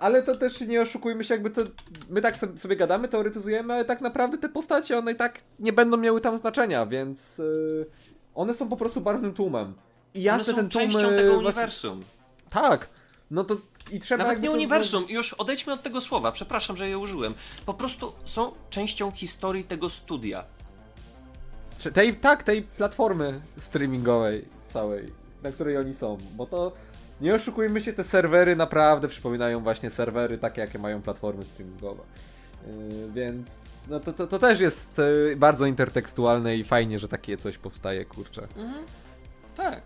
Ale 0.00 0.22
to 0.22 0.36
też 0.36 0.60
nie 0.60 0.80
oszukujmy 0.80 1.24
się, 1.24 1.34
jakby 1.34 1.50
to. 1.50 1.62
My 2.10 2.20
tak 2.20 2.36
sobie- 2.56 2.76
gadamy, 2.76 3.08
teoretyzujemy, 3.08 3.74
ale 3.74 3.84
tak 3.84 4.00
naprawdę 4.00 4.38
te 4.38 4.48
postacie, 4.48 4.98
one 4.98 5.12
i 5.12 5.14
tak 5.14 5.40
nie 5.58 5.72
będą 5.72 5.96
miały 5.96 6.20
tam 6.20 6.38
znaczenia, 6.38 6.86
więc. 6.86 7.38
yy, 7.38 7.86
one 8.34 8.54
są 8.54 8.68
po 8.68 8.76
prostu 8.76 9.00
barwnym 9.00 9.34
tłumem. 9.34 9.74
I 10.14 10.22
jasne 10.22 10.44
są 10.44 10.54
ten 10.54 10.68
tłum. 10.68 10.82
częścią 10.82 11.10
yy, 11.10 11.16
tego 11.16 11.36
uniwersum. 11.38 12.02
Tak. 12.50 12.88
No 13.30 13.44
to 13.44 13.56
i 13.92 14.00
trzeba. 14.00 14.24
Nawet 14.24 14.40
nie 14.42 14.48
to- 14.48 14.54
uniwersum, 14.54 15.06
już 15.08 15.32
odejdźmy 15.34 15.72
od 15.72 15.82
tego 15.82 16.00
słowa, 16.00 16.32
przepraszam, 16.32 16.76
że 16.76 16.88
je 16.88 16.98
użyłem. 16.98 17.34
Po 17.66 17.74
prostu 17.74 18.12
są 18.24 18.52
częścią 18.70 19.10
historii 19.10 19.64
tego 19.64 19.90
studia. 19.90 20.44
Czy 21.78 21.92
Tej, 21.92 22.14
tak, 22.14 22.42
tej 22.42 22.62
platformy 22.62 23.40
streamingowej 23.58 24.44
całej, 24.72 25.12
na 25.42 25.52
której 25.52 25.76
oni 25.76 25.94
są, 25.94 26.18
bo 26.36 26.46
to 26.46 26.72
nie 27.20 27.34
oszukujmy 27.34 27.80
się, 27.80 27.92
te 27.92 28.04
serwery 28.04 28.56
naprawdę 28.56 29.08
przypominają 29.08 29.60
właśnie 29.60 29.90
serwery 29.90 30.38
takie, 30.38 30.60
jakie 30.60 30.78
mają 30.78 31.02
platformy 31.02 31.44
streamingowe. 31.44 32.02
Yy, 32.66 33.12
więc 33.12 33.48
no 33.90 34.00
to, 34.00 34.12
to, 34.12 34.26
to 34.26 34.38
też 34.38 34.60
jest 34.60 34.98
yy, 34.98 35.36
bardzo 35.36 35.66
intertekstualne 35.66 36.56
i 36.56 36.64
fajnie, 36.64 36.98
że 36.98 37.08
takie 37.08 37.36
coś 37.36 37.58
powstaje, 37.58 38.04
kurczę. 38.04 38.48
Mhm. 38.56 38.84
Tak. 39.56 39.82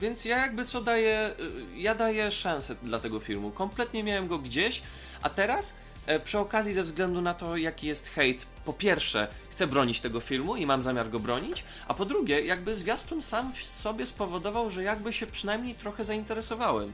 Więc 0.00 0.24
ja 0.24 0.38
jakby 0.38 0.64
co 0.64 0.80
daję, 0.80 1.30
y, 1.40 1.78
ja 1.80 1.94
daję 1.94 2.30
szansę 2.30 2.74
dla 2.82 2.98
tego 2.98 3.20
filmu. 3.20 3.50
Kompletnie 3.50 4.04
miałem 4.04 4.28
go 4.28 4.38
gdzieś, 4.38 4.82
a 5.22 5.30
teraz 5.30 5.76
e, 6.06 6.20
przy 6.20 6.38
okazji 6.38 6.72
ze 6.72 6.82
względu 6.82 7.20
na 7.20 7.34
to, 7.34 7.56
jaki 7.56 7.86
jest 7.86 8.08
hejt, 8.08 8.46
po 8.64 8.72
pierwsze 8.72 9.28
chcę 9.60 9.66
bronić 9.66 10.00
tego 10.00 10.20
filmu 10.20 10.56
i 10.56 10.66
mam 10.66 10.82
zamiar 10.82 11.10
go 11.10 11.20
bronić, 11.20 11.64
a 11.88 11.94
po 11.94 12.04
drugie 12.04 12.40
jakby 12.40 12.76
zwiastun 12.76 13.22
sam 13.22 13.52
w 13.52 13.62
sobie 13.62 14.06
spowodował, 14.06 14.70
że 14.70 14.82
jakby 14.82 15.12
się 15.12 15.26
przynajmniej 15.26 15.74
trochę 15.74 16.04
zainteresowałem. 16.04 16.92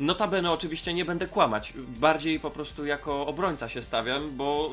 Notabene 0.00 0.50
oczywiście 0.50 0.94
nie 0.94 1.04
będę 1.04 1.26
kłamać, 1.26 1.72
bardziej 1.76 2.40
po 2.40 2.50
prostu 2.50 2.86
jako 2.86 3.26
obrońca 3.26 3.68
się 3.68 3.82
stawiam, 3.82 4.36
bo 4.36 4.70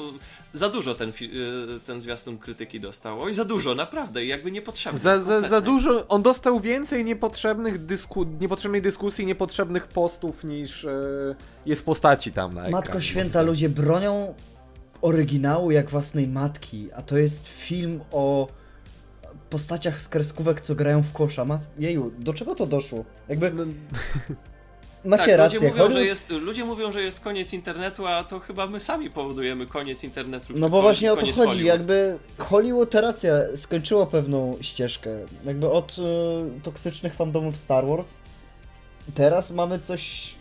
y, 0.53 0.58
za 0.58 0.69
dużo 0.69 0.95
ten, 0.95 1.10
y, 1.10 1.79
ten 1.86 2.01
zwiastun 2.01 2.38
krytyki 2.38 2.79
dostał. 2.79 3.21
Oj, 3.21 3.34
za 3.34 3.45
dużo, 3.45 3.75
naprawdę, 3.75 4.25
i 4.25 4.27
jakby 4.27 4.51
niepotrzebnie. 4.51 4.99
Za, 4.99 5.21
za, 5.21 5.41
za 5.41 5.62
dużo, 5.62 6.08
on 6.08 6.21
dostał 6.21 6.60
więcej 6.60 7.05
niepotrzebnych 7.05 7.86
dysku, 7.86 8.25
niepotrzebnej 8.41 8.82
dyskusji, 8.82 9.25
niepotrzebnych 9.25 9.88
postów 9.88 10.43
niż 10.43 10.84
yy, 10.84 11.36
jest 11.65 11.86
postaci 11.86 12.32
tam 12.32 12.53
na 12.53 12.62
ekranie. 12.62 12.75
Matko 12.75 13.01
święta, 13.01 13.41
ludzie 13.41 13.69
bronią 13.69 14.34
oryginału 15.01 15.71
jak 15.71 15.89
własnej 15.89 16.27
matki, 16.27 16.89
a 16.95 17.01
to 17.01 17.17
jest 17.17 17.47
film 17.47 17.99
o 18.12 18.47
postaciach 19.49 20.01
z 20.01 20.07
kreskówek, 20.07 20.62
co 20.62 20.75
grają 20.75 21.03
w 21.03 21.12
kosza. 21.12 21.45
Ma... 21.45 21.59
Jeju, 21.79 22.12
do 22.19 22.33
czego 22.33 22.55
to 22.55 22.65
doszło? 22.67 23.05
Jakby 23.29 23.51
No, 23.51 23.65
macie 25.17 25.25
tak, 25.25 25.38
rację. 25.38 25.59
Ludzie 25.59 25.69
mówią, 25.71 25.83
Hollywood- 25.83 25.93
że 25.93 26.05
jest, 26.05 26.29
ludzie 26.29 26.65
mówią, 26.65 26.91
że 26.91 27.01
jest 27.01 27.19
koniec 27.19 27.53
internetu, 27.53 28.07
a 28.07 28.23
to 28.23 28.39
chyba 28.39 28.67
my 28.67 28.79
sami 28.79 29.09
powodujemy 29.09 29.65
koniec 29.65 30.03
internetu. 30.03 30.53
No 30.55 30.69
bo 30.69 30.77
koniec- 30.77 30.81
właśnie 30.81 31.13
o 31.13 31.15
to 31.15 31.21
chodzi, 31.25 31.35
Hollywood. 31.38 31.65
jakby 31.65 32.17
Hollywood 32.38 32.95
racja 32.95 33.33
skończyło 33.55 34.07
pewną 34.07 34.57
ścieżkę, 34.62 35.09
jakby 35.45 35.69
od 35.69 35.95
e, 35.99 36.62
toksycznych 36.62 37.13
fandomów 37.13 37.57
Star 37.57 37.88
Wars. 37.88 38.17
Teraz 39.15 39.51
mamy 39.51 39.79
coś 39.79 40.35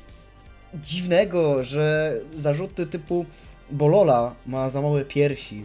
dziwnego, 0.75 1.65
że 1.65 2.13
zarzuty 2.37 2.87
typu 2.87 3.27
Bolola 3.71 4.35
ma 4.47 4.71
za 4.71 4.83
małe 4.83 5.05
piersi, 5.05 5.65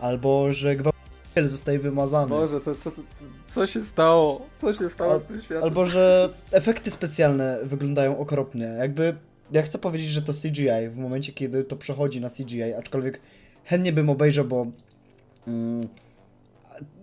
albo 0.00 0.52
że 0.54 0.76
gwałciciel 0.76 1.48
zostaje 1.48 1.78
wymazany, 1.78 2.28
Boże, 2.28 2.60
to, 2.60 2.74
co, 2.74 2.90
co, 2.90 3.02
co 3.48 3.66
się 3.66 3.82
stało? 3.82 4.46
Co 4.60 4.74
się 4.74 4.90
stało 4.90 5.20
z 5.20 5.24
tym 5.24 5.40
światem? 5.42 5.64
albo 5.64 5.86
że 5.86 6.30
efekty 6.52 6.90
specjalne 6.90 7.58
wyglądają 7.62 8.18
okropnie. 8.18 8.64
Jakby 8.64 9.16
ja 9.52 9.62
chcę 9.62 9.78
powiedzieć, 9.78 10.08
że 10.08 10.22
to 10.22 10.32
CGI 10.32 10.88
w 10.90 10.96
momencie, 10.96 11.32
kiedy 11.32 11.64
to 11.64 11.76
przechodzi 11.76 12.20
na 12.20 12.30
CGI, 12.30 12.62
aczkolwiek 12.62 13.20
chętnie 13.64 13.92
bym 13.92 14.10
obejrzał, 14.10 14.44
bo 14.44 14.66
mm, 15.46 15.88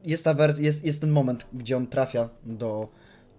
jest, 0.06 0.24
ta 0.24 0.34
wers- 0.34 0.60
jest, 0.60 0.86
jest 0.86 1.02
ten 1.02 1.10
moment, 1.10 1.48
gdzie 1.54 1.78
on 1.78 1.88
trafia 1.88 2.30
do 2.44 2.88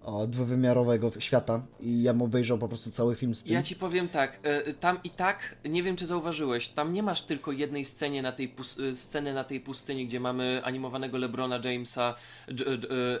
o, 0.07 0.27
dwuwymiarowego 0.27 1.11
świata 1.19 1.61
i 1.79 2.03
ja 2.03 2.13
bym 2.13 2.21
obejrzał 2.21 2.57
po 2.57 2.67
prostu 2.67 2.91
cały 2.91 3.15
film 3.15 3.35
z 3.35 3.43
tym. 3.43 3.53
Ja 3.53 3.63
ci 3.63 3.75
powiem 3.75 4.09
tak, 4.09 4.39
e, 4.43 4.73
tam 4.73 4.99
i 5.03 5.09
tak, 5.09 5.57
nie 5.65 5.83
wiem 5.83 5.95
czy 5.95 6.05
zauważyłeś, 6.05 6.67
tam 6.67 6.93
nie 6.93 7.03
masz 7.03 7.21
tylko 7.21 7.51
jednej 7.51 7.85
scenie 7.85 8.21
na 8.21 8.31
tej 8.31 8.55
e, 8.91 8.95
sceny 8.95 9.33
na 9.33 9.43
tej 9.43 9.59
pustyni, 9.59 10.07
gdzie 10.07 10.19
mamy 10.19 10.61
animowanego 10.63 11.17
Lebrona 11.17 11.59
Jamesa, 11.63 12.15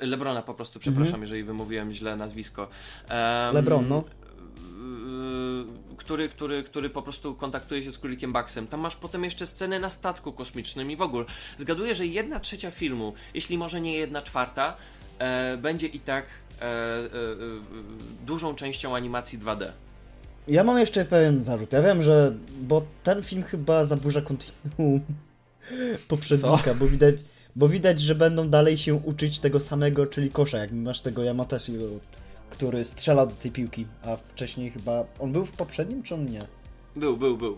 e, 0.01 0.05
Lebrona 0.05 0.41
po 0.41 0.53
prostu, 0.53 0.79
przepraszam, 0.79 1.21
jeżeli 1.21 1.43
wymówiłem 1.43 1.93
źle 1.93 2.15
nazwisko. 2.15 2.67
Mhm. 3.03 3.55
LeBron, 3.55 3.87
no. 3.87 4.03
który, 5.97 6.29
który, 6.29 6.63
który 6.63 6.89
po 6.89 7.01
prostu 7.01 7.35
kontaktuje 7.35 7.83
się 7.83 7.91
z 7.91 7.97
królikiem 7.97 8.33
Baxem. 8.33 8.67
Tam 8.67 8.79
masz 8.79 8.95
potem 8.95 9.23
jeszcze 9.23 9.45
scenę 9.45 9.79
na 9.79 9.89
statku 9.89 10.31
kosmicznym 10.31 10.91
i 10.91 10.95
w 10.95 11.01
ogóle. 11.01 11.25
Zgaduję, 11.57 11.95
że 11.95 12.05
jedna 12.05 12.39
trzecia 12.39 12.71
filmu, 12.71 13.13
jeśli 13.33 13.57
może 13.57 13.81
nie 13.81 13.97
jedna 13.97 14.21
czwarta, 14.21 14.77
e, 15.19 15.57
będzie 15.57 15.87
i 15.87 15.99
tak 15.99 16.25
dużą 18.25 18.55
częścią 18.55 18.95
animacji 18.95 19.39
2D. 19.39 19.71
Ja 20.47 20.63
mam 20.63 20.79
jeszcze 20.79 21.05
pewien 21.05 21.43
zarzut. 21.43 21.73
Ja 21.73 21.81
wiem, 21.81 22.03
że. 22.03 22.33
Bo 22.61 22.81
ten 23.03 23.23
film 23.23 23.43
chyba 23.43 23.85
zaburza 23.85 24.21
kontynuum 24.21 25.01
poprzednika, 26.07 26.73
bo 26.73 26.87
widać, 26.87 27.15
bo 27.55 27.69
widać, 27.69 27.99
że 27.99 28.15
będą 28.15 28.49
dalej 28.49 28.77
się 28.77 28.95
uczyć 28.95 29.39
tego 29.39 29.59
samego, 29.59 30.05
czyli 30.05 30.29
kosza. 30.29 30.57
Jak 30.57 30.71
masz 30.71 31.01
tego 31.01 31.23
Yamatesiego, 31.23 31.85
który 32.49 32.85
strzela 32.85 33.25
do 33.25 33.35
tej 33.35 33.51
piłki, 33.51 33.87
a 34.03 34.15
wcześniej 34.15 34.71
chyba. 34.71 35.05
On 35.19 35.31
był 35.31 35.45
w 35.45 35.51
poprzednim, 35.51 36.03
czy 36.03 36.15
on 36.15 36.25
nie? 36.25 36.41
Był, 36.95 37.17
był, 37.17 37.37
był. 37.37 37.57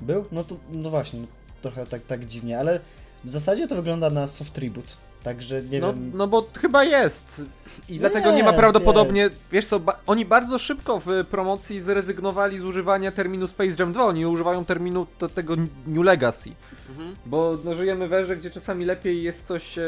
Był? 0.00 0.24
No 0.32 0.44
to 0.44 0.56
no 0.72 0.90
właśnie, 0.90 1.20
no, 1.20 1.26
trochę 1.62 1.86
tak, 1.86 2.06
tak 2.06 2.26
dziwnie, 2.26 2.58
ale 2.58 2.80
w 3.24 3.30
zasadzie 3.30 3.66
to 3.66 3.76
wygląda 3.76 4.10
na 4.10 4.28
soft 4.28 4.58
reboot. 4.58 4.96
Także 5.22 5.62
nie 5.62 5.80
No, 5.80 5.92
wiem. 5.94 6.10
no 6.14 6.26
bo 6.26 6.46
chyba 6.60 6.84
jest. 6.84 7.42
I 7.88 7.98
dlatego 7.98 8.32
nie 8.32 8.42
ma 8.42 8.48
Jest, 8.50 8.58
prawdopodobnie. 8.58 9.30
Wiesz 9.52 9.66
co, 9.66 9.80
ba- 9.80 9.98
oni 10.06 10.24
bardzo 10.26 10.58
szybko 10.58 11.00
w 11.00 11.06
promocji 11.30 11.80
zrezygnowali 11.80 12.58
z 12.58 12.64
używania 12.64 13.12
terminu 13.12 13.46
Space 13.46 13.74
Jam 13.78 13.92
2. 13.92 14.04
Oni 14.04 14.26
używają 14.26 14.64
terminu 14.64 15.06
to, 15.18 15.28
tego 15.28 15.56
New 15.86 16.04
Legacy. 16.04 16.50
Mhm. 16.90 17.16
Bo 17.26 17.58
no, 17.64 17.74
żyjemy 17.74 18.08
w 18.08 18.12
erze, 18.12 18.36
gdzie 18.36 18.50
czasami 18.50 18.84
lepiej 18.84 19.22
jest 19.22 19.46
coś 19.46 19.78
e, 19.78 19.82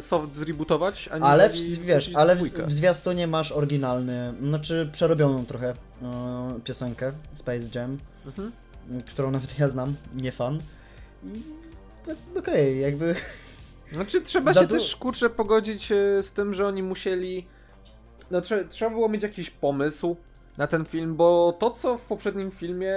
soft 0.00 0.34
zrebootować, 0.34 1.08
a 1.12 1.18
nie 1.18 1.24
Ale 1.24 1.50
w, 1.50 1.54
wiesz, 1.78 2.10
ale 2.14 2.36
w 2.36 2.42
w, 2.42 2.72
zwiastunie 2.72 3.26
masz 3.26 3.52
oryginalny, 3.52 4.34
znaczy 4.42 4.88
przerobioną 4.92 5.46
trochę 5.46 5.74
e, 6.02 6.60
piosenkę 6.64 7.12
Space 7.34 7.68
Jam, 7.74 7.98
Mhm. 8.26 8.52
którą 9.06 9.30
nawet 9.30 9.58
ja 9.58 9.68
znam, 9.68 9.94
nie 10.14 10.32
fan. 10.32 10.60
Tak, 12.06 12.16
Okej, 12.38 12.80
jakby 12.80 13.14
Znaczy 13.92 14.20
trzeba 14.20 14.54
się 14.54 14.60
du- 14.66 14.74
też 14.74 14.96
kurczę 14.96 15.30
pogodzić 15.30 15.92
e, 15.92 16.22
z 16.22 16.32
tym, 16.32 16.54
że 16.54 16.66
oni 16.66 16.82
musieli. 16.82 17.46
No 18.30 18.40
trze- 18.40 18.68
trzeba 18.68 18.90
było 18.90 19.08
mieć 19.08 19.22
jakiś 19.22 19.50
pomysł 19.50 20.16
na 20.58 20.66
ten 20.66 20.84
film, 20.84 21.16
bo 21.16 21.56
to 21.58 21.70
co 21.70 21.98
w 21.98 22.02
poprzednim 22.02 22.50
filmie 22.50 22.94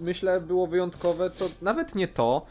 myślę 0.00 0.40
było 0.40 0.66
wyjątkowe, 0.66 1.30
to 1.30 1.44
nawet 1.62 1.94
nie 1.94 2.08
to. 2.08 2.46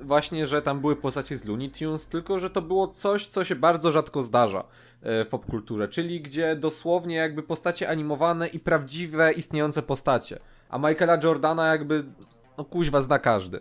właśnie, 0.00 0.46
że 0.46 0.62
tam 0.62 0.80
były 0.80 0.96
postacie 0.96 1.36
z 1.38 1.44
Looney 1.44 1.70
Tunes, 1.70 2.06
tylko 2.06 2.38
że 2.38 2.50
to 2.50 2.62
było 2.62 2.88
coś, 2.88 3.26
co 3.26 3.44
się 3.44 3.54
bardzo 3.56 3.92
rzadko 3.92 4.22
zdarza 4.22 4.64
e, 5.02 5.24
w 5.24 5.28
popkulturze, 5.28 5.88
czyli 5.88 6.20
gdzie 6.20 6.56
dosłownie 6.56 7.16
jakby 7.16 7.42
postacie 7.42 7.88
animowane 7.88 8.46
i 8.48 8.58
prawdziwe, 8.58 9.32
istniejące 9.32 9.82
postacie. 9.82 10.38
A 10.68 10.78
Michaela 10.78 11.18
Jordana 11.24 11.66
jakby, 11.66 12.04
no 12.58 12.64
kuźwa 12.64 13.02
zna 13.02 13.18
każdy. 13.18 13.60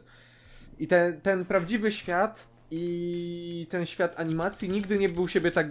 I 0.79 0.87
ten, 0.87 1.21
ten 1.21 1.45
prawdziwy 1.45 1.91
świat 1.91 2.47
i 2.71 3.67
ten 3.69 3.85
świat 3.85 4.19
animacji 4.19 4.69
nigdy 4.69 4.97
nie 4.99 5.09
był 5.09 5.27
siebie 5.27 5.51
tak. 5.51 5.67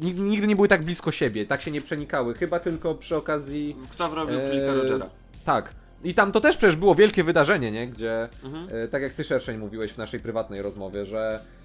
Nigdy, 0.00 0.22
nigdy 0.22 0.46
nie 0.46 0.56
były 0.56 0.68
tak 0.68 0.84
blisko 0.84 1.10
siebie, 1.10 1.46
tak 1.46 1.62
się 1.62 1.70
nie 1.70 1.80
przenikały. 1.80 2.34
Chyba 2.34 2.60
tylko 2.60 2.94
przy 2.94 3.16
okazji. 3.16 3.76
Kto 3.90 4.08
wrobił 4.10 4.38
Eee, 4.40 4.50
Klika 4.50 4.74
Rogera? 4.74 5.06
Tak. 5.44 5.74
I 6.04 6.14
tam 6.14 6.32
to 6.32 6.40
też 6.40 6.56
przecież 6.56 6.76
było 6.76 6.94
wielkie 6.94 7.24
wydarzenie, 7.24 7.70
nie? 7.70 7.86
Gdzie, 7.88 8.28
Mhm. 8.44 8.68
e, 8.84 8.88
tak 8.88 9.02
jak 9.02 9.12
ty 9.14 9.24
szerszeń 9.24 9.58
mówiłeś 9.58 9.92
w 9.92 9.98
naszej 9.98 10.20
prywatnej 10.20 10.62
rozmowie, 10.62 11.04
że 11.04 11.40
e, 11.40 11.61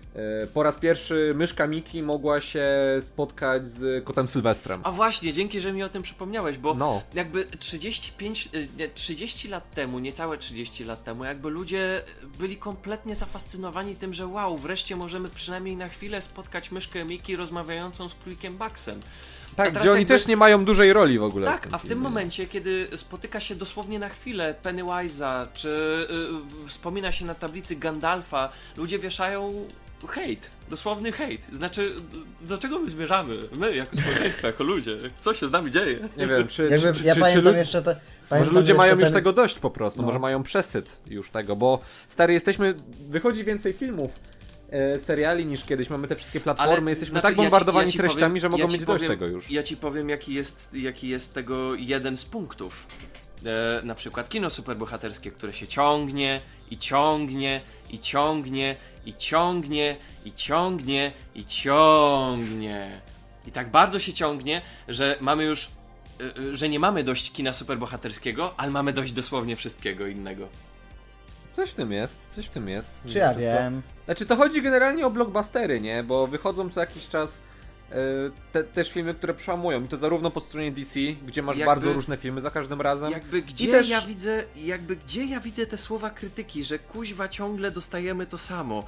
po 0.54 0.64
raz 0.64 0.80
pierwszy 0.80 1.32
myszka 1.36 1.68
Miki 1.68 2.04
mogła 2.04 2.42
się 2.42 2.66
spotkać 3.02 3.68
z 3.68 4.04
kotem 4.06 4.28
Sylwestrem. 4.28 4.82
A 4.84 4.92
właśnie, 4.92 5.34
dzięki, 5.34 5.62
że 5.62 5.74
mi 5.74 5.84
o 5.84 5.90
tym 5.90 6.04
przypomniałeś, 6.04 6.58
bo 6.58 6.74
No. 6.74 7.02
jakby 7.14 7.46
35, 7.46 8.50
y, 8.56 8.68
nie, 8.78 8.90
30 8.90 9.48
lat 9.48 9.72
temu, 9.72 10.00
niecałe 10.00 10.38
30 10.38 10.84
lat 10.84 11.04
temu, 11.04 11.24
jakby 11.24 11.50
ludzie 11.50 12.02
byli 12.40 12.58
kompletnie 12.58 13.16
zafascynowani 13.16 13.96
tym, 13.96 14.14
że 14.14 14.28
wow, 14.28 14.58
wreszcie 14.58 14.96
możemy 14.96 15.30
przynajmniej 15.30 15.76
na 15.76 15.90
chwilę 15.90 16.22
spotkać 16.22 16.72
myszkę 16.72 17.06
Miki 17.06 17.36
rozmawiającą 17.36 18.10
z 18.10 18.14
Królikiem. 18.16 18.58
A 18.62 19.56
Tak, 19.56 19.72
gdzie 19.74 19.92
oni 19.92 20.00
jakby- 20.00 20.06
też 20.06 20.28
nie 20.28 20.38
mają 20.38 20.66
dużej 20.66 20.94
roli 20.94 21.20
w 21.20 21.24
ogóle. 21.24 21.48
Tak, 21.48 21.62
tym 21.64 21.76
a 21.76 21.78
w 21.78 21.86
tym 21.86 22.00
momencie, 22.00 22.48
kiedy 22.48 22.88
spotyka 22.96 23.40
się 23.40 23.56
dosłownie 23.56 24.00
na 24.00 24.10
chwilę 24.10 24.56
Pennywise'a, 24.64 25.48
czy 25.54 25.70
y, 26.66 26.68
wspomina 26.68 27.12
się 27.12 27.26
na 27.26 27.36
tablicy 27.36 27.76
Gandalfa, 27.76 28.50
ludzie 28.78 29.00
wieszają 29.00 29.68
hejt, 30.08 30.50
dosłowny 30.70 31.12
hejt. 31.12 31.48
Znaczy, 31.54 31.94
do 32.42 32.58
czego 32.58 32.80
my 32.80 32.90
zmierzamy? 32.90 33.38
My, 33.56 33.76
jako 33.76 33.96
społeczeństwo, 33.98 34.48
jako 34.48 34.64
ludzie. 34.64 34.98
Co 35.22 35.34
się 35.34 35.48
z 35.48 35.52
nami 35.52 35.72
dzieje? 35.72 36.00
Nie 36.18 36.28
wiem, 36.28 36.48
czy, 36.48 36.70
Jakby, 36.70 36.94
czy, 36.94 37.04
ja 37.06 37.14
czy, 37.14 37.20
pamiętam 37.20 37.54
czy, 37.54 37.60
jeszcze 37.60 37.82
te... 37.82 37.90
Może 37.92 38.02
pamiętam 38.30 38.56
ludzie 38.56 38.72
jeszcze 38.72 38.78
mają 38.78 38.96
już 38.96 39.04
ten- 39.04 39.14
tego 39.14 39.34
dość 39.34 39.60
po 39.60 39.70
prostu, 39.70 40.02
No. 40.02 40.08
może 40.08 40.20
mają 40.20 40.44
przesyt 40.44 41.00
już 41.10 41.30
tego, 41.30 41.56
bo 41.56 41.80
stary, 42.10 42.34
jesteśmy, 42.34 42.76
wychodzi 43.10 43.44
więcej 43.44 43.74
filmów, 43.74 44.12
e, 44.70 45.00
seriali 45.00 45.46
niż 45.46 45.64
kiedyś, 45.66 45.90
mamy 45.90 46.08
te 46.08 46.16
wszystkie 46.16 46.40
platformy, 46.40 46.92
jesteśmy 46.92 47.12
znaczy, 47.14 47.24
tak 47.28 47.32
ja 47.38 47.44
ci- 47.44 47.50
bombardowani 47.50 47.86
ja 47.88 47.92
ci 47.92 47.98
treściami, 47.98 48.22
powiem- 48.22 48.40
że 48.40 48.50
mogą 48.50 48.64
ja 48.64 48.68
mieć 48.74 48.86
dość 48.86 49.04
powiem- 49.04 49.10
tego 49.20 49.28
już. 49.28 49.52
Ja 49.52 49.64
ci 49.64 49.78
powiem, 49.78 50.10
jaki 50.10 50.34
jest, 50.34 50.70
jaki 50.74 51.08
jest 51.10 51.34
tego 51.34 51.76
jeden 51.76 52.18
z 52.18 52.26
punktów. 52.26 52.88
E, 53.46 53.82
na 53.86 53.96
przykład 53.96 54.30
kino 54.30 54.50
superbohaterskie, 54.50 55.32
które 55.32 55.54
się 55.54 55.68
ciągnie 55.68 56.42
i 56.72 56.78
ciągnie 56.78 57.62
i 57.90 58.00
ciągnie 58.00 58.76
i 59.06 59.14
ciągnie 59.14 59.96
i 60.26 60.34
ciągnie 60.34 61.12
i 61.36 61.46
ciągnie. 61.46 63.02
I 63.48 63.52
tak 63.52 63.72
bardzo 63.72 64.00
się 64.00 64.14
ciągnie, 64.14 64.62
że 64.88 65.18
mamy 65.22 65.44
już. 65.44 65.70
e, 66.20 66.24
e, 66.52 66.56
że 66.56 66.70
nie 66.70 66.80
mamy 66.80 67.04
dość 67.04 67.32
kina 67.32 67.54
superbohaterskiego, 67.54 68.54
ale 68.58 68.72
mamy 68.72 68.94
dość 68.94 69.12
dosłownie 69.12 69.56
wszystkiego 69.56 70.08
innego. 70.08 70.48
Coś 71.54 71.70
w 71.70 71.74
tym 71.74 71.92
jest, 71.92 72.28
coś 72.36 72.46
w 72.46 72.50
tym 72.50 72.70
jest. 72.70 73.00
Czy 73.08 73.18
ja 73.18 73.30
wszystko. 73.34 73.54
wiem? 73.54 73.82
Znaczy 74.06 74.26
to 74.26 74.36
chodzi 74.36 74.62
generalnie 74.62 75.06
o 75.08 75.10
blockbustery, 75.12 75.82
nie? 75.82 76.04
Bo 76.04 76.28
wychodzą 76.28 76.70
co 76.70 76.80
jakiś 76.80 77.08
czas 77.08 77.40
te, 78.52 78.64
też 78.64 78.92
filmy, 78.92 79.14
które 79.14 79.34
przełamują. 79.34 79.84
I 79.84 79.88
to 79.88 79.98
zarówno 79.98 80.32
po 80.32 80.40
stronie 80.40 80.72
DC, 80.72 81.00
gdzie 81.28 81.42
masz 81.42 81.58
Jakby- 81.58 81.72
bardzo 81.72 81.94
różne 81.94 82.18
filmy 82.18 82.42
za 82.42 82.52
każdym 82.52 82.82
razem. 82.82 83.12
Jakby 83.12 83.42
gdzie 83.42 83.68
też- 83.72 83.90
ja 83.90 84.02
widzę, 84.02 84.44
jakby 84.56 84.96
gdzie 84.96 85.26
ja 85.26 85.40
widzę 85.40 85.66
te 85.66 85.78
słowa 85.78 86.10
krytyki, 86.10 86.64
że 86.64 86.80
kuźwa 86.80 87.28
ciągle 87.28 87.72
dostajemy 87.72 88.26
to 88.26 88.38
samo. 88.38 88.84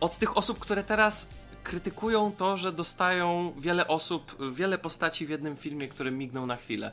Od 0.00 0.18
tych 0.18 0.36
osób, 0.36 0.58
które 0.58 0.84
teraz 0.84 1.28
krytykują 1.64 2.32
to, 2.36 2.56
że 2.56 2.72
dostają 2.72 3.52
wiele 3.58 3.86
osób, 3.88 4.36
wiele 4.52 4.78
postaci 4.78 5.26
w 5.26 5.30
jednym 5.30 5.56
filmie, 5.56 5.88
które 5.88 6.10
migną 6.10 6.46
na 6.46 6.56
chwilę. 6.56 6.92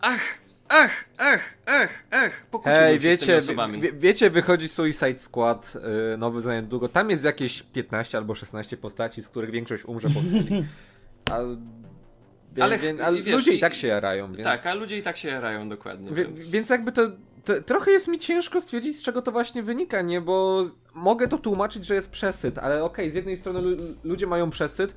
Ach, 0.00 0.20
ach, 0.68 1.04
ach, 1.18 1.54
ach, 1.66 1.90
ach, 2.10 2.46
pokłóciłbym 2.50 2.84
Hej, 2.84 2.94
się 2.94 2.98
z 2.98 3.02
tymi 3.02 3.10
wiecie, 3.10 3.36
osobami. 3.36 3.80
wie, 3.80 3.92
wiecie, 3.92 4.30
wychodzi 4.30 4.68
Suicide 4.68 5.18
Squad 5.18 5.72
y, 6.14 6.16
nowy 6.18 6.40
za 6.40 6.54
niedługo. 6.54 6.88
Tam 6.88 7.10
jest 7.10 7.24
jakieś 7.24 7.62
15 7.62 8.18
albo 8.18 8.34
16 8.34 8.76
postaci, 8.76 9.22
z 9.22 9.28
których 9.28 9.50
większość 9.50 9.84
umrze 9.84 10.08
po 10.08 10.20
chwili. 10.20 10.64
A, 11.30 11.34
ale 11.34 12.78
Ale 12.78 13.04
ale, 13.04 13.22
wiesz, 13.22 13.34
ludzie 13.34 13.52
i 13.52 13.58
tak 13.60 13.74
się 13.74 13.88
jarają, 13.88 14.32
więc, 14.32 14.44
Tak, 14.44 14.66
a 14.66 14.74
ludzie 14.74 14.98
i 14.98 15.02
tak 15.02 15.16
się 15.16 15.28
jarają 15.28 15.68
dokładnie. 15.68 16.10
wie, 16.12 16.24
więc... 16.24 16.50
więc 16.50 16.68
jakby 16.70 16.92
to, 16.92 17.02
to 17.44 17.62
trochę 17.62 17.90
jest 17.90 18.08
mi 18.08 18.18
ciężko 18.18 18.60
stwierdzić, 18.60 18.96
z 18.96 19.02
czego 19.02 19.22
to 19.22 19.32
właśnie 19.32 19.62
wynika, 19.62 20.02
nie? 20.02 20.20
Bo 20.20 20.64
mogę 20.94 21.28
to 21.28 21.38
tłumaczyć, 21.38 21.84
że 21.86 21.94
jest 21.94 22.10
przesyt, 22.10 22.58
ale 22.58 22.84
okej, 22.84 23.10
z 23.10 23.14
jednej 23.14 23.36
strony 23.36 23.60
lu, 23.60 23.76
ludzie 24.04 24.26
mają 24.26 24.50
przesyt, 24.50 24.94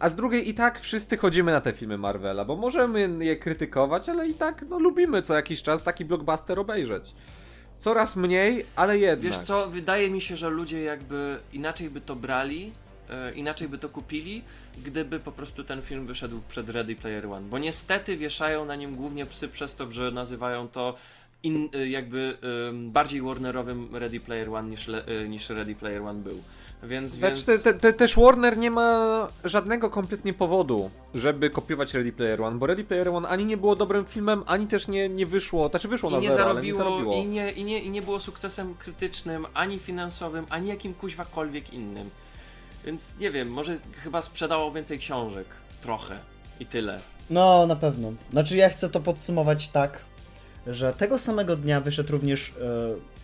a 0.00 0.08
z 0.08 0.16
drugiej 0.16 0.48
i 0.48 0.54
tak 0.54 0.80
wszyscy 0.80 1.16
chodzimy 1.16 1.52
na 1.52 1.60
te 1.60 1.72
filmy 1.72 1.98
Marvela, 1.98 2.44
bo 2.44 2.56
możemy 2.56 3.24
je 3.24 3.36
krytykować, 3.36 4.08
ale 4.08 4.28
i 4.28 4.34
tak 4.34 4.64
no, 4.68 4.78
lubimy 4.78 5.22
co 5.22 5.34
jakiś 5.34 5.62
czas 5.62 5.82
taki 5.82 6.04
blockbuster 6.04 6.58
obejrzeć. 6.58 7.14
Coraz 7.78 8.16
mniej, 8.16 8.66
ale 8.76 8.98
jednak. 8.98 9.32
Wiesz 9.32 9.38
co, 9.38 9.70
wydaje 9.70 10.10
mi 10.10 10.20
się, 10.20 10.36
że 10.36 10.50
ludzie 10.50 10.82
jakby 10.82 11.38
inaczej 11.52 11.90
by 11.90 12.00
to 12.00 12.16
brali, 12.16 12.72
e, 13.10 13.32
inaczej 13.32 13.68
by 13.68 13.78
to 13.78 13.88
kupili, 13.88 14.42
gdyby 14.84 15.20
po 15.20 15.32
prostu 15.32 15.64
ten 15.64 15.82
film 15.82 16.06
wyszedł 16.06 16.40
przed 16.48 16.68
Ready 16.68 16.96
Player 16.96 17.26
One. 17.26 17.48
Bo 17.48 17.58
niestety 17.58 18.16
wieszają 18.16 18.64
na 18.64 18.76
nim 18.76 18.94
głównie 18.94 19.26
psy 19.26 19.48
przez 19.48 19.74
to, 19.74 19.92
że 19.92 20.10
nazywają 20.10 20.68
to 20.68 20.94
in, 21.42 21.68
e, 21.74 21.88
jakby 21.88 22.36
bardziej 22.72 23.22
Warnerowym 23.22 23.96
Ready 23.96 24.20
Player 24.20 24.50
One 24.50 24.70
niż, 24.70 24.88
e, 24.88 25.28
niż 25.28 25.48
Ready 25.48 25.74
Player 25.74 26.02
One 26.02 26.22
był. 26.22 26.42
Więc, 26.82 27.12
Znaczy, 27.12 27.34
więc... 27.34 27.46
te, 27.46 27.58
te, 27.58 27.74
te, 27.74 27.92
też 27.92 28.16
Warner 28.16 28.58
nie 28.58 28.70
ma 28.70 29.28
żadnego 29.44 29.90
kompletnie 29.90 30.34
powodu, 30.34 30.90
żeby 31.14 31.50
kopiować 31.50 31.94
Ready 31.94 32.12
Player 32.12 32.42
One, 32.42 32.58
bo 32.58 32.66
Ready 32.66 32.84
Player 32.84 33.08
One 33.08 33.28
ani 33.28 33.44
nie 33.44 33.56
było 33.56 33.76
dobrym 33.76 34.04
filmem, 34.04 34.42
ani 34.46 34.66
też 34.66 34.88
nie, 34.88 35.08
nie 35.08 35.26
wyszło, 35.26 35.68
znaczy 35.68 35.88
wyszło 35.88 36.10
I 36.10 36.12
na 36.12 36.18
nie, 36.18 36.30
zero, 36.30 36.44
zarobiło, 36.44 36.80
ale 36.80 36.90
nie 36.90 36.96
zarobiło. 36.96 37.24
I, 37.24 37.26
nie, 37.26 37.50
i, 37.50 37.64
nie, 37.64 37.78
I 37.78 37.90
nie 37.90 38.02
było 38.02 38.20
sukcesem 38.20 38.74
krytycznym, 38.74 39.46
ani 39.54 39.78
finansowym, 39.78 40.46
ani 40.50 40.68
jakim 40.68 40.94
kuźwakolwiek 40.94 41.72
innym. 41.72 42.10
Więc 42.84 43.14
nie 43.20 43.30
wiem, 43.30 43.50
może 43.50 43.78
chyba 43.92 44.22
sprzedało 44.22 44.72
więcej 44.72 44.98
książek. 44.98 45.46
Trochę. 45.82 46.18
I 46.60 46.66
tyle. 46.66 47.00
No, 47.30 47.66
na 47.66 47.76
pewno. 47.76 48.12
Znaczy, 48.32 48.56
ja 48.56 48.68
chcę 48.68 48.90
to 48.90 49.00
podsumować 49.00 49.68
tak, 49.68 50.00
że 50.66 50.92
tego 50.92 51.18
samego 51.18 51.56
dnia 51.56 51.80
wyszedł 51.80 52.12
również 52.12 52.50
e, 52.50 53.19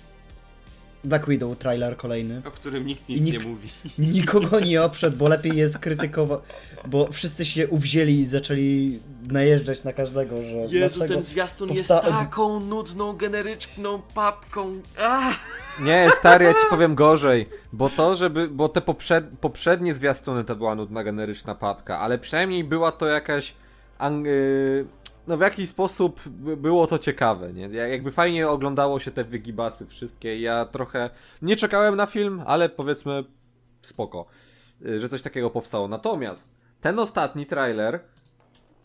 Black 1.06 1.28
Widow 1.28 1.58
trailer 1.58 1.96
kolejny. 1.96 2.42
O 2.44 2.50
którym 2.50 2.86
nikt 2.86 3.08
nic 3.08 3.18
I 3.18 3.22
nikt- 3.22 3.42
nie 3.44 3.48
mówi. 3.50 3.68
Nikogo 4.16 4.60
nie 4.60 4.82
oprzedł, 4.82 5.16
bo 5.16 5.28
lepiej 5.28 5.56
jest 5.56 5.78
krytykować, 5.78 6.40
bo 6.86 7.12
wszyscy 7.12 7.44
się 7.44 7.68
uwzięli 7.68 8.20
i 8.20 8.26
zaczęli 8.26 9.00
najeżdżać 9.28 9.84
na 9.84 9.92
każdego, 9.92 10.36
że 10.42 10.76
Jezu, 10.76 11.00
ten 11.08 11.22
zwiastun 11.22 11.72
jest 11.72 11.88
taką 11.88 12.60
nudną, 12.60 13.12
generyczną 13.12 14.02
papką. 14.14 14.80
Ah! 15.00 15.34
Nie, 15.80 16.10
stary, 16.18 16.44
ja 16.44 16.54
ci 16.54 16.60
powiem 16.70 16.94
gorzej, 16.94 17.48
bo 17.72 17.88
to, 17.90 18.16
żeby, 18.16 18.48
bo 18.48 18.68
te 18.68 18.80
poprzed, 18.80 19.24
poprzednie 19.40 19.94
zwiastuny 19.94 20.44
to 20.44 20.56
była 20.56 20.74
nudna 20.74 21.04
generyczna 21.04 21.54
papka, 21.54 21.98
ale 21.98 22.18
przynajmniej 22.18 22.64
była 22.64 22.92
to 22.92 23.06
jakaś, 23.06 23.54
ang- 23.98 24.26
y, 24.26 24.86
no 25.26 25.36
w 25.36 25.40
jakiś 25.40 25.68
sposób 25.68 26.28
by- 26.28 26.56
było 26.56 26.86
to 26.86 26.98
ciekawe, 26.98 27.52
nie? 27.52 27.62
Ja- 27.72 27.86
Jakby 27.86 28.12
fajnie 28.12 28.48
oglądało 28.48 29.00
się 29.00 29.10
te 29.10 29.24
wygibasy 29.24 29.86
wszystkie, 29.86 30.40
ja 30.40 30.64
trochę 30.64 31.10
nie 31.42 31.56
czekałem 31.56 31.96
na 31.96 32.06
film, 32.06 32.42
ale 32.46 32.68
powiedzmy 32.68 33.24
spoko, 33.82 34.26
y, 34.86 34.98
że 34.98 35.08
coś 35.08 35.22
takiego 35.22 35.50
powstało. 35.50 35.88
Natomiast 35.88 36.48
ten 36.80 36.98
ostatni 36.98 37.46
trailer, 37.46 38.00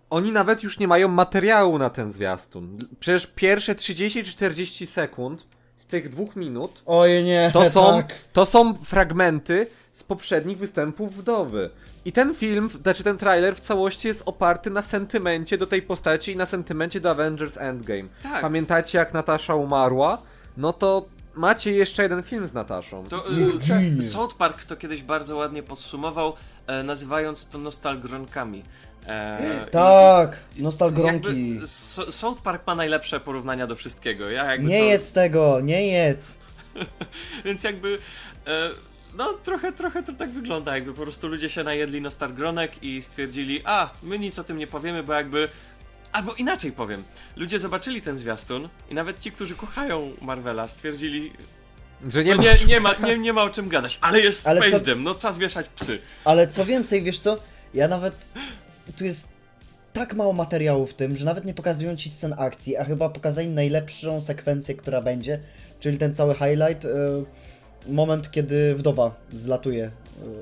oni 0.09 0.31
nawet 0.31 0.63
już 0.63 0.79
nie 0.79 0.87
mają 0.87 1.07
materiału 1.07 1.77
na 1.77 1.89
ten 1.89 2.11
zwiastun. 2.11 2.77
Przecież 2.99 3.27
pierwsze 3.27 3.75
30-40 3.75 4.85
sekund 4.85 5.47
z 5.77 5.87
tych 5.87 6.09
dwóch 6.09 6.35
minut 6.35 6.81
Oje 6.85 7.23
nie, 7.23 7.49
to 7.53 7.69
są, 7.69 7.81
tak. 7.91 8.13
to 8.33 8.45
są 8.45 8.73
fragmenty 8.75 9.67
z 9.93 10.03
poprzednich 10.03 10.57
występów 10.57 11.15
wdowy. 11.17 11.69
I 12.05 12.11
ten 12.11 12.35
film, 12.35 12.69
znaczy 12.69 13.03
ten 13.03 13.17
trailer 13.17 13.55
w 13.55 13.59
całości 13.59 14.07
jest 14.07 14.23
oparty 14.25 14.69
na 14.69 14.81
sentymencie 14.81 15.57
do 15.57 15.67
tej 15.67 15.81
postaci 15.81 16.31
i 16.31 16.35
na 16.35 16.45
sentymencie 16.45 16.99
do 16.99 17.11
Avengers 17.11 17.57
Endgame. 17.57 18.03
Tak. 18.23 18.41
Pamiętacie 18.41 18.97
jak 18.97 19.13
Natasza 19.13 19.55
umarła? 19.55 20.21
No 20.57 20.73
to 20.73 21.05
macie 21.35 21.71
jeszcze 21.71 22.03
jeden 22.03 22.23
film 22.23 22.47
z 22.47 22.53
Nataszą. 22.53 23.03
To, 23.07 23.31
y, 23.31 23.57
ginie. 23.57 24.03
South 24.03 24.35
Park 24.35 24.63
to 24.65 24.75
kiedyś 24.77 25.03
bardzo 25.03 25.35
ładnie 25.35 25.63
podsumował, 25.63 26.33
e, 26.67 26.83
nazywając 26.83 27.45
to 27.47 27.57
nostalgronkami. 27.57 28.63
E, 29.07 29.65
Tak, 29.71 30.37
i- 30.57 30.63
nostalgronki. 30.63 31.59
South 32.11 32.41
Park 32.41 32.67
ma 32.67 32.75
najlepsze 32.75 33.19
porównania 33.19 33.67
do 33.67 33.75
wszystkiego. 33.75 34.29
Ja 34.29 34.51
jakby 34.51 34.67
Nie 34.67 34.79
co- 34.79 34.85
jedz 34.85 35.11
tego, 35.11 35.59
nie 35.63 35.87
jedz. 35.87 36.37
Więc 37.45 37.63
jakby. 37.63 37.99
E, 38.47 38.69
no, 39.17 39.33
trochę, 39.33 39.71
trochę 39.71 40.03
to 40.03 40.13
tak 40.13 40.29
wygląda, 40.29 40.75
jakby 40.75 40.93
po 40.93 41.01
prostu 41.01 41.27
ludzie 41.27 41.49
się 41.49 41.63
najedli 41.63 42.01
nostalgronek 42.01 42.83
i 42.83 43.01
stwierdzili, 43.01 43.61
a, 43.65 43.89
my 44.03 44.19
nic 44.19 44.39
o 44.39 44.43
tym 44.43 44.57
nie 44.57 44.67
powiemy, 44.67 45.03
bo 45.03 45.13
jakby. 45.13 45.47
Albo 46.11 46.33
inaczej 46.33 46.71
powiem. 46.71 47.03
Ludzie 47.35 47.59
zobaczyli 47.59 48.01
ten 48.01 48.17
zwiastun 48.17 48.69
i 48.89 48.93
nawet 48.93 49.19
ci, 49.19 49.31
którzy 49.31 49.55
kochają 49.55 50.11
Marvela, 50.21 50.67
stwierdzili, 50.67 51.31
Że 52.09 52.23
nie 52.23 52.31
No 52.31 52.37
ma 52.37 52.43
nie, 52.43 52.51
o 52.51 52.55
czym 52.57 52.67
nie, 52.67 52.79
ma, 52.79 52.93
gadać. 52.93 53.07
nie, 53.07 53.17
nie 53.17 53.33
ma 53.33 53.43
o 53.43 53.49
czym 53.49 53.69
gadać, 53.69 53.97
ale 54.01 54.19
jest 54.19 54.47
Ale 54.47 54.61
Space 54.61 54.81
co- 54.81 54.89
Jam, 54.91 55.03
no 55.03 55.15
czas 55.15 55.37
wieszać 55.37 55.67
psy. 55.75 55.99
Ale 56.25 56.47
co 56.47 56.65
więcej, 56.65 57.03
wiesz 57.03 57.19
co? 57.19 57.37
Ja 57.73 57.87
nawet. 57.87 58.13
Tu 58.97 59.05
jest 59.05 59.27
tak 59.93 60.13
mało 60.13 60.33
materiału 60.33 60.87
w 60.87 60.93
tym, 60.93 61.17
że 61.17 61.25
nawet 61.25 61.45
nie 61.45 61.53
pokazują 61.53 61.95
ci 61.95 62.09
scen 62.09 62.35
akcji, 62.37 62.77
a 62.77 62.83
chyba 62.85 63.09
pokazali 63.09 63.47
najlepszą 63.47 64.21
sekwencję, 64.21 64.75
która 64.75 65.01
będzie, 65.01 65.39
czyli 65.79 65.97
ten 65.97 66.15
cały 66.15 66.33
highlight. 66.33 66.85
y, 66.85 66.89
moment, 67.87 68.31
kiedy 68.31 68.75
wdowa 68.75 69.11
zlatuje 69.33 69.85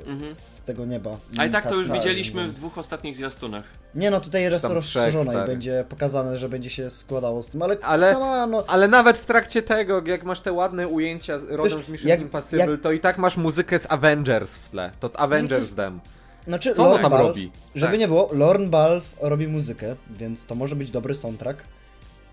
y, 0.06 0.10
Mhm. 0.10 0.34
z 0.34 0.62
tego 0.62 0.86
nieba. 0.86 1.18
A 1.38 1.46
i 1.46 1.50
tak 1.50 1.68
to 1.70 1.76
już 1.76 1.92
widzieliśmy 1.92 2.48
w 2.48 2.54
dwóch 2.54 2.78
ostatnich 2.78 3.16
zwiastunach. 3.16 3.64
Nie 3.96 4.12
no, 4.12 4.22
tutaj 4.22 4.42
jest 4.44 4.66
rozszerzona 4.66 5.44
i 5.44 5.48
będzie 5.48 5.86
pokazane, 5.90 6.38
że 6.38 6.50
będzie 6.50 6.70
się 6.70 6.90
składało 6.90 7.42
z 7.44 7.48
tym, 7.48 7.62
ale, 7.62 7.78
Ale- 7.82 8.18
on, 8.20 8.52
no, 8.52 8.64
Ale 8.68 8.88
nawet 8.88 9.18
w 9.18 9.26
trakcie 9.26 9.62
tego, 9.62 10.02
jak 10.06 10.24
masz 10.24 10.42
te 10.42 10.52
ładne 10.54 10.88
ujęcia 10.88 11.40
z- 11.40 11.50
rodem 11.50 11.84
z 11.84 11.90
Mission 11.90 12.10
jak- 12.10 12.22
Impossible, 12.22 12.66
jak- 12.72 12.82
to 12.82 12.92
i 12.92 13.00
tak 13.00 13.18
masz 13.18 13.38
muzykę 13.38 13.80
z 13.80 13.92
Avengers 13.92 14.56
w 14.56 14.70
tle. 14.70 14.92
To 15.00 15.20
Avengers 15.20 15.70
co- 15.70 15.76
dem. 15.76 16.00
Znaczy, 16.48 16.74
Co 16.76 16.84
Lorne 16.84 17.02
tam 17.02 17.12
Balfe, 17.12 17.28
robi? 17.28 17.52
Żeby 17.76 17.92
Tak. 17.92 18.00
nie 18.00 18.08
było, 18.08 18.30
Lorne 18.34 18.68
Balfe 18.68 19.30
robi 19.30 19.48
muzykę, 19.48 19.96
więc 20.10 20.46
to 20.46 20.56
może 20.56 20.76
być 20.76 20.92
dobry 20.92 21.16
soundtrack, 21.16 21.64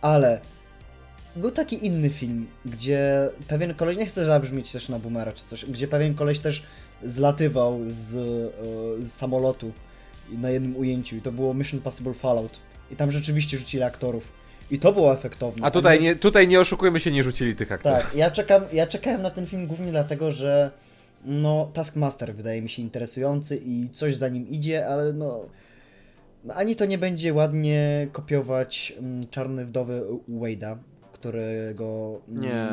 ale 0.01 0.41
był 1.37 1.51
taki 1.51 1.87
inny 1.87 2.11
film, 2.11 2.47
gdzie 2.65 3.29
pewien 3.49 3.75
koleś, 3.75 3.97
nie 3.97 4.07
chcę 4.07 4.25
zabrzmieć 4.25 4.73
też 4.73 4.89
na 4.89 4.99
boomera 4.99 5.33
czy 5.33 5.45
coś, 5.45 5.65
gdzie 5.65 5.89
pewien 5.89 6.15
koleś 6.15 6.39
też 6.39 6.63
zlatywał 7.03 7.81
z, 7.89 8.15
e, 8.15 9.05
z 9.05 9.13
samolotu 9.13 9.73
na 10.31 10.51
jednym 10.51 10.77
ujęciu 10.77 11.17
i 11.17 11.21
to 11.21 11.33
było 11.33 11.55
Mission 11.55 11.81
Possible 11.81 12.15
Fallout. 12.15 12.61
I 12.91 12.97
tam 12.97 13.13
rzeczywiście 13.13 13.59
rzucili 13.59 13.83
aktorów. 13.83 14.33
I 14.71 14.79
to 14.79 14.93
było 14.93 15.15
efektowne. 15.15 15.67
A 15.67 15.71
tutaj 15.71 16.01
nie, 16.01 16.17
tutaj 16.17 16.49
nie 16.49 16.61
oszukujmy 16.61 17.01
się, 17.01 17.11
nie 17.11 17.23
rzucili 17.23 17.57
tych 17.57 17.73
aktorów. 17.73 17.99
Tak, 17.99 18.15
ja 18.15 18.31
czekam, 18.31 18.63
ja 18.73 18.87
czekałem 18.87 19.23
na 19.23 19.31
ten 19.31 19.47
film 19.47 19.67
głównie 19.67 19.91
dlatego, 19.91 20.33
że 20.33 20.71
no, 21.25 21.71
Taskmaster 21.73 22.35
wydaje 22.35 22.63
mi 22.63 22.69
się 22.69 22.83
interesujący 22.83 23.61
i 23.65 23.89
coś 23.93 24.17
za 24.17 24.29
nim 24.29 24.49
idzie, 24.49 24.87
ale 24.87 25.13
no, 25.13 25.41
no 26.45 26.55
ani 26.55 26.77
to 26.77 26.87
nie 26.87 26.99
będzie 26.99 27.35
ładnie 27.35 28.09
kopiować 28.13 28.93
mm, 28.99 29.27
Czarny 29.31 29.67
Wdowy 29.67 30.03
Wade'a, 30.29 30.77
którego 31.19 32.21
mm, 32.29 32.43
Nie. 32.43 32.69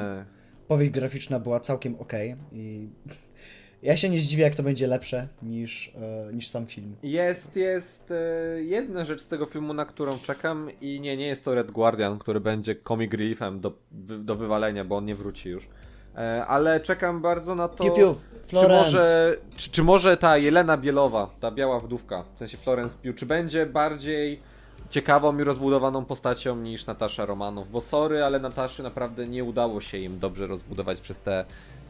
powieść 0.68 0.91
graficzna 0.91 1.39
była 1.39 1.60
całkiem 1.60 1.96
ok 2.00 2.14
i 2.52 2.88
ja 3.84 3.98
się 3.98 4.10
nie 4.10 4.20
zdziwię, 4.20 4.44
jak 4.44 4.56
to 4.56 4.64
będzie 4.64 4.88
lepsze 4.88 5.28
niż, 5.41 5.91
e, 6.30 6.34
niż 6.34 6.48
sam 6.48 6.66
film. 6.66 6.96
Jest, 7.04 7.56
jest 7.56 8.12
e, 8.12 8.16
jedna 8.64 9.06
rzecz 9.06 9.22
z 9.22 9.28
tego 9.28 9.46
filmu, 9.46 9.74
na 9.74 9.86
którą 9.86 10.20
czekam 10.20 10.70
i 10.82 11.00
nie, 11.00 11.18
nie 11.18 11.28
jest 11.28 11.46
to 11.46 11.56
Red 11.56 11.72
Guardian, 11.72 12.20
który 12.20 12.39
będzie 12.39 12.76
comic 12.88 13.14
reliefem 13.14 13.60
do, 13.60 13.74
do 14.20 14.36
wywalenia, 14.36 14.86
bo 14.86 14.98
on 14.98 15.06
nie 15.06 15.16
wróci 15.16 15.50
już. 15.50 15.68
E, 16.16 16.46
ale 16.46 16.80
czekam 16.80 17.22
bardzo 17.22 17.56
na 17.56 17.68
to, 17.68 17.84
Piu, 17.84 17.96
piu, 17.96 18.16
czy 18.48 18.68
może, 18.68 19.38
czy, 19.56 19.70
czy 19.70 19.84
może 19.84 20.18
ta 20.18 20.38
Jelena 20.38 20.78
Bielowa, 20.78 21.30
ta 21.39 21.52
biała 21.52 21.80
wdówka, 21.80 22.24
w 22.36 22.39
sensie 22.39 22.58
Florence 22.58 22.98
Pugh, 23.04 23.16
czy 23.16 23.26
będzie 23.26 23.66
bardziej 23.66 24.53
ciekawą 24.94 25.39
i 25.39 25.44
rozbudowaną 25.44 26.06
postacią 26.06 26.56
niż 26.56 26.86
Natasza 26.86 27.26
Romanow, 27.26 27.68
bo 27.70 27.82
sorry, 27.82 28.24
ale 28.24 28.39
Nataszy 28.39 28.84
naprawdę 28.84 29.28
nie 29.28 29.44
udało 29.44 29.82
się 29.82 29.98
im 29.98 30.20
dobrze 30.20 30.48
rozbudować 30.48 31.02
przez 31.02 31.22
te 31.22 31.46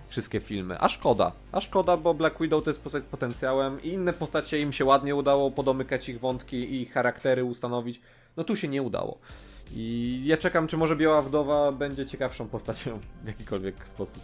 wszystkie 0.07 0.39
filmy. 0.39 0.79
A 0.79 0.89
szkoda, 0.89 1.31
a 1.51 1.61
szkoda, 1.61 1.97
bo 1.97 2.13
Black 2.13 2.41
Widow 2.41 2.63
to 2.63 2.69
jest 2.69 2.81
postać 2.81 3.03
z 3.03 3.07
potencjałem 3.07 3.83
i 3.83 3.87
inne 3.87 4.13
postacie 4.13 4.59
im 4.59 4.71
się 4.71 4.85
ładnie 4.85 5.15
udało 5.15 5.51
podomykać 5.51 6.09
ich 6.09 6.19
wątki 6.19 6.81
i 6.81 6.85
charaktery 6.85 7.43
ustanowić. 7.43 8.01
No 8.37 8.43
tu 8.43 8.55
się 8.55 8.67
nie 8.67 8.81
udało. 8.81 9.17
I 9.73 10.21
ja 10.25 10.37
czekam, 10.37 10.67
czy 10.67 10.77
może 10.77 10.95
Biała 10.95 11.21
Wdowa 11.21 11.71
będzie 11.71 12.05
ciekawszą 12.05 12.47
postacią 12.47 12.99
w 13.23 13.27
jakikolwiek 13.27 13.87
sposób. 13.87 14.23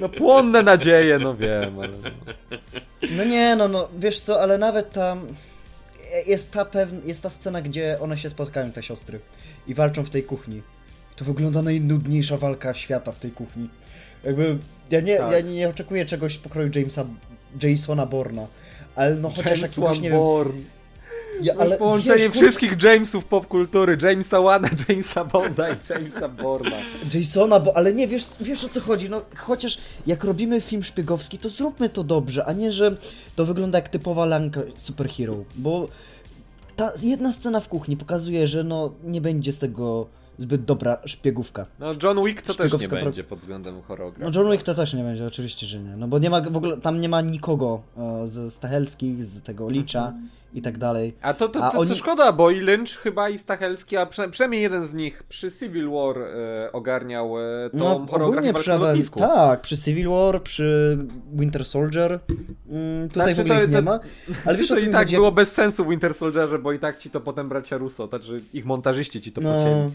No 0.00 0.08
płonne 0.08 0.62
nadzieje, 0.62 1.18
no 1.18 1.36
wiem, 1.36 1.78
ale... 1.78 1.92
No 3.10 3.24
nie, 3.24 3.56
no, 3.56 3.68
no, 3.68 3.88
wiesz 3.98 4.20
co, 4.20 4.40
ale 4.40 4.58
nawet 4.58 4.92
tam 4.92 5.26
jest 6.26 6.50
ta, 6.50 6.64
pewna, 6.64 7.00
jest 7.04 7.22
ta 7.22 7.30
scena, 7.30 7.62
gdzie 7.62 7.98
one 8.00 8.18
się 8.18 8.30
spotkają, 8.30 8.72
te 8.72 8.82
siostry, 8.82 9.20
i 9.66 9.74
walczą 9.74 10.04
w 10.04 10.10
tej 10.10 10.22
kuchni. 10.22 10.62
To 11.16 11.24
wygląda 11.24 11.62
najnudniejsza 11.62 12.36
walka 12.38 12.74
świata 12.74 13.12
w 13.12 13.18
tej 13.18 13.30
kuchni. 13.30 13.68
Jakby, 14.24 14.58
ja 14.90 15.00
nie, 15.00 15.16
Tak. 15.16 15.32
ja 15.32 15.40
nie, 15.40 15.54
nie 15.54 15.68
oczekuję 15.68 16.06
czegoś 16.06 16.34
w 16.34 16.40
pokroju 16.40 16.70
Jamesa, 16.74 17.04
Jasona 17.62 18.06
Borna, 18.06 18.46
ale 18.96 19.14
no 19.14 19.30
chociaż 19.30 19.46
James 19.46 19.62
jakiegoś, 19.62 20.00
nie 20.00 20.10
wiem. 20.10 20.18
Ja, 21.42 21.54
Ale 21.58 21.78
połączenie 21.78 22.16
wiesz, 22.24 22.32
kur- 22.32 22.42
wszystkich 22.42 22.82
Jamesów 22.82 23.24
popkultury. 23.24 23.98
Jamesa 24.02 24.40
Wana, 24.40 24.68
Jamesa 24.88 25.24
Bonda 25.24 25.68
i 25.70 25.76
Jamesa 25.90 26.28
Borna. 26.28 26.76
Jasona, 27.14 27.60
bo, 27.60 27.76
ale 27.76 27.94
nie, 27.94 28.08
wiesz, 28.08 28.24
wiesz 28.40 28.64
o 28.64 28.68
co 28.68 28.80
chodzi, 28.80 29.10
no 29.10 29.22
chociaż 29.36 29.78
jak 30.06 30.24
robimy 30.24 30.60
film 30.60 30.84
szpiegowski, 30.84 31.38
to 31.38 31.48
zróbmy 31.48 31.88
to 31.88 32.04
dobrze, 32.04 32.44
a 32.44 32.52
nie, 32.52 32.72
że 32.72 32.96
to 33.36 33.46
wygląda 33.46 33.78
jak 33.78 33.88
typowa 33.88 34.26
lanka 34.26 34.60
superhero, 34.76 35.36
bo 35.54 35.88
ta 36.76 36.92
jedna 37.02 37.32
scena 37.32 37.60
w 37.60 37.68
kuchni 37.68 37.96
pokazuje, 37.96 38.48
że 38.48 38.64
no 38.64 38.92
nie 39.04 39.20
będzie 39.20 39.52
z 39.52 39.58
tego 39.58 40.06
zbyt 40.40 40.64
dobra 40.64 40.98
szpiegówka. 41.04 41.66
No 41.78 41.86
John 42.02 42.24
Wick 42.24 42.42
to 42.42 42.54
też 42.54 42.72
nie 42.78 42.88
pro- 42.88 42.98
będzie 43.04 43.24
pod 43.24 43.38
względem 43.38 43.82
choreografii. 43.82 44.30
No 44.32 44.40
John 44.42 44.52
Wick 44.52 44.64
to 44.64 44.74
też 44.74 44.94
nie 44.94 45.02
będzie, 45.02 45.26
oczywiście, 45.26 45.66
że 45.66 45.78
nie, 45.78 45.96
no 45.96 46.08
bo 46.08 46.18
nie 46.18 46.30
ma 46.30 46.40
w 46.40 46.56
ogóle, 46.56 46.76
tam 46.76 47.00
nie 47.00 47.08
ma 47.08 47.20
nikogo 47.20 47.80
e, 47.98 48.28
ze 48.28 48.50
Stachelskich, 48.50 49.24
z 49.24 49.42
tego 49.42 49.70
Licza 49.70 50.12
i 50.54 50.62
tak 50.62 50.78
dalej. 50.78 51.14
A 51.22 51.34
to, 51.34 51.48
to, 51.48 51.64
A 51.64 51.70
to, 51.70 51.78
oni- 51.78 51.88
co 51.88 51.94
szkoda, 51.96 52.32
bo 52.32 52.50
i 52.50 52.60
Lynch 52.60 52.88
chyba 53.02 53.28
i 53.28 53.38
Stachelski, 53.38 53.96
a 53.96 54.06
prze, 54.06 54.28
przynajmniej 54.28 54.62
jeden 54.62 54.86
z 54.86 54.94
nich 54.94 55.22
przy 55.22 55.52
Civil 55.52 55.90
War 55.90 56.18
e, 56.18 56.72
ogarniał 56.72 57.38
e, 57.40 57.70
tą 57.70 57.78
No, 57.78 58.06
choreografię 58.10 58.52
przy 58.54 58.70
na 58.70 58.76
lotnisku. 58.76 59.20
Tak, 59.20 59.60
przy 59.60 59.76
Civil 59.78 60.08
War, 60.08 60.42
przy 60.42 60.98
Winter 61.32 61.64
Soldier. 61.64 62.18
Mm, 62.70 63.08
tutaj 63.08 63.34
Znaczy, 63.34 63.34
w 63.34 63.40
ogóle 63.40 63.56
to- 63.58 63.64
ich 63.64 63.70
to- 63.70 63.76
nie 63.76 63.82
ma. 63.82 64.00
Ale 64.46 64.58
wiesz 64.58 64.68
to 64.68 64.78
i 64.78 64.86
tak 64.90 64.94
chodzi? 65.06 65.16
było 65.16 65.32
bez 65.32 65.52
sensu 65.52 65.84
w 65.84 65.88
Winter 65.88 66.14
Soldierze, 66.14 66.58
bo 66.58 66.72
i 66.72 66.78
tak 66.78 66.98
ci 66.98 67.10
to 67.10 67.20
potem 67.20 67.48
bracia 67.48 67.76
Russo, 67.78 68.06
znaczy 68.06 68.42
ich 68.52 68.64
montażyści 68.66 69.20
ci 69.20 69.32
to 69.32 69.40
No. 69.40 69.52
pocięli. 69.58 69.90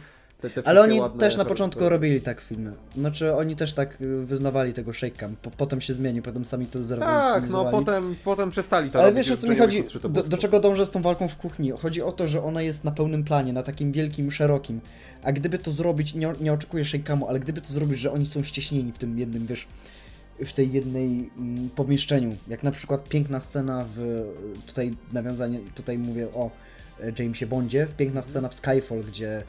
Te, 0.50 0.64
te 0.64 0.70
Ale 0.70 0.82
oni 0.82 1.00
też 1.20 1.38
na 1.38 1.46
początku 1.46 1.90
robili 1.90 2.22
tak 2.22 2.42
filmy. 2.42 2.74
Znaczy 2.98 3.36
oni 3.36 3.56
też 3.56 3.74
tak 3.74 4.02
y, 4.02 4.26
wyznawali 4.26 4.74
tego 4.74 4.92
shake'am. 4.92 5.30
Po, 5.42 5.52
potem 5.52 5.82
się 5.82 5.94
zmienił, 5.94 6.24
potem 6.24 6.46
sami 6.46 6.66
to 6.66 6.72
Tak, 6.72 6.82
no 6.82 6.86
zrewolucjonizowali. 6.88 7.78
potem, 7.86 8.16
potem 8.24 8.50
przestali 8.52 8.90
to 8.92 9.00
Ale 9.00 9.10
robić, 9.10 9.28
wiesz 9.28 9.38
o 9.38 9.42
co 9.42 9.48
mi 9.48 9.56
to 9.56 9.62
chodzi? 9.62 9.84
to 10.02 10.10
Do, 10.10 10.24
do 10.24 10.38
czego 10.38 10.60
dążę 10.60 10.86
z 10.86 10.92
tą 10.92 11.02
walką 11.02 11.28
w 11.28 11.36
kuchni? 11.36 11.72
Chodzi 11.72 12.02
o 12.02 12.12
to, 12.12 12.28
że 12.28 12.44
ona 12.44 12.62
jest 12.62 12.84
na 12.84 12.92
pełnym 12.92 13.24
planie, 13.24 13.54
na 13.54 13.64
takim 13.64 13.92
wielkim, 13.92 14.32
szerokim. 14.32 14.82
A 15.24 15.32
gdyby 15.32 15.60
to 15.60 15.72
zrobić, 15.72 16.14
nie, 16.14 16.34
nie 16.42 16.54
oczekuję 16.54 16.84
shake'amu, 16.84 17.26
ale 17.30 17.40
gdyby 17.40 17.62
to 17.62 17.74
zrobić, 17.74 18.00
że 18.00 18.12
oni 18.12 18.26
są 18.26 18.44
ścieśnieni 18.44 18.92
w 18.92 18.98
tym 18.98 19.20
jednym, 19.20 19.46
wiesz, 19.48 19.68
w 20.46 20.54
tej 20.54 20.72
jednej 20.72 21.30
mm, 21.38 21.70
pomieszczeniu. 21.70 22.36
Jak 22.48 22.64
na 22.64 22.72
przykład 22.72 23.10
piękna 23.10 23.40
scena 23.40 23.86
w, 23.96 24.24
tutaj 24.68 24.94
nawiązanie, 25.14 25.60
tutaj 25.76 25.98
mówię 25.98 26.28
o 26.34 26.50
e, 27.00 27.24
Jamesie 27.24 27.48
Bondzie, 27.48 27.88
piękna 27.98 28.22
scena 28.22 28.50
w 28.50 28.54
Skyfall, 28.56 29.04
gdzie 29.08 29.44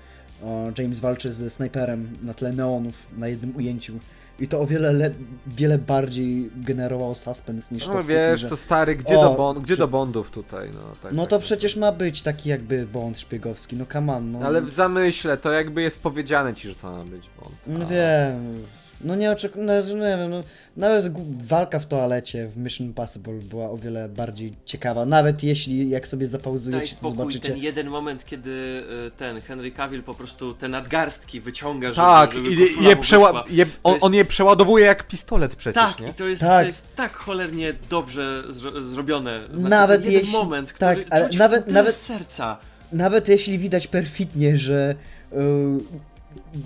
James 0.79 0.99
walczy 0.99 1.33
ze 1.33 1.51
snajperem 1.51 2.09
na 2.23 2.35
tle 2.35 2.53
neonów 2.53 2.95
na 3.19 3.29
jednym 3.29 3.57
ujęciu. 3.57 3.93
I 4.41 4.49
to 4.49 4.61
o 4.61 4.67
wiele, 4.67 4.93
le, 4.93 5.11
wiele 5.47 5.79
bardziej 5.79 6.51
generowało 6.57 7.15
suspens 7.15 7.71
niż 7.71 7.83
to 7.85 7.89
No 7.89 7.95
w 7.95 7.97
kuchni, 7.97 8.15
wiesz, 8.15 8.45
co 8.49 8.57
stary, 8.57 8.97
gdzie, 8.97 9.19
O, 9.19 9.23
do, 9.31 9.35
bon, 9.37 9.57
gdzie 9.57 9.65
przy- 9.75 9.77
do 9.77 9.89
Bondów 9.89 10.31
tutaj? 10.31 10.71
No, 10.75 10.81
tak, 11.03 11.13
no 11.13 11.23
tak, 11.23 11.31
to 11.31 11.37
tak. 11.37 11.45
przecież 11.45 11.77
ma 11.77 11.93
być 11.93 12.23
taki 12.23 12.49
jakby 12.49 12.87
błąd 12.87 13.19
szpiegowski, 13.19 13.77
no 13.77 13.85
come 13.93 14.13
on, 14.17 14.31
no. 14.33 14.39
Ale 14.39 14.63
w 14.63 14.71
zamyśle 14.71 15.37
to 15.37 15.53
jakby 15.53 15.83
jest 15.83 16.01
powiedziane 16.01 16.55
ci, 16.55 16.69
że 16.69 16.75
to 16.75 16.93
ma 16.93 17.05
być 17.05 17.31
Bond. 17.41 17.55
No 17.67 17.85
A- 17.85 17.89
wiem, 17.89 18.63
no 19.01 19.15
nie 19.17 19.31
oczekuję, 19.31 19.65
no, 19.67 19.95
nie 19.95 20.17
wiem, 20.17 20.31
no, 20.31 20.43
nawet 20.77 21.13
walka 21.47 21.79
w 21.79 21.87
toalecie 21.87 22.49
w 22.49 22.57
Mission 22.57 22.87
Impossible 22.87 23.33
była 23.35 23.71
o 23.71 23.77
wiele 23.77 24.09
bardziej 24.09 24.53
ciekawa, 24.65 25.07
nawet 25.07 25.43
jeśli 25.43 25.89
jak 25.91 26.09
sobie 26.09 26.27
Daj 26.27 26.31
zapauzujecie, 26.33 26.95
to 26.95 27.01
spokój, 27.01 27.17
zobaczycie. 27.19 27.49
ten 27.49 27.59
jeden 27.59 27.89
moment, 27.91 28.25
kiedy 28.25 28.51
y, 28.51 29.11
ten 29.11 29.41
Henry 29.41 29.71
Cavill 29.71 30.03
po 30.03 30.15
prostu 30.15 30.55
te 30.55 30.69
nadgarstki 30.69 31.41
wyciąga, 31.41 31.89
żeby, 31.89 31.97
Tak, 31.97 32.35
żeby 32.35 32.49
i 32.51 32.85
je 32.85 32.97
przeła- 32.97 33.45
je, 33.51 33.67
on, 33.85 33.93
jest- 33.93 34.05
on 34.05 34.15
je 34.15 34.25
przeładowuje 34.25 34.87
jak 34.87 35.07
pistolet 35.09 35.57
przecież, 35.57 35.75
Tak, 35.83 36.01
nie? 36.01 36.09
i 36.09 36.15
to 36.15 36.25
jest, 36.29 36.43
Tak. 36.43 36.63
to 36.63 36.67
jest 36.67 36.97
tak 36.97 37.13
cholernie 37.13 37.73
dobrze 37.91 38.43
zro 38.49 38.83
zrobione. 38.83 39.41
Znaczy, 39.47 39.71
Nawet 39.71 40.03
ten 40.03 40.13
jeden 40.13 40.27
jeśli- 40.27 40.39
moment, 40.45 40.75
tak, 40.79 40.99
który 40.99 41.11
ale 41.11 41.29
czuć 41.29 41.39
nawet- 41.39 41.67
nawet- 41.67 41.95
serca. 41.95 42.57
Nawet 42.93 43.29
jeśli 43.29 43.59
widać 43.59 43.87
perfidnie, 43.87 44.59
że 44.59 44.95
yy, 45.33 45.39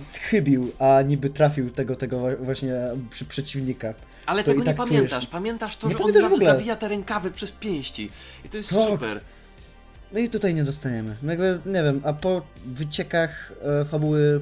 schybił, 0.08 0.72
a 0.78 1.02
niby 1.02 1.30
trafił 1.30 1.70
tego, 1.70 1.96
tego 1.96 2.36
właśnie 2.40 2.74
przy, 3.10 3.24
przeciwnika. 3.24 3.94
Ale 4.26 4.42
to 4.44 4.50
tego 4.50 4.62
i 4.62 4.64
tak 4.66 4.78
nie 4.78 4.86
czujesz. 4.86 4.90
pamiętasz. 5.00 5.26
Pamiętasz 5.26 5.76
to, 5.76 5.86
Nie 5.86 5.92
że 5.92 5.98
on 5.98 6.02
pamiętasz 6.02 6.20
w 6.20 6.24
nawet 6.24 6.36
ogóle. 6.38 6.52
zawija 6.54 6.76
te 6.76 6.88
rękawy 6.88 7.30
przez 7.30 7.52
pięści. 7.52 8.10
I 8.44 8.48
to 8.48 8.56
jest 8.56 8.70
Tak. 8.70 8.78
super. 8.88 9.20
No 10.12 10.18
i 10.18 10.28
tutaj 10.28 10.54
nie 10.54 10.64
dostaniemy. 10.64 11.16
No 11.22 11.30
jakby, 11.32 11.60
nie 11.66 11.82
wiem, 11.82 12.00
a 12.04 12.12
po 12.12 12.42
wyciekach 12.66 13.52
e, 13.80 13.84
fabuły 13.84 14.40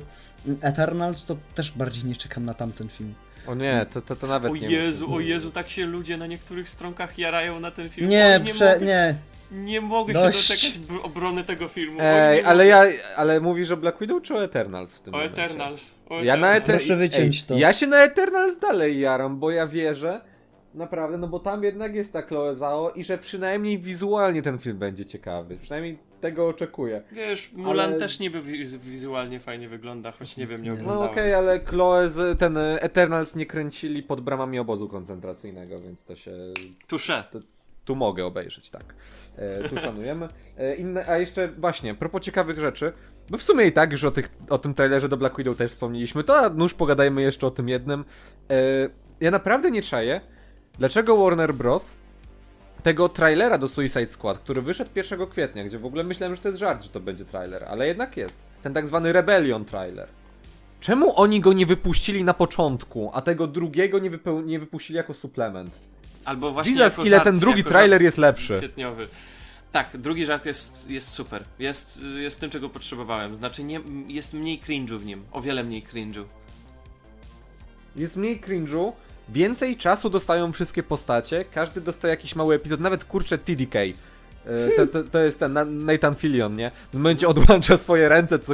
Eternals 0.61 1.25
to 1.25 1.37
też 1.55 1.73
bardziej 1.73 2.05
nie 2.05 2.17
czekam 2.17 2.45
na 2.45 2.55
tamten 2.55 2.89
film. 2.89 3.15
O 3.47 3.55
nie, 3.55 3.87
to, 3.91 4.01
to, 4.01 4.17
to 4.17 4.27
nawet 4.27 4.53
O 4.53 4.57
nie 4.57 4.69
Jezu, 4.69 5.15
o 5.15 5.21
Jezu, 5.21 5.51
tak 5.51 5.69
się 5.69 5.87
ludzie 5.87 6.17
na 6.17 6.27
niektórych 6.27 6.71
stronkach 6.71 7.19
jarają 7.19 7.61
na 7.61 7.71
ten 7.71 7.89
film. 7.89 8.09
Nie, 8.09 8.39
Oni 8.41 8.53
prze, 8.53 8.73
mogą- 8.75 8.87
nie, 8.87 9.15
Nie 9.53 9.81
mogę 9.81 10.13
Dość. 10.13 10.39
się 10.39 10.55
doczekać 10.55 10.79
b- 10.79 11.03
obrony 11.03 11.45
tego 11.45 11.69
filmu. 11.69 11.99
Ej, 12.01 12.43
ale 12.45 12.67
ja, 12.67 12.83
ale 13.17 13.41
mówisz 13.41 13.71
o 13.71 13.77
Black 13.77 14.01
Widow 14.01 14.23
czy 14.23 14.35
o 14.35 14.45
Eternals 14.45 14.97
w 14.97 15.01
tym 15.01 15.15
O 15.15 15.17
momencie? 15.17 15.45
Eternals. 15.45 15.95
O 16.09 16.23
Ja 16.23 16.37
na 16.37 16.55
Eternals. 16.55 16.63
Eter... 16.63 16.77
Proszę 16.77 16.97
wyciąć 16.97 17.39
Ej, 17.41 17.45
to. 17.47 17.59
Ja 17.59 17.73
się 17.73 17.87
na 17.87 17.97
Eternals 18.03 18.59
dalej 18.59 19.01
jaram, 19.01 19.39
bo 19.39 19.51
ja 19.51 19.67
wierzę, 19.67 20.21
naprawdę, 20.75 21.19
no 21.19 21.29
bo 21.29 21.39
tam 21.41 21.65
jednak 21.65 21.95
jest 21.95 22.13
ta 22.13 22.23
Chloe 22.23 22.55
Zhao 22.55 22.91
i 22.91 23.05
że 23.05 23.19
przynajmniej 23.19 23.79
wizualnie 23.79 24.43
ten 24.43 24.59
film 24.59 24.79
będzie 24.79 25.05
ciekawy. 25.05 25.57
Przynajmniej 25.57 25.99
tego 26.21 26.49
oczekuję. 26.49 27.03
Wiesz, 27.13 27.53
Mulan 27.53 27.91
Ale- 27.91 27.99
też 27.99 28.19
niby 28.19 28.43
wiz- 28.43 28.77
wizualnie 28.77 29.41
fajnie 29.41 29.69
wygląda, 29.69 30.13
choć 30.13 30.37
nie 30.37 30.47
wiem, 30.47 30.63
nie 30.63 30.69
No 30.71 30.75
oglądałem. 30.75 31.11
okej, 31.11 31.35
ale 31.35 31.61
Chloe 31.61 32.09
z, 32.11 32.39
ten 32.39 32.57
e, 32.57 32.83
Eternals 32.83 33.35
nie 33.37 33.47
kręcili 33.47 34.03
pod 34.03 34.21
bramami 34.21 34.59
obozu 34.59 34.89
koncentracyjnego, 34.89 35.79
więc 35.79 36.05
to 36.05 36.17
się 36.17 36.31
Tusze. 36.89 37.25
Tu 37.89 37.97
mogę 37.97 38.27
obejrzeć, 38.27 38.71
tak. 38.71 38.95
E, 39.37 39.69
tu 39.69 39.77
szanujemy. 39.77 40.29
E, 40.59 40.75
inne, 40.75 41.07
a 41.07 41.19
jeszcze 41.19 41.49
właśnie, 41.49 41.95
propos 41.95 42.23
ciekawych 42.23 42.59
rzeczy, 42.59 42.93
bo 43.31 43.39
w 43.39 43.43
sumie 43.43 43.67
i 43.67 43.73
tak 43.73 43.93
już 43.93 44.05
o, 44.05 44.11
tych, 44.11 44.29
o 44.49 44.59
tym 44.59 44.75
trailerze 44.75 45.09
do 45.09 45.17
Black 45.17 45.37
Widow 45.37 45.57
też 45.57 45.73
wspomnieliśmy, 45.73 46.25
to 46.25 46.37
a 46.37 46.49
nuż 46.49 46.75
pogadajmy 46.75 47.23
jeszcze 47.23 47.47
o 47.47 47.51
tym 47.51 47.69
jednym. 47.69 48.05
E, 48.51 48.55
ja 49.21 49.31
naprawdę 49.31 49.71
nie 49.71 49.83
czaję, 49.83 50.21
dlaczego 50.79 51.17
Warner 51.17 51.55
Bros. 51.55 51.97
tego 52.83 53.09
trailera 53.09 53.59
do 53.59 53.69
Suicide 53.69 54.07
Squad, 54.07 54.39
który 54.39 54.63
wyszedł 54.63 54.91
1 54.95 55.27
kwietnia, 55.27 55.65
gdzie 55.65 55.79
w 55.79 55.87
ogóle 55.87 56.05
myślałem, 56.05 56.37
że 56.37 56.43
to 56.43 56.49
jest 56.49 56.61
żart, 56.61 56.83
że 56.83 56.89
to 56.89 57.01
będzie 57.01 57.25
trailer, 57.25 57.65
ale 57.65 57.87
jednak 57.87 58.17
jest. 58.17 58.39
Ten 58.63 58.75
tak 58.75 58.87
zwany 58.87 59.13
Rebellion 59.13 59.65
trailer. 59.65 60.09
Czemu 60.81 61.21
oni 61.21 61.41
go 61.41 61.53
nie 61.53 61.67
wypuścili 61.67 62.25
na 62.25 62.35
początku, 62.35 63.11
a 63.15 63.23
tego 63.23 63.47
drugiego 63.47 63.99
nie, 63.99 64.11
nie 64.45 64.59
wypuścili 64.59 64.97
jako 64.97 65.15
suplement? 65.15 65.88
Albo 66.29 66.53
właśnie 66.53 66.73
Jesus, 66.73 67.07
ile 67.07 67.17
żart, 67.17 67.25
ten 67.25 67.39
drugi 67.39 67.65
trailer 67.65 68.03
jest 68.03 68.19
lepszy. 68.19 68.59
Kwietniowy. 68.59 69.09
Tak, 69.73 69.89
drugi 69.95 70.27
żart 70.27 70.47
jest, 70.47 70.91
jest 70.91 71.09
super. 71.09 71.45
Jest, 71.59 72.01
jest 72.17 72.41
tym, 72.41 72.51
czego 72.51 72.69
potrzebowałem. 72.69 73.37
Znaczy, 73.37 73.65
nie, 73.65 73.81
jest 74.09 74.35
mniej 74.35 74.61
cringe'u 74.61 74.99
w 74.99 75.07
nim. 75.07 75.25
O 75.33 75.41
wiele 75.43 75.65
mniej 75.65 75.83
cringe'u. 75.93 76.25
Jest 77.97 78.17
mniej 78.17 78.41
cringe'u, 78.41 78.93
więcej 79.29 79.77
czasu 79.77 80.11
dostają 80.11 80.53
wszystkie 80.53 80.83
postacie, 80.83 81.45
każdy 81.55 81.81
dostaje 81.81 82.11
jakiś 82.11 82.35
mały 82.37 82.55
epizod, 82.55 82.81
nawet 82.81 83.05
kurczę 83.05 83.39
TDK. 83.39 83.75
E, 83.79 83.95
To, 84.77 84.87
to, 84.87 85.05
to 85.05 85.19
jest 85.19 85.39
ten 85.39 85.53
Na- 85.53 85.65
Nathan 85.65 86.15
Fillion, 86.15 86.55
nie? 86.57 86.71
W 86.93 86.95
momencie 86.95 87.29
odłącza 87.29 87.77
swoje 87.77 88.09
ręce, 88.09 88.39
co 88.39 88.53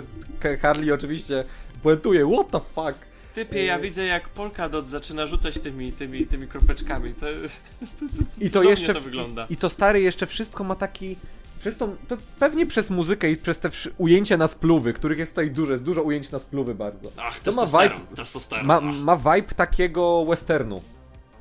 Harley 0.63 0.93
oczywiście 0.93 1.45
puentuje, 1.83 2.31
what 2.33 2.51
the 2.51 2.61
fuck? 2.61 3.14
Typie, 3.35 3.65
ja 3.65 3.79
widzę 3.79 4.05
jak 4.05 4.29
Polkadot 4.29 4.89
zaczyna 4.89 5.27
rzucać 5.27 5.59
tymi, 5.59 5.93
tymi, 5.93 6.27
tymi 6.27 6.49
kropeczkami. 6.49 7.15
To, 7.15 7.27
to, 8.01 8.07
to, 8.39 8.45
I 8.45 8.51
to 8.51 8.63
jeszcze. 8.63 8.95
to 8.95 9.01
wygląda. 9.01 9.47
I 9.51 9.57
to 9.57 9.69
stary 9.69 10.01
jeszcze 10.01 10.27
wszystko 10.27 10.65
ma 10.65 10.75
taki. 10.75 11.17
Przez 11.61 11.77
tą, 11.77 11.97
to 12.09 12.17
pewnie 12.39 12.67
przez 12.67 12.91
muzykę 12.91 13.31
i 13.31 13.37
przez 13.37 13.59
te 13.59 13.71
ujęcia 13.99 14.37
na 14.37 14.49
spluwy, 14.49 14.93
których 14.93 15.19
jest 15.19 15.33
tutaj 15.33 15.51
dużo, 15.51 15.73
jest 15.73 15.85
dużo 15.85 16.03
ujęć 16.03 16.31
na 16.31 16.39
spluwy 16.39 16.75
bardzo. 16.75 17.13
Ach, 17.17 17.41
to 17.41 17.53
ma 17.53 17.67
vibe-. 17.67 18.63
Ma, 18.63 18.81
ma 18.81 19.17
vibe 19.17 19.55
takiego 19.57 20.25
westernu. 20.25 20.83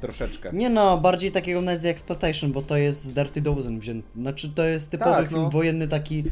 Troszeczkę. 0.03 0.49
Nie 0.53 0.69
no, 0.69 0.97
bardziej 0.97 1.31
takiego 1.31 1.61
Nazi 1.61 1.87
Exploitation, 1.87 2.51
bo 2.51 2.61
to 2.61 2.77
jest 2.77 3.03
z 3.03 3.11
Dirty 3.13 3.41
Dozen 3.41 3.79
wzięty. 3.79 4.07
Znaczy 4.15 4.49
to 4.55 4.63
jest 4.65 4.91
typowy 4.91 5.11
Tak, 5.11 5.29
film 5.29 5.41
no. 5.41 5.49
wojenny 5.49 5.87
taki, 5.87 6.23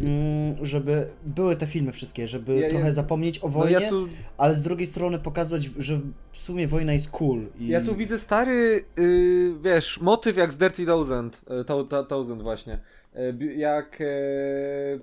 mm, 0.00 0.66
żeby 0.66 1.06
były 1.24 1.56
te 1.56 1.66
filmy 1.66 1.92
wszystkie, 1.92 2.28
żeby 2.28 2.54
Ja- 2.54 2.60
ja- 2.60 2.70
trochę 2.70 2.92
zapomnieć 2.92 3.38
o 3.38 3.46
No 3.46 3.52
wojnie, 3.52 3.72
ja 3.72 3.88
tu, 3.90 4.08
ale 4.36 4.54
z 4.54 4.62
drugiej 4.62 4.86
strony 4.86 5.18
pokazać, 5.18 5.70
że 5.78 6.00
w 6.32 6.36
sumie 6.38 6.68
wojna 6.68 6.92
jest 6.92 7.10
cool. 7.10 7.46
I... 7.58 7.68
ja 7.68 7.80
tu 7.80 7.96
widzę 7.96 8.18
stary, 8.18 8.84
yy, 8.96 9.54
wiesz, 9.62 10.00
motyw 10.00 10.36
jak 10.36 10.52
z 10.52 10.56
Dirty 10.56 10.86
Thousand, 10.86 11.40
yy, 11.50 12.04
Thousand 12.08 12.42
właśnie. 12.42 12.78
Yy, 13.14 13.32
bi- 13.32 13.58
jak 13.58 14.00
yy, 14.00 15.00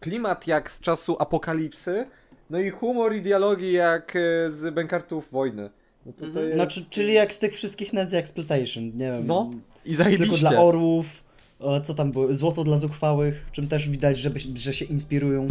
klimat 0.00 0.46
jak 0.46 0.70
z 0.70 0.80
czasu 0.80 1.16
apokalipsy, 1.20 2.06
no 2.50 2.60
i 2.60 2.70
humor 2.70 3.14
i 3.14 3.22
dialogi 3.22 3.72
jak 3.72 4.14
yy, 4.14 4.50
z 4.50 4.74
Bękartów 4.74 5.30
Wojny. 5.32 5.70
No 6.08 6.12
to, 6.12 6.20
to 6.20 6.26
Mhm. 6.26 6.44
jest... 6.46 6.56
Znaczy, 6.56 6.84
czyli 6.90 7.12
jak 7.12 7.34
z 7.34 7.38
tych 7.38 7.54
wszystkich 7.54 7.92
Nazi 7.92 8.16
Exploitation, 8.16 8.84
nie 8.96 9.12
wiem. 9.12 9.26
No, 9.26 9.50
i 9.84 9.96
Tylko 9.96 10.04
zajebiście. 10.04 10.38
dla 10.48 10.62
orłów, 10.62 11.06
e, 11.60 11.80
co 11.80 11.94
tam 11.94 12.12
było, 12.12 12.34
złoto 12.34 12.64
dla 12.64 12.78
zuchwałych, 12.78 13.46
czym 13.52 13.68
też 13.68 13.88
widać, 13.88 14.18
żeby, 14.18 14.40
że 14.54 14.74
się 14.74 14.84
inspirują, 14.84 15.48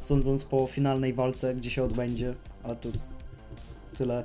sądząc 0.00 0.44
po 0.44 0.66
finalnej 0.66 1.14
walce, 1.14 1.54
gdzie 1.54 1.70
się 1.70 1.82
odbędzie, 1.84 2.34
ale 2.62 2.76
tu 2.76 2.92
tyle. 3.98 4.24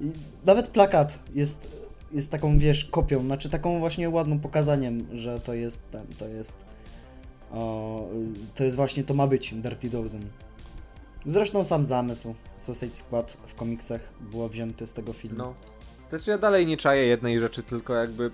I 0.00 0.04
nawet 0.46 0.68
plakat 0.68 1.18
jest, 1.34 1.68
jest 2.12 2.30
taką, 2.30 2.58
wiesz, 2.58 2.84
kopią, 2.84 3.22
znaczy 3.22 3.48
taką 3.48 3.78
właśnie 3.78 4.10
ładną 4.10 4.38
pokazaniem, 4.38 5.06
że 5.20 5.40
to 5.40 5.54
jest 5.54 5.80
ten, 5.90 6.06
to 6.18 6.28
jest 6.28 6.56
o, 7.52 8.08
to 8.54 8.64
jest 8.64 8.76
właśnie, 8.76 9.04
to 9.04 9.14
ma 9.14 9.26
być 9.26 9.54
Dirty 9.54 9.88
Dozen. 9.88 10.22
Zresztą 11.26 11.64
sam 11.64 11.86
zamysł 11.86 12.34
Suicide 12.56 12.96
Squad 12.96 13.36
w 13.46 13.54
komiksach 13.54 14.00
było 14.20 14.48
wzięty 14.48 14.86
z 14.86 14.92
tego 14.92 15.12
filmu. 15.12 15.38
No. 15.38 15.54
Znaczy 16.10 16.30
ja 16.30 16.38
dalej 16.38 16.66
nie 16.66 16.76
czaję 16.76 17.06
jednej 17.06 17.40
rzeczy, 17.40 17.62
tylko 17.62 17.94
jakby. 17.94 18.30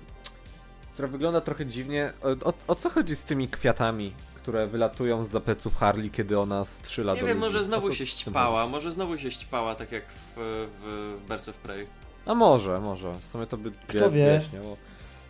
która 0.95 1.09
wygląda 1.09 1.41
trochę 1.41 1.67
dziwnie. 1.67 2.13
O, 2.23 2.49
o, 2.49 2.53
o 2.67 2.75
co 2.75 2.91
chodzi 2.91 3.17
z 3.17 3.25
tymi 3.25 3.49
kwiatami, 3.49 4.13
które 4.35 4.67
wylatują 4.67 5.25
z 5.25 5.29
zapleców 5.29 5.77
Harley, 5.77 6.11
kiedy 6.11 6.39
ona 6.39 6.65
strzela 6.65 7.15
Nie 7.15 7.21
do 7.21 7.27
wiem, 7.27 7.37
ludzi? 7.39 7.47
może 7.49 7.65
znowu 7.65 7.95
się 7.95 8.07
ścipała, 8.07 8.67
może 8.67 8.93
znowu 8.93 9.19
się 9.19 9.31
ścipała, 9.31 9.75
tak 9.75 9.93
jak 9.93 10.05
w, 10.37 10.69
w, 10.83 11.21
w 11.25 11.29
Birds 11.29 11.49
of 11.49 11.57
Prey. 11.57 11.87
A 12.27 12.35
może, 12.35 12.81
może. 12.81 13.15
W 13.23 13.27
sumie 13.27 13.47
to 13.47 13.57
by 13.57 13.73
Kto 13.89 13.99
wie? 13.99 14.09
wyjaśniało. 14.11 14.77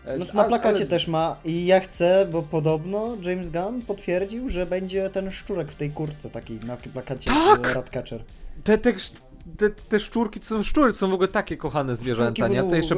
E, 0.07 0.19
No, 0.19 0.25
na 0.35 0.45
plakacie 0.45 0.77
ale- 0.77 0.87
też 0.87 1.09
ma 1.09 1.37
i 1.45 1.67
ja 1.67 1.81
chcę, 1.81 2.27
bo 2.33 2.43
podobno 2.43 3.17
James 3.23 3.51
Gunn 3.51 3.83
potwierdził, 3.83 4.51
że 4.51 4.67
będzie 4.67 5.11
ten 5.11 5.31
szczurek 5.31 5.73
w 5.73 5.75
tej 5.75 5.91
kurtce 5.91 6.31
takiej 6.31 6.61
na 6.61 6.77
plakacie 6.77 7.31
Tak! 7.31 7.69
z 7.71 7.73
Ratcatcher. 7.75 8.25
Te, 8.65 8.79
te, 8.79 8.93
te, 9.59 9.71
te 9.71 10.01
szczurki, 10.01 10.41
to 10.41 10.47
są 10.47 10.63
szczury, 10.63 10.93
to 10.93 10.99
są 10.99 11.11
w 11.11 11.13
ogóle 11.13 11.29
takie 11.29 11.57
kochane 11.57 11.97
zwierzęta, 11.97 12.49
nie? 12.49 12.57
To 12.57 12.63
będą- 12.63 12.77
jeszcze 12.77 12.97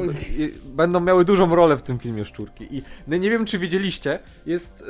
będą 0.65 0.99
miały 0.99 1.25
dużą 1.25 1.55
rolę 1.55 1.77
w 1.77 1.81
tym 1.81 1.99
filmie 1.99 2.25
szczurki. 2.25 2.77
I 2.77 2.83
no, 3.07 3.17
nie 3.17 3.29
wiem, 3.29 3.45
czy 3.45 3.57
widzieliście, 3.59 4.19
jest 4.45 4.79
yy, 4.79 4.87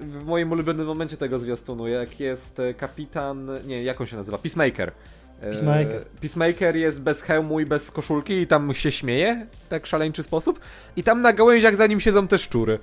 w 0.00 0.22
moim 0.26 0.52
ulubionym 0.52 0.86
momencie 0.86 1.16
tego 1.16 1.38
zwiastunu, 1.38 1.88
jak 1.88 2.20
jest 2.20 2.60
e, 2.60 2.74
kapitan, 2.74 3.50
nie, 3.66 3.82
jak 3.82 4.00
on 4.00 4.06
się 4.06 4.16
nazywa? 4.16 4.38
Peacemaker. 4.38 4.92
E, 5.40 5.50
Peacemaker. 5.50 6.04
Peacemaker 6.20 6.76
jest 6.76 7.00
bez 7.00 7.22
hełmu 7.22 7.60
i 7.60 7.66
bez 7.66 7.90
koszulki 7.90 8.32
i 8.32 8.46
tam 8.46 8.74
się 8.74 8.92
śmieje, 8.92 9.46
tak 9.68 9.84
w 9.84 9.88
szaleńczy 9.88 10.22
sposób. 10.22 10.60
I 10.96 11.02
tam 11.02 11.22
na 11.22 11.32
gałęziach 11.32 11.76
za 11.76 11.86
nim 11.86 12.00
siedzą 12.00 12.28
te 12.28 12.38
szczury. 12.38 12.78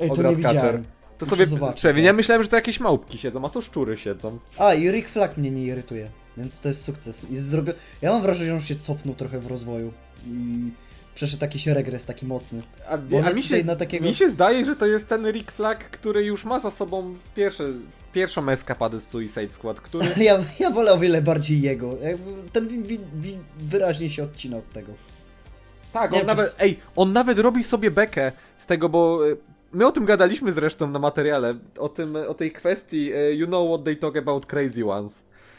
Ej, 0.00 0.10
to 0.10 0.22
nie 0.22 0.36
widziałem. 0.36 0.84
To 1.18 1.26
Muszę 1.26 1.46
sobie 1.46 1.72
przewin. 1.74 2.04
Ja 2.04 2.12
myślałem, 2.12 2.42
że 2.42 2.48
to 2.48 2.56
jakieś 2.56 2.80
małpki 2.80 3.18
siedzą, 3.18 3.44
a 3.44 3.48
to 3.48 3.60
szczury 3.62 3.96
siedzą. 3.96 4.38
A, 4.58 4.74
i 4.74 4.90
Rick 4.90 5.08
Flag 5.08 5.36
mnie 5.36 5.50
nie 5.50 5.64
irytuje, 5.64 6.10
więc 6.36 6.60
to 6.60 6.68
jest 6.68 6.82
sukces. 6.84 7.26
Jest 7.30 7.46
zrobię... 7.46 7.74
Ja 8.02 8.12
mam 8.12 8.22
wrażenie, 8.22 8.50
że 8.50 8.54
on 8.54 8.62
się 8.62 8.76
cofnął 8.76 9.14
trochę 9.14 9.40
w 9.40 9.46
rozwoju 9.46 9.92
i 10.26 10.70
przeszedł 11.14 11.44
jakiś 11.44 11.66
regres 11.66 12.04
taki 12.04 12.26
mocny. 12.26 12.62
A, 12.88 12.92
a 13.24 13.30
mi, 13.32 13.42
się, 13.42 13.64
takiego- 13.64 14.06
mi 14.06 14.14
się 14.14 14.30
zdaje, 14.30 14.64
że 14.64 14.76
to 14.76 14.86
jest 14.86 15.08
ten 15.08 15.30
Rick 15.30 15.52
Flag, 15.52 15.90
który 15.90 16.24
już 16.24 16.44
ma 16.44 16.60
za 16.60 16.70
sobą 16.70 17.14
pierwsze, 17.36 17.64
pierwszą 18.16 18.48
eskapadę 18.48 19.00
z 19.00 19.08
Suicide 19.08 19.50
Squad, 19.50 19.80
który... 19.80 20.06
Ja, 20.16 20.38
ja 20.58 20.70
wolę 20.70 20.92
o 20.92 20.98
wiele 20.98 21.22
bardziej 21.22 21.60
jego. 21.60 21.94
Ten 22.52 22.68
wi, 22.68 22.78
wi, 22.82 23.00
wi, 23.14 23.38
wyraźnie 23.58 24.10
się 24.10 24.24
odcina 24.24 24.56
od 24.56 24.70
tego. 24.72 24.92
Tak, 25.92 26.10
Nie 26.12 26.16
on 26.16 26.20
czy 26.22 26.26
nawet, 26.26 26.50
w- 26.50 26.60
ej, 26.60 26.78
on 26.96 27.12
nawet 27.12 27.38
robi 27.38 27.64
sobie 27.64 27.90
bekę 27.90 28.32
z 28.58 28.66
tego, 28.66 28.88
bo 28.88 29.28
e, 29.30 29.36
my 29.72 29.86
o 29.86 29.92
tym 29.92 30.04
gadaliśmy 30.04 30.52
zresztą 30.52 30.90
na 30.90 30.98
materiale, 30.98 31.54
o 31.78 31.88
tym, 31.88 32.16
o 32.28 32.34
tej 32.34 32.52
kwestii 32.52 33.12
e, 33.12 33.34
you 33.34 33.46
know 33.46 33.68
what 33.68 33.84
they 33.84 33.96
talk 33.96 34.16
about 34.16 34.46
crazy 34.46 34.86
ones. 34.86 35.12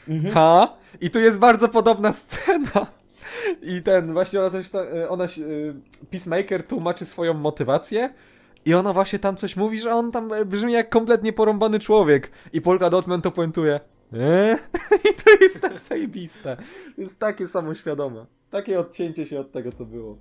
Mhm. 0.08 0.34
Ha? 0.34 0.74
I 1.02 1.10
tu 1.10 1.20
jest 1.20 1.38
bardzo 1.38 1.70
podobna 1.70 2.14
scena. 2.14 2.88
I 3.62 3.82
ten, 3.82 4.14
właśnie 4.14 4.40
ona 4.40 4.50
coś 4.50 4.70
tam, 4.70 4.86
e, 4.98 5.10
ona, 5.10 5.26
Peacemaker 6.12 6.64
tłumaczy 6.68 7.06
swoją 7.06 7.34
motywację 7.34 8.10
i 8.66 8.74
ona 8.74 8.94
właśnie 8.94 9.20
tam 9.20 9.36
coś 9.36 9.56
mówi, 9.56 9.80
że 9.80 9.96
on 9.96 10.12
tam 10.12 10.34
e, 10.34 10.46
brzmi 10.46 10.74
jak 10.74 10.90
kompletnie 10.90 11.34
porąbany 11.34 11.80
człowiek. 11.80 12.32
I 12.54 12.62
Polka 12.62 12.90
Dotman 12.90 13.22
to 13.22 13.32
puentuje. 13.32 13.80
Eee? 14.14 14.58
I 15.12 15.24
to 15.24 15.44
jest 15.44 15.62
tak 15.62 15.74
zajebiste. 15.90 16.58
Jest 16.98 17.20
takie 17.20 17.48
samoświadome. 17.48 18.26
Takie 18.50 18.80
odcięcie 18.80 19.26
się 19.26 19.40
od 19.40 19.52
tego, 19.52 19.72
co 19.72 19.86
było. 19.86 20.18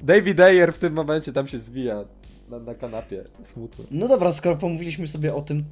David 0.00 0.40
Ayer 0.40 0.72
w 0.72 0.78
tym 0.78 0.92
momencie 0.92 1.32
tam 1.32 1.48
się 1.48 1.58
zwija 1.58 2.04
na, 2.48 2.58
na 2.58 2.74
kanapie. 2.74 3.24
Smutno. 3.44 3.84
No 3.90 4.08
dobra, 4.08 4.32
skoro 4.32 4.56
pomówiliśmy 4.56 5.08
sobie 5.08 5.34
o 5.34 5.40
tym 5.40 5.64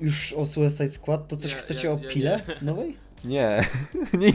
już 0.00 0.32
o 0.32 0.46
Suicide 0.46 0.90
Squad, 0.90 1.28
to 1.28 1.36
coś 1.36 1.52
Nie, 1.52 1.58
chcecie 1.58 1.88
ja- 1.88 1.94
o 1.94 1.98
ja 2.02 2.08
pile 2.10 2.40
nowej? 2.62 2.96
Nie. 3.24 3.64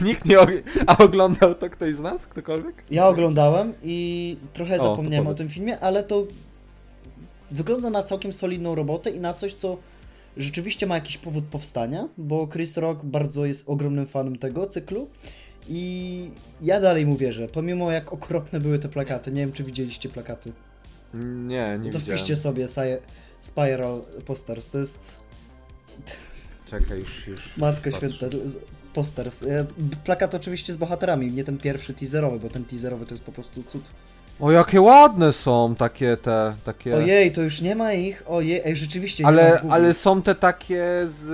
nikt 0.04 0.24
nie... 0.24 0.38
Og- 0.40 0.62
A 0.86 0.98
oglądał 0.98 1.54
to 1.54 1.70
ktoś 1.70 1.94
z 1.94 2.00
nas? 2.00 2.26
Ktokolwiek? 2.26 2.84
Ja 2.90 3.08
oglądałem 3.08 3.72
i 3.82 4.36
trochę 4.52 4.74
O, 4.74 4.78
to 4.78 4.84
zapomniałem 4.84 5.26
o 5.26 5.34
tym 5.34 5.48
filmie, 5.48 5.80
ale 5.80 6.02
to 6.04 6.26
wygląda 7.50 7.90
na 7.90 8.02
całkiem 8.02 8.32
solidną 8.32 8.74
robotę 8.74 9.10
i 9.10 9.20
na 9.20 9.34
coś, 9.34 9.54
co 9.54 9.76
rzeczywiście 10.36 10.86
ma 10.86 10.94
jakiś 10.94 11.18
powód 11.18 11.44
powstania, 11.44 12.08
bo 12.18 12.48
Chris 12.52 12.76
Rock 12.76 13.04
bardzo 13.04 13.46
jest 13.46 13.68
ogromnym 13.68 14.06
fanem 14.06 14.38
tego 14.38 14.66
cyklu 14.66 15.08
i 15.68 16.30
ja 16.62 16.80
dalej 16.80 17.06
mu 17.06 17.16
wierzę, 17.16 17.48
pomimo 17.48 17.90
jak 17.90 18.12
okropne 18.12 18.60
były 18.60 18.78
te 18.78 18.88
plakaty. 18.88 19.32
Nie 19.32 19.40
wiem, 19.40 19.52
czy 19.52 19.64
widzieliście 19.64 20.08
plakaty. 20.08 20.52
Nie, 21.14 21.78
nie 21.82 21.90
to 21.90 21.98
widziałem. 21.98 22.18
wpiszcie 22.18 22.36
sobie 22.36 22.66
Spiral 23.40 24.02
Posters. 24.26 24.68
To 24.68 24.78
jest 24.78 25.20
Czekaj, 26.66 26.98
już, 26.98 27.26
już. 27.26 27.56
Matko 27.56 27.90
patrzę. 27.90 28.10
Święta. 28.10 28.36
Posters. 28.94 29.42
E, 29.42 29.66
Plakat 30.04 30.34
oczywiście 30.34 30.72
z 30.72 30.76
bohaterami, 30.76 31.32
nie 31.32 31.44
ten 31.44 31.58
pierwszy 31.58 31.94
teaserowy, 31.94 32.38
bo 32.38 32.48
ten 32.48 32.64
teaserowy 32.64 33.06
to 33.06 33.14
jest 33.14 33.24
po 33.24 33.32
prostu 33.32 33.62
cud. 33.62 33.82
O, 34.40 34.52
jakie 34.52 34.80
ładne 34.80 35.32
są 35.32 35.74
takie 35.78 36.16
te, 36.16 36.54
takie... 36.64 36.96
Ojej, 36.96 37.32
to 37.32 37.42
już 37.42 37.60
nie 37.60 37.74
ma 37.76 37.92
ich. 37.92 38.22
Ojej, 38.26 38.60
ej, 38.64 38.76
rzeczywiście 38.76 39.24
nie 39.24 39.30
ma 39.32 39.40
Ale, 39.42 39.60
ale 39.68 39.94
są 39.94 40.22
te 40.22 40.34
takie 40.34 40.84
z 41.08 41.28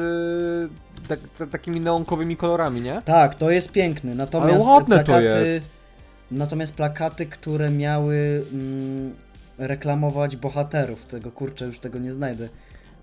y, 1.03 1.09
tak, 1.09 1.21
ta- 1.39 1.47
takimi 1.47 1.81
neonkowymi 1.81 2.37
kolorami, 2.37 2.81
nie? 2.81 3.03
Tak, 3.05 3.35
to 3.35 3.51
jest 3.51 3.73
piękny. 3.73 4.15
Natomiast 4.15 4.55
Ale 4.55 4.65
ładne 4.65 4.99
to 4.99 5.05
plakaty. 5.05 5.47
jest. 5.47 5.65
Natomiast 6.31 6.75
plakaty, 6.75 7.27
które 7.27 7.71
miały 7.71 8.45
mm, 8.53 9.15
reklamować 9.59 10.37
bohaterów, 10.37 11.07
tego 11.07 11.31
kurczę, 11.31 11.65
już 11.65 11.79
tego 11.79 11.99
nie 11.99 12.13
znajdę. 12.13 12.49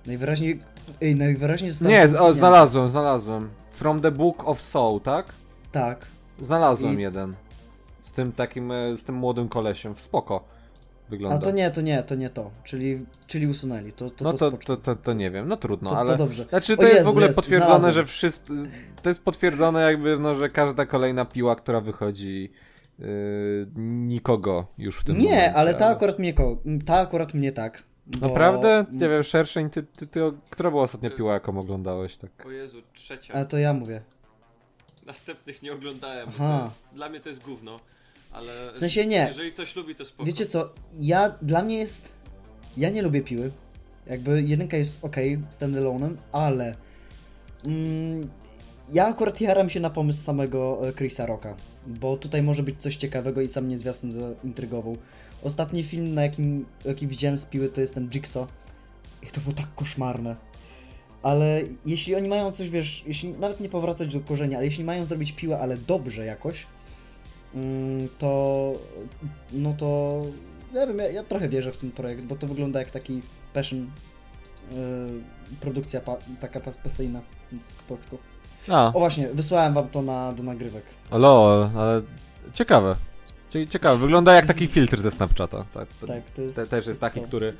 Najwyraźniej. 0.06 0.60
Ej, 1.01 1.16
najwyraźniej 1.16 1.72
Nie, 1.82 2.08
z- 2.08 2.16
o, 2.16 2.34
znalazłem, 2.34 2.89
znalazłem. 2.89 3.49
From 3.72 4.01
the 4.01 4.12
Book 4.12 4.47
of 4.47 4.62
Soul, 4.62 5.01
tak? 5.01 5.26
Tak. 5.72 6.06
Znalazłem 6.41 6.99
I- 6.99 7.01
jeden. 7.04 7.34
Z 8.04 8.14
tym 8.14 8.32
takim, 8.32 8.72
e, 8.72 8.95
z 8.95 9.04
tym 9.04 9.16
młodym 9.16 9.49
kolesiem. 9.49 9.93
Spoko. 9.97 10.43
Wygląda. 11.10 11.38
A 11.38 11.39
to 11.39 11.51
nie, 11.51 11.72
to 11.72 11.82
nie, 11.82 12.04
to 12.04 12.16
nie 12.16 12.30
to. 12.30 12.51
Czyli, 12.64 13.06
czyli 13.28 13.47
usunęli. 13.47 13.91
To, 13.93 14.10
to, 14.10 14.24
no 14.26 14.34
to, 14.34 14.51
to, 14.51 14.78
to, 14.78 14.95
to, 14.95 15.14
nie 15.14 15.32
wiem, 15.32 15.47
no 15.47 15.58
trudno, 15.58 15.89
to, 15.89 15.97
ale... 15.99 16.12
to 16.12 16.18
dobrze. 16.18 16.45
Znaczy 16.45 16.74
O 16.74 16.78
to 16.78 16.84
jest 16.84 16.95
Jezu, 16.95 17.06
w 17.06 17.10
ogóle 17.10 17.26
jest, 17.26 17.36
potwierdzone, 17.36 17.66
znalazłem. 17.80 17.93
że 17.93 18.06
wszyscy... 18.06 18.54
To 19.01 19.10
jest 19.10 19.24
potwierdzone 19.24 19.82
jakby, 19.82 20.20
no, 20.20 20.36
że 20.36 20.49
każda 20.49 20.86
kolejna 20.86 21.26
piła, 21.26 21.56
która 21.56 21.82
wychodzi... 21.82 22.51
Yy, 22.99 23.06
nikogo 23.78 24.66
już 24.78 24.97
w 24.99 25.04
tym 25.04 25.18
Nie, 25.18 25.24
momencie, 25.30 25.54
ale 25.54 25.74
ta 25.74 25.88
akurat 25.88 26.20
mnie, 26.20 26.34
ko- 26.34 26.58
ta 26.86 26.97
akurat 26.99 27.34
mnie 27.34 27.51
tak. 27.51 27.84
Bo- 28.06 28.28
Naprawdę? 28.28 28.86
Nie 28.91 29.10
wiem, 29.10 29.24
szerszeń, 29.24 29.70
ty, 29.70 29.84
ty, 29.84 30.08
ty, 30.08 30.20
która 30.49 30.72
była 30.72 30.84
ostatnia 30.84 31.10
piła, 31.10 31.34
jaką 31.34 31.60
oglądałeś, 31.60 32.18
tak? 32.18 32.45
O 32.45 32.51
Jezu, 32.51 32.78
trzecia. 32.93 33.34
A 33.34 33.45
to 33.45 33.58
ja 33.58 33.74
mówię. 33.74 34.01
Następnych 35.06 35.62
nie 35.62 35.74
oglądałem. 35.74 36.30
jest, 36.66 36.84
dla 36.93 37.10
mnie 37.10 37.20
to 37.20 37.30
jest 37.30 37.41
gówno. 37.41 37.80
Ale 38.32 38.51
W 38.76 38.80
sensie 38.80 39.06
nie. 39.06 39.26
jeżeli 39.30 39.51
ktoś 39.51 39.76
lubi, 39.76 39.95
to 39.95 40.06
spoko. 40.06 40.26
Wiecie 40.26 40.45
co, 40.45 40.70
ja, 40.99 41.30
dla 41.41 41.64
mnie 41.64 41.78
jest, 41.78 42.14
ja 42.78 42.89
nie 42.89 43.01
lubię 43.01 43.22
piły, 43.22 43.51
jakby 44.08 44.41
jedynka 44.43 44.78
jest 44.78 45.06
ok, 45.06 45.16
standalone'em, 45.51 46.16
ale 46.32 46.76
mm, 47.66 48.30
ja 48.89 49.08
akurat 49.08 49.41
jaram 49.41 49.70
się 49.70 49.80
na 49.80 49.89
pomysł 49.89 50.24
samego 50.24 50.88
e, 50.88 50.93
Chrisa 50.93 51.26
Rocka, 51.26 51.56
bo 51.88 52.18
tutaj 52.18 52.43
może 52.43 52.64
być 52.64 52.82
coś 52.82 52.95
ciekawego 52.95 53.41
i 53.41 53.49
sam 53.49 53.66
mnie 53.66 53.78
zwiastun 53.78 54.12
zaintrygował. 54.12 54.97
Ostatni 55.43 55.83
film, 55.83 56.13
na 56.13 56.21
jakim, 56.23 56.65
jaki 56.85 57.07
widziałem 57.07 57.37
z 57.37 57.45
piły, 57.45 57.69
to 57.69 57.81
jest 57.81 57.93
ten 57.93 58.09
Jigsaw 58.09 58.47
i 59.23 59.27
to 59.27 59.41
było 59.41 59.53
tak 59.55 59.67
koszmarne. 59.75 60.35
Ale 61.23 61.61
jeśli 61.85 62.15
oni 62.15 62.27
mają 62.27 62.51
coś, 62.51 62.69
wiesz, 62.69 63.03
jeśli 63.07 63.29
nawet 63.29 63.59
nie 63.59 63.69
powracać 63.69 64.13
do 64.13 64.19
korzenia, 64.19 64.57
ale 64.57 64.65
jeśli 64.65 64.83
mają 64.83 65.05
zrobić 65.05 65.31
piłę, 65.31 65.59
ale 65.59 65.77
dobrze 65.77 66.25
jakoś, 66.25 66.65
mm, 67.55 68.07
to 68.17 68.73
no 69.51 69.73
to 69.77 70.21
ja 70.73 70.87
wiem, 70.87 70.97
ja, 70.97 71.11
ja 71.11 71.23
trochę 71.23 71.49
wierzę 71.49 71.71
w 71.71 71.77
ten 71.77 71.91
projekt, 71.91 72.23
bo 72.23 72.35
to 72.35 72.47
wygląda 72.47 72.79
jak 72.79 72.91
taki 72.91 73.21
passion 73.53 73.79
yy, 74.71 74.77
produkcja 75.61 76.01
pa, 76.01 76.17
taka 76.39 76.59
pas, 76.59 76.77
pasyjna, 76.77 77.21
więc 77.51 77.65
spoczko. 77.67 78.17
A, 78.71 78.87
O 78.93 78.99
właśnie, 78.99 79.27
wysłałem 79.27 79.73
wam 79.73 79.89
to 79.89 80.01
na, 80.01 80.33
do 80.33 80.43
nagrywek. 80.43 80.83
lol, 81.11 81.69
ale 81.75 82.01
ciekawe. 82.53 82.95
Cie- 83.54 83.68
Ciekawe, 83.68 83.97
wygląda 83.97 84.34
jak 84.34 84.45
taki 84.45 84.68
filtr 84.68 84.99
ze 85.01 85.12
Snapchata. 85.12 85.66
Tak, 85.74 85.88
to, 86.01 86.08
Tak, 86.08 86.24
to 86.36 86.41
jest. 86.41 86.56
te, 86.56 86.68
też 86.68 86.88
jest 86.88 87.01
taki, 87.01 87.22
który 87.22 87.54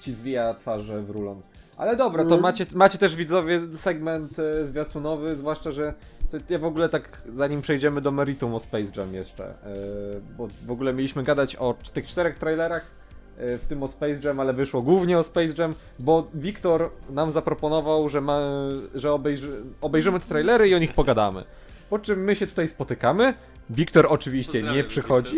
ci 0.00 0.12
zwija 0.12 0.54
twarze 0.54 1.02
w 1.02 1.10
rulon. 1.10 1.40
Ale 1.76 1.96
dobra, 1.96 2.22
to 2.24 2.28
Mm. 2.30 2.40
macie, 2.42 2.66
macie 2.74 2.98
też 2.98 3.16
widzowie 3.16 3.60
segment 3.76 4.38
e, 4.38 4.66
zwiastunowy, 4.66 5.36
zwłaszcza, 5.36 5.72
że 5.72 5.94
to 6.30 6.36
ja 6.48 6.58
w 6.58 6.64
ogóle 6.64 6.88
tak, 6.88 7.22
zanim 7.32 7.62
przejdziemy 7.62 8.00
do 8.00 8.10
meritum 8.10 8.54
o 8.54 8.60
Space 8.60 8.86
Jam 9.00 9.14
jeszcze, 9.14 9.44
e, 9.44 9.54
bo 10.38 10.48
w 10.66 10.70
ogóle 10.70 10.92
mieliśmy 10.92 11.22
gadać 11.22 11.56
o 11.56 11.74
tych 11.92 12.06
czterech 12.06 12.38
trailerach, 12.38 12.86
e, 13.38 13.58
w 13.58 13.66
tym 13.66 13.82
o 13.82 13.88
Space 13.88 14.18
Jam, 14.24 14.40
ale 14.40 14.52
wyszło 14.52 14.82
głównie 14.82 15.18
o 15.18 15.22
Space 15.22 15.54
Jam, 15.58 15.74
bo 15.98 16.26
Wiktor 16.34 16.90
nam 17.10 17.30
zaproponował, 17.30 18.08
że, 18.08 18.20
ma, 18.20 18.40
że 18.94 19.12
obejrzy, 19.12 19.50
obejrzymy 19.80 20.20
te 20.20 20.26
trailery 20.26 20.68
i 20.68 20.74
o 20.74 20.78
nich 20.78 20.92
pogadamy. 20.92 21.44
Po 21.90 21.98
czym 21.98 22.24
my 22.24 22.34
się 22.36 22.46
tutaj 22.46 22.68
spotykamy. 22.68 23.34
Wiktor 23.70 24.06
oczywiście 24.10 24.52
Pozdrawiam, 24.52 24.76
nie 24.76 24.84
przychodzi. 24.84 25.36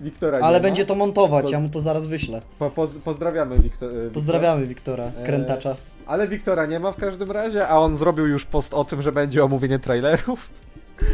Wiktora 0.00 0.38
nie 0.38 0.44
Ale 0.44 0.58
ma. 0.58 0.62
będzie 0.62 0.84
to 0.84 0.94
montować, 0.94 1.44
Po- 1.44 1.50
ja 1.52 1.60
mu 1.60 1.68
to 1.68 1.80
zaraz 1.80 2.06
wyślę. 2.06 2.42
Po, 2.58 2.70
poz, 2.70 2.90
pozdrawiamy 3.04 3.58
Wiktor. 3.58 3.90
e, 4.06 4.10
Pozdrawiamy 4.10 4.66
Wiktora, 4.66 5.04
Eee, 5.18 5.26
krętacza. 5.26 5.76
Ale 6.06 6.28
Wiktora 6.28 6.66
nie 6.66 6.80
ma 6.80 6.92
w 6.92 6.96
każdym 6.96 7.30
razie, 7.30 7.68
a 7.68 7.78
on 7.78 7.96
zrobił 7.96 8.26
już 8.26 8.44
post 8.46 8.74
o 8.74 8.84
tym, 8.84 9.02
że 9.02 9.12
będzie 9.12 9.44
omówienie 9.44 9.78
trailerów. 9.78 10.50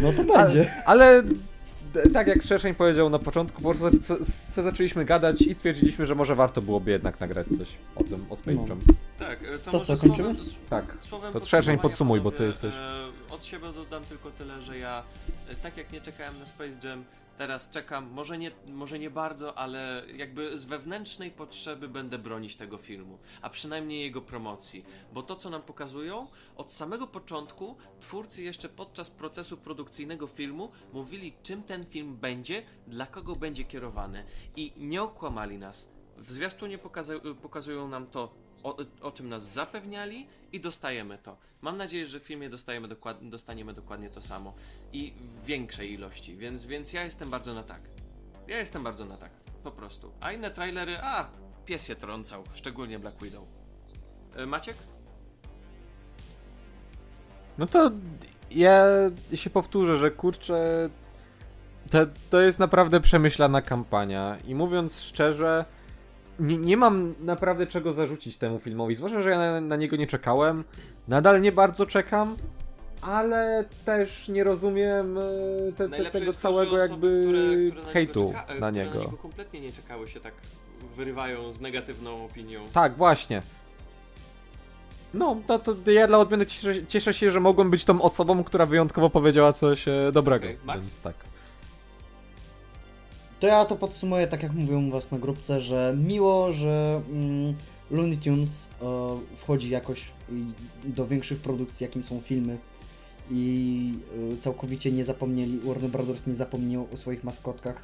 No 0.03 0.13
to 0.13 0.25
będzie. 0.25 0.71
Ale 0.87 1.23
d- 1.23 1.35
tak 2.13 2.27
jak 2.27 2.43
Szerszeń 2.43 2.75
powiedział 2.75 3.11
na 3.11 3.19
początku, 3.19 3.63
po 3.63 3.75
prostu 3.75 4.15
zaczęliśmy 4.63 5.05
gadać 5.05 5.41
i 5.43 5.55
stwierdziliśmy, 5.55 6.07
że 6.07 6.15
może 6.15 6.35
warto 6.35 6.63
byłoby 6.63 6.91
jednak 6.91 7.21
nagrać 7.21 7.47
coś 7.59 7.69
o 7.97 8.05
tym, 8.05 8.27
o 8.31 8.37
Space 8.37 8.57
No. 8.57 8.67
Jam. 8.69 8.81
Tak, 9.19 9.39
e, 9.43 9.59
to, 9.59 9.71
To 9.71 9.79
może 9.79 9.97
co, 9.97 10.03
kończymy? 10.07 10.29
Słowem, 10.29 10.43
s- 10.43 10.55
Tak. 10.71 10.85
słowem 11.01 11.33
To 11.33 11.41
podsumowania, 11.41 11.79
podsumuj, 11.79 12.21
bo 12.21 12.31
ty 12.31 12.37
panowie, 12.37 12.47
jesteś- 12.53 12.75
E, 12.75 13.35
od 13.35 13.45
siebie 13.45 13.67
dodam 13.75 14.05
tylko 14.05 14.31
tyle, 14.31 14.63
że 14.63 14.79
ja 14.79 15.03
e, 15.51 15.55
tak 15.55 15.77
jak 15.77 15.93
nie 15.93 16.01
czekałem 16.01 16.39
na 16.41 16.47
Space 16.47 16.89
Jam, 16.89 17.05
teraz 17.39 17.71
czekam, 17.71 18.11
może 18.11 18.39
nie, 18.39 18.51
może 18.73 18.99
nie 18.99 19.11
bardzo, 19.11 19.59
ale 19.59 20.03
jakby 20.17 20.59
z 20.59 20.65
wewnętrznej 20.65 21.31
potrzeby 21.31 21.89
będę 21.89 22.19
bronić 22.19 22.57
tego 22.57 22.79
filmu, 22.79 23.19
a 23.43 23.51
przynajmniej 23.51 24.01
jego 24.01 24.23
promocji, 24.23 24.85
bo 25.13 25.23
to 25.23 25.37
co 25.37 25.51
nam 25.51 25.63
pokazują, 25.63 26.27
od 26.57 26.73
samego 26.73 27.07
początku 27.07 27.77
twórcy 28.01 28.43
jeszcze 28.43 28.69
podczas 28.69 29.11
procesu 29.11 29.57
produkcyjnego 29.57 30.27
filmu 30.27 30.71
mówili 30.93 31.33
czym 31.43 31.63
ten 31.63 31.85
film 31.85 32.17
będzie, 32.17 32.63
dla 32.87 33.07
kogo 33.07 33.37
będzie 33.37 33.65
kierowany 33.65 34.25
i 34.57 34.73
nie 34.77 35.03
okłamali 35.03 35.59
nas. 35.59 35.89
W 36.17 36.33
zwiastunie 36.33 36.79
pokazują 37.43 37.89
nam 37.89 38.07
to, 38.07 38.35
o, 38.65 38.77
o 39.01 39.13
czym 39.13 39.29
nas 39.29 39.53
zapewniali 39.53 40.27
i 40.53 40.61
dostajemy 40.61 41.19
to. 41.19 41.37
Mam 41.63 41.77
nadzieję, 41.77 42.07
że 42.07 42.21
w 42.21 42.23
filmie 42.23 42.51
dostajemy 42.51 42.89
dokład, 42.89 43.29
dostaniemy 43.29 43.75
dokładnie 43.75 44.11
to 44.11 44.23
samo 44.23 44.55
i 44.93 45.13
w 45.17 45.45
większej 45.45 45.93
ilości, 45.93 46.37
więc, 46.37 46.67
więc 46.67 46.93
ja 46.93 47.05
jestem 47.05 47.31
bardzo 47.31 47.55
na 47.55 47.63
tak. 47.63 47.81
Ja 48.49 48.59
jestem 48.59 48.83
bardzo 48.83 49.05
na 49.05 49.17
tak, 49.17 49.31
po 49.63 49.71
prostu. 49.71 50.13
A 50.21 50.33
inne 50.33 50.51
trailery, 50.51 50.99
a, 51.03 51.29
pies 51.65 51.87
się 51.87 51.97
trącał, 51.97 52.45
szczególnie 52.55 52.99
Black 52.99 53.23
Widow. 53.23 53.45
E, 54.37 54.47
Maciek? 54.47 54.77
No 57.59 57.67
to 57.67 57.91
ja 58.51 58.85
się 59.35 59.51
powtórzę, 59.51 59.97
że 59.97 60.11
kurczę, 60.11 60.91
to, 61.91 61.99
to 62.31 62.41
jest 62.41 62.59
naprawdę 62.59 63.01
przemyślana 63.01 63.63
kampania 63.63 64.37
i 64.47 64.55
mówiąc 64.55 65.01
szczerze, 65.01 65.65
nie, 66.41 66.59
nie 66.59 66.77
mam 66.77 67.15
naprawdę 67.21 67.67
czego 67.67 67.93
zarzucić 67.93 68.37
temu 68.37 68.59
filmowi, 68.59 68.95
zwłaszcza, 68.95 69.23
że 69.23 69.31
ja 69.31 69.39
na, 69.39 69.61
na 69.61 69.77
niego 69.77 69.97
nie 69.97 70.07
czekałem, 70.07 70.65
nadal 71.09 71.41
nie 71.41 71.53
bardzo 71.53 71.87
czekam, 71.87 72.37
ale 73.03 73.65
też 73.85 74.29
nie 74.29 74.45
rozumiem 74.45 75.19
e, 75.19 75.23
te, 75.77 75.89
te, 75.89 76.05
tego 76.05 76.33
to, 76.33 76.39
całego 76.39 76.77
osoby, 76.77 77.07
jakby 77.07 77.25
które, 77.29 77.71
które 77.71 77.87
na 77.87 77.93
hejtu 77.93 78.21
niego 78.27 78.39
czeka- 78.39 78.61
na 78.61 78.71
niego. 78.71 78.95
na 78.99 79.05
niego 79.05 79.17
kompletnie 79.17 79.61
nie 79.61 79.73
czekały 79.73 80.09
się 80.09 80.21
tak 80.21 80.35
wyrywają 80.97 81.53
z 81.53 81.61
negatywną 81.61 82.25
opinią. 82.25 82.61
Tak, 82.73 82.97
właśnie. 82.97 83.43
No, 85.15 85.37
to, 85.47 85.59
to 85.59 85.91
ja 85.91 86.07
dla 86.07 86.19
odmiany 86.19 86.47
cieszę, 86.47 86.87
cieszę 86.87 87.15
się, 87.15 87.31
że 87.31 87.41
mogłem 87.41 87.71
być 87.71 87.85
tą 87.85 88.03
osobą, 88.03 88.45
która 88.45 88.67
wyjątkowo 88.67 89.11
powiedziała 89.11 89.53
coś 89.53 89.89
e, 89.89 90.11
dobrego. 90.13 90.47
Okej, 90.47 90.59
Max? 90.65 90.81
Więc 90.81 91.01
tak. 91.01 91.15
To 93.41 93.47
ja 93.47 93.65
to 93.65 93.77
podsumuję 93.77 94.27
tak 94.27 94.43
jak 94.43 94.53
mówią 94.53 94.89
u 94.89 94.91
was 94.91 95.11
na 95.11 95.19
grupce, 95.19 95.61
że 95.61 95.97
miło, 95.99 96.53
że 96.53 97.03
mm, 97.11 97.55
Looney 97.91 98.17
Tunes 98.17 98.69
e, 98.83 98.87
wchodzi 99.37 99.71
jakoś 99.71 100.05
do 100.85 101.07
większych 101.07 101.39
produkcji, 101.39 101.85
jakim 101.85 102.05
są 102.05 102.21
filmy 102.21 102.59
i 103.31 103.93
e, 104.35 104.37
całkowicie 104.37 104.93
nie 104.93 105.05
zapomnieli, 105.05 105.61
Warner 105.65 105.91
Brothers 105.91 106.27
nie 106.27 106.35
zapomniał 106.35 106.87
o 106.95 106.97
swoich 106.97 107.25
maskotkach. 107.25 107.83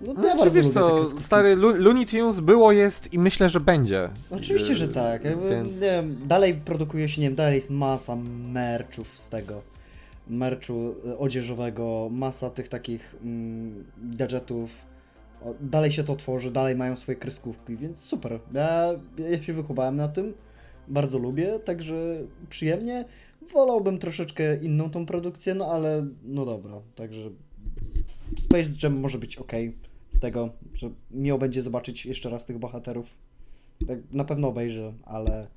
No, 0.00 0.12
No, 0.12 0.26
ja 0.26 0.36
czy 0.44 0.50
wiesz 0.50 0.68
co, 0.68 1.04
stary 1.20 1.56
Looney 1.56 2.06
Tunes 2.06 2.40
było, 2.40 2.72
jest 2.72 3.12
i 3.12 3.18
myślę, 3.18 3.48
że 3.48 3.60
będzie. 3.60 4.10
Oczywiście, 4.30 4.74
że 4.74 4.88
tak. 4.88 5.24
Jakby, 5.24 5.50
Więc... 5.50 5.78
wiem, 5.78 6.16
dalej 6.26 6.54
produkuje 6.54 7.08
się, 7.08 7.20
nie 7.20 7.26
wiem, 7.26 7.36
dalej 7.36 7.54
jest 7.54 7.70
masa 7.70 8.16
merchów 8.52 9.18
z 9.18 9.28
tego. 9.28 9.62
Merchu 10.28 10.94
e, 11.08 11.18
odzieżowego, 11.18 12.08
masa 12.12 12.50
tych 12.50 12.68
takich 12.68 13.14
mm, 13.22 13.84
gadżetów. 13.98 14.70
Dalej 15.60 15.92
się 15.92 16.04
to 16.04 16.16
tworzy, 16.16 16.50
dalej 16.50 16.76
mają 16.76 16.96
swoje 16.96 17.16
kreskówki, 17.16 17.76
więc 17.76 18.00
super. 18.00 18.40
Ja, 18.54 18.90
ja 19.18 19.42
się 19.42 19.52
wychowałem 19.52 19.96
na 19.96 20.08
tym, 20.08 20.34
bardzo 20.88 21.18
lubię, 21.18 21.58
także 21.64 22.22
przyjemnie. 22.48 23.04
Wolałbym 23.52 23.98
troszeczkę 23.98 24.56
inną 24.56 24.90
tą 24.90 25.06
produkcję, 25.06 25.54
no 25.54 25.72
ale 25.72 26.06
no 26.22 26.44
dobra, 26.44 26.80
także 26.94 27.30
Space 28.38 28.70
Jam 28.82 29.00
może 29.00 29.18
być 29.18 29.36
ok. 29.36 29.52
z 30.10 30.20
tego, 30.20 30.50
że 30.74 30.90
miło 31.10 31.38
będzie 31.38 31.62
zobaczyć 31.62 32.06
jeszcze 32.06 32.30
raz 32.30 32.44
tych 32.46 32.58
bohaterów. 32.58 33.14
Tak, 33.86 33.98
na 34.12 34.24
pewno 34.24 34.48
obejrzę, 34.48 34.92
ale 35.04 35.48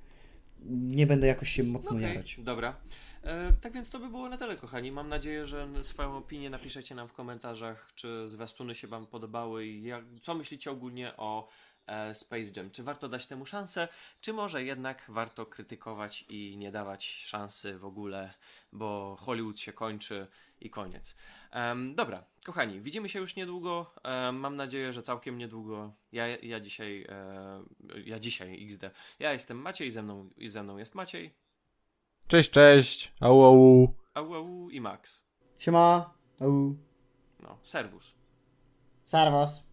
nie 0.70 1.08
będę 1.08 1.28
jakoś 1.28 1.50
się 1.50 1.64
mocno 1.64 1.92
Okej, 1.92 2.04
jarać. 2.04 2.40
Dobra. 2.44 2.76
E, 3.24 3.54
tak 3.62 3.74
więc 3.74 3.90
to 3.90 4.00
by 4.00 4.10
było 4.10 4.30
na 4.30 4.38
tyle, 4.38 4.56
kochani. 4.56 4.92
Mam 4.92 5.10
nadzieję, 5.10 5.48
że 5.48 5.84
swoją 5.84 6.18
opinię 6.18 6.50
napiszecie 6.50 6.96
nam 6.96 7.08
w 7.08 7.14
komentarzach, 7.14 7.92
czy 7.96 8.30
zwiastuny 8.30 8.76
się 8.76 8.88
Wam 8.88 9.08
podobały 9.08 9.66
i 9.66 9.84
jak, 9.84 10.06
co 10.22 10.36
myślicie 10.36 10.72
ogólnie 10.72 11.18
o 11.18 11.48
e, 11.88 12.16
Space 12.16 12.52
Jam. 12.56 12.72
Czy 12.72 12.84
warto 12.84 13.10
dać 13.10 13.28
temu 13.28 13.46
szansę, 13.46 13.88
czy 14.22 14.34
może 14.34 14.64
jednak 14.64 15.06
warto 15.08 15.46
krytykować 15.46 16.26
i 16.30 16.58
nie 16.58 16.72
dawać 16.72 17.06
szansy 17.06 17.78
w 17.78 17.86
ogóle, 17.86 18.34
bo 18.72 19.16
Hollywood 19.20 19.60
się 19.60 19.74
kończy 19.74 20.28
i 20.62 20.70
koniec. 20.70 21.16
Em, 21.52 21.96
dobra, 21.96 22.24
kochani, 22.46 22.82
widzimy 22.82 23.10
się 23.10 23.20
już 23.20 23.36
niedługo. 23.36 23.94
Mam 24.34 24.56
nadzieję, 24.56 24.94
że 24.94 25.04
całkiem 25.04 25.38
niedługo. 25.38 25.94
Ja, 26.12 26.28
ja 26.28 26.60
dzisiaj, 26.60 27.06
e, 27.10 27.64
ja 28.06 28.20
dzisiaj 28.20 28.66
XD. 28.66 28.84
Ja 29.20 29.34
jestem 29.34 29.58
Maciej, 29.58 29.92
ze 29.92 30.04
mną, 30.04 30.30
i 30.38 30.50
ze 30.50 30.64
mną 30.64 30.78
jest 30.78 30.96
Maciej. 30.96 31.41
Cześć, 32.32 32.50
cześć. 32.50 33.14
Au, 33.20 33.46
au. 33.46 33.88
Au, 34.14 34.34
au 34.34 34.70
i 34.70 34.82
Max. 34.82 35.24
Siema! 35.58 36.14
Au. 36.40 36.76
No, 37.40 37.58
serwus. 37.64 38.16
Servus. 39.04 39.64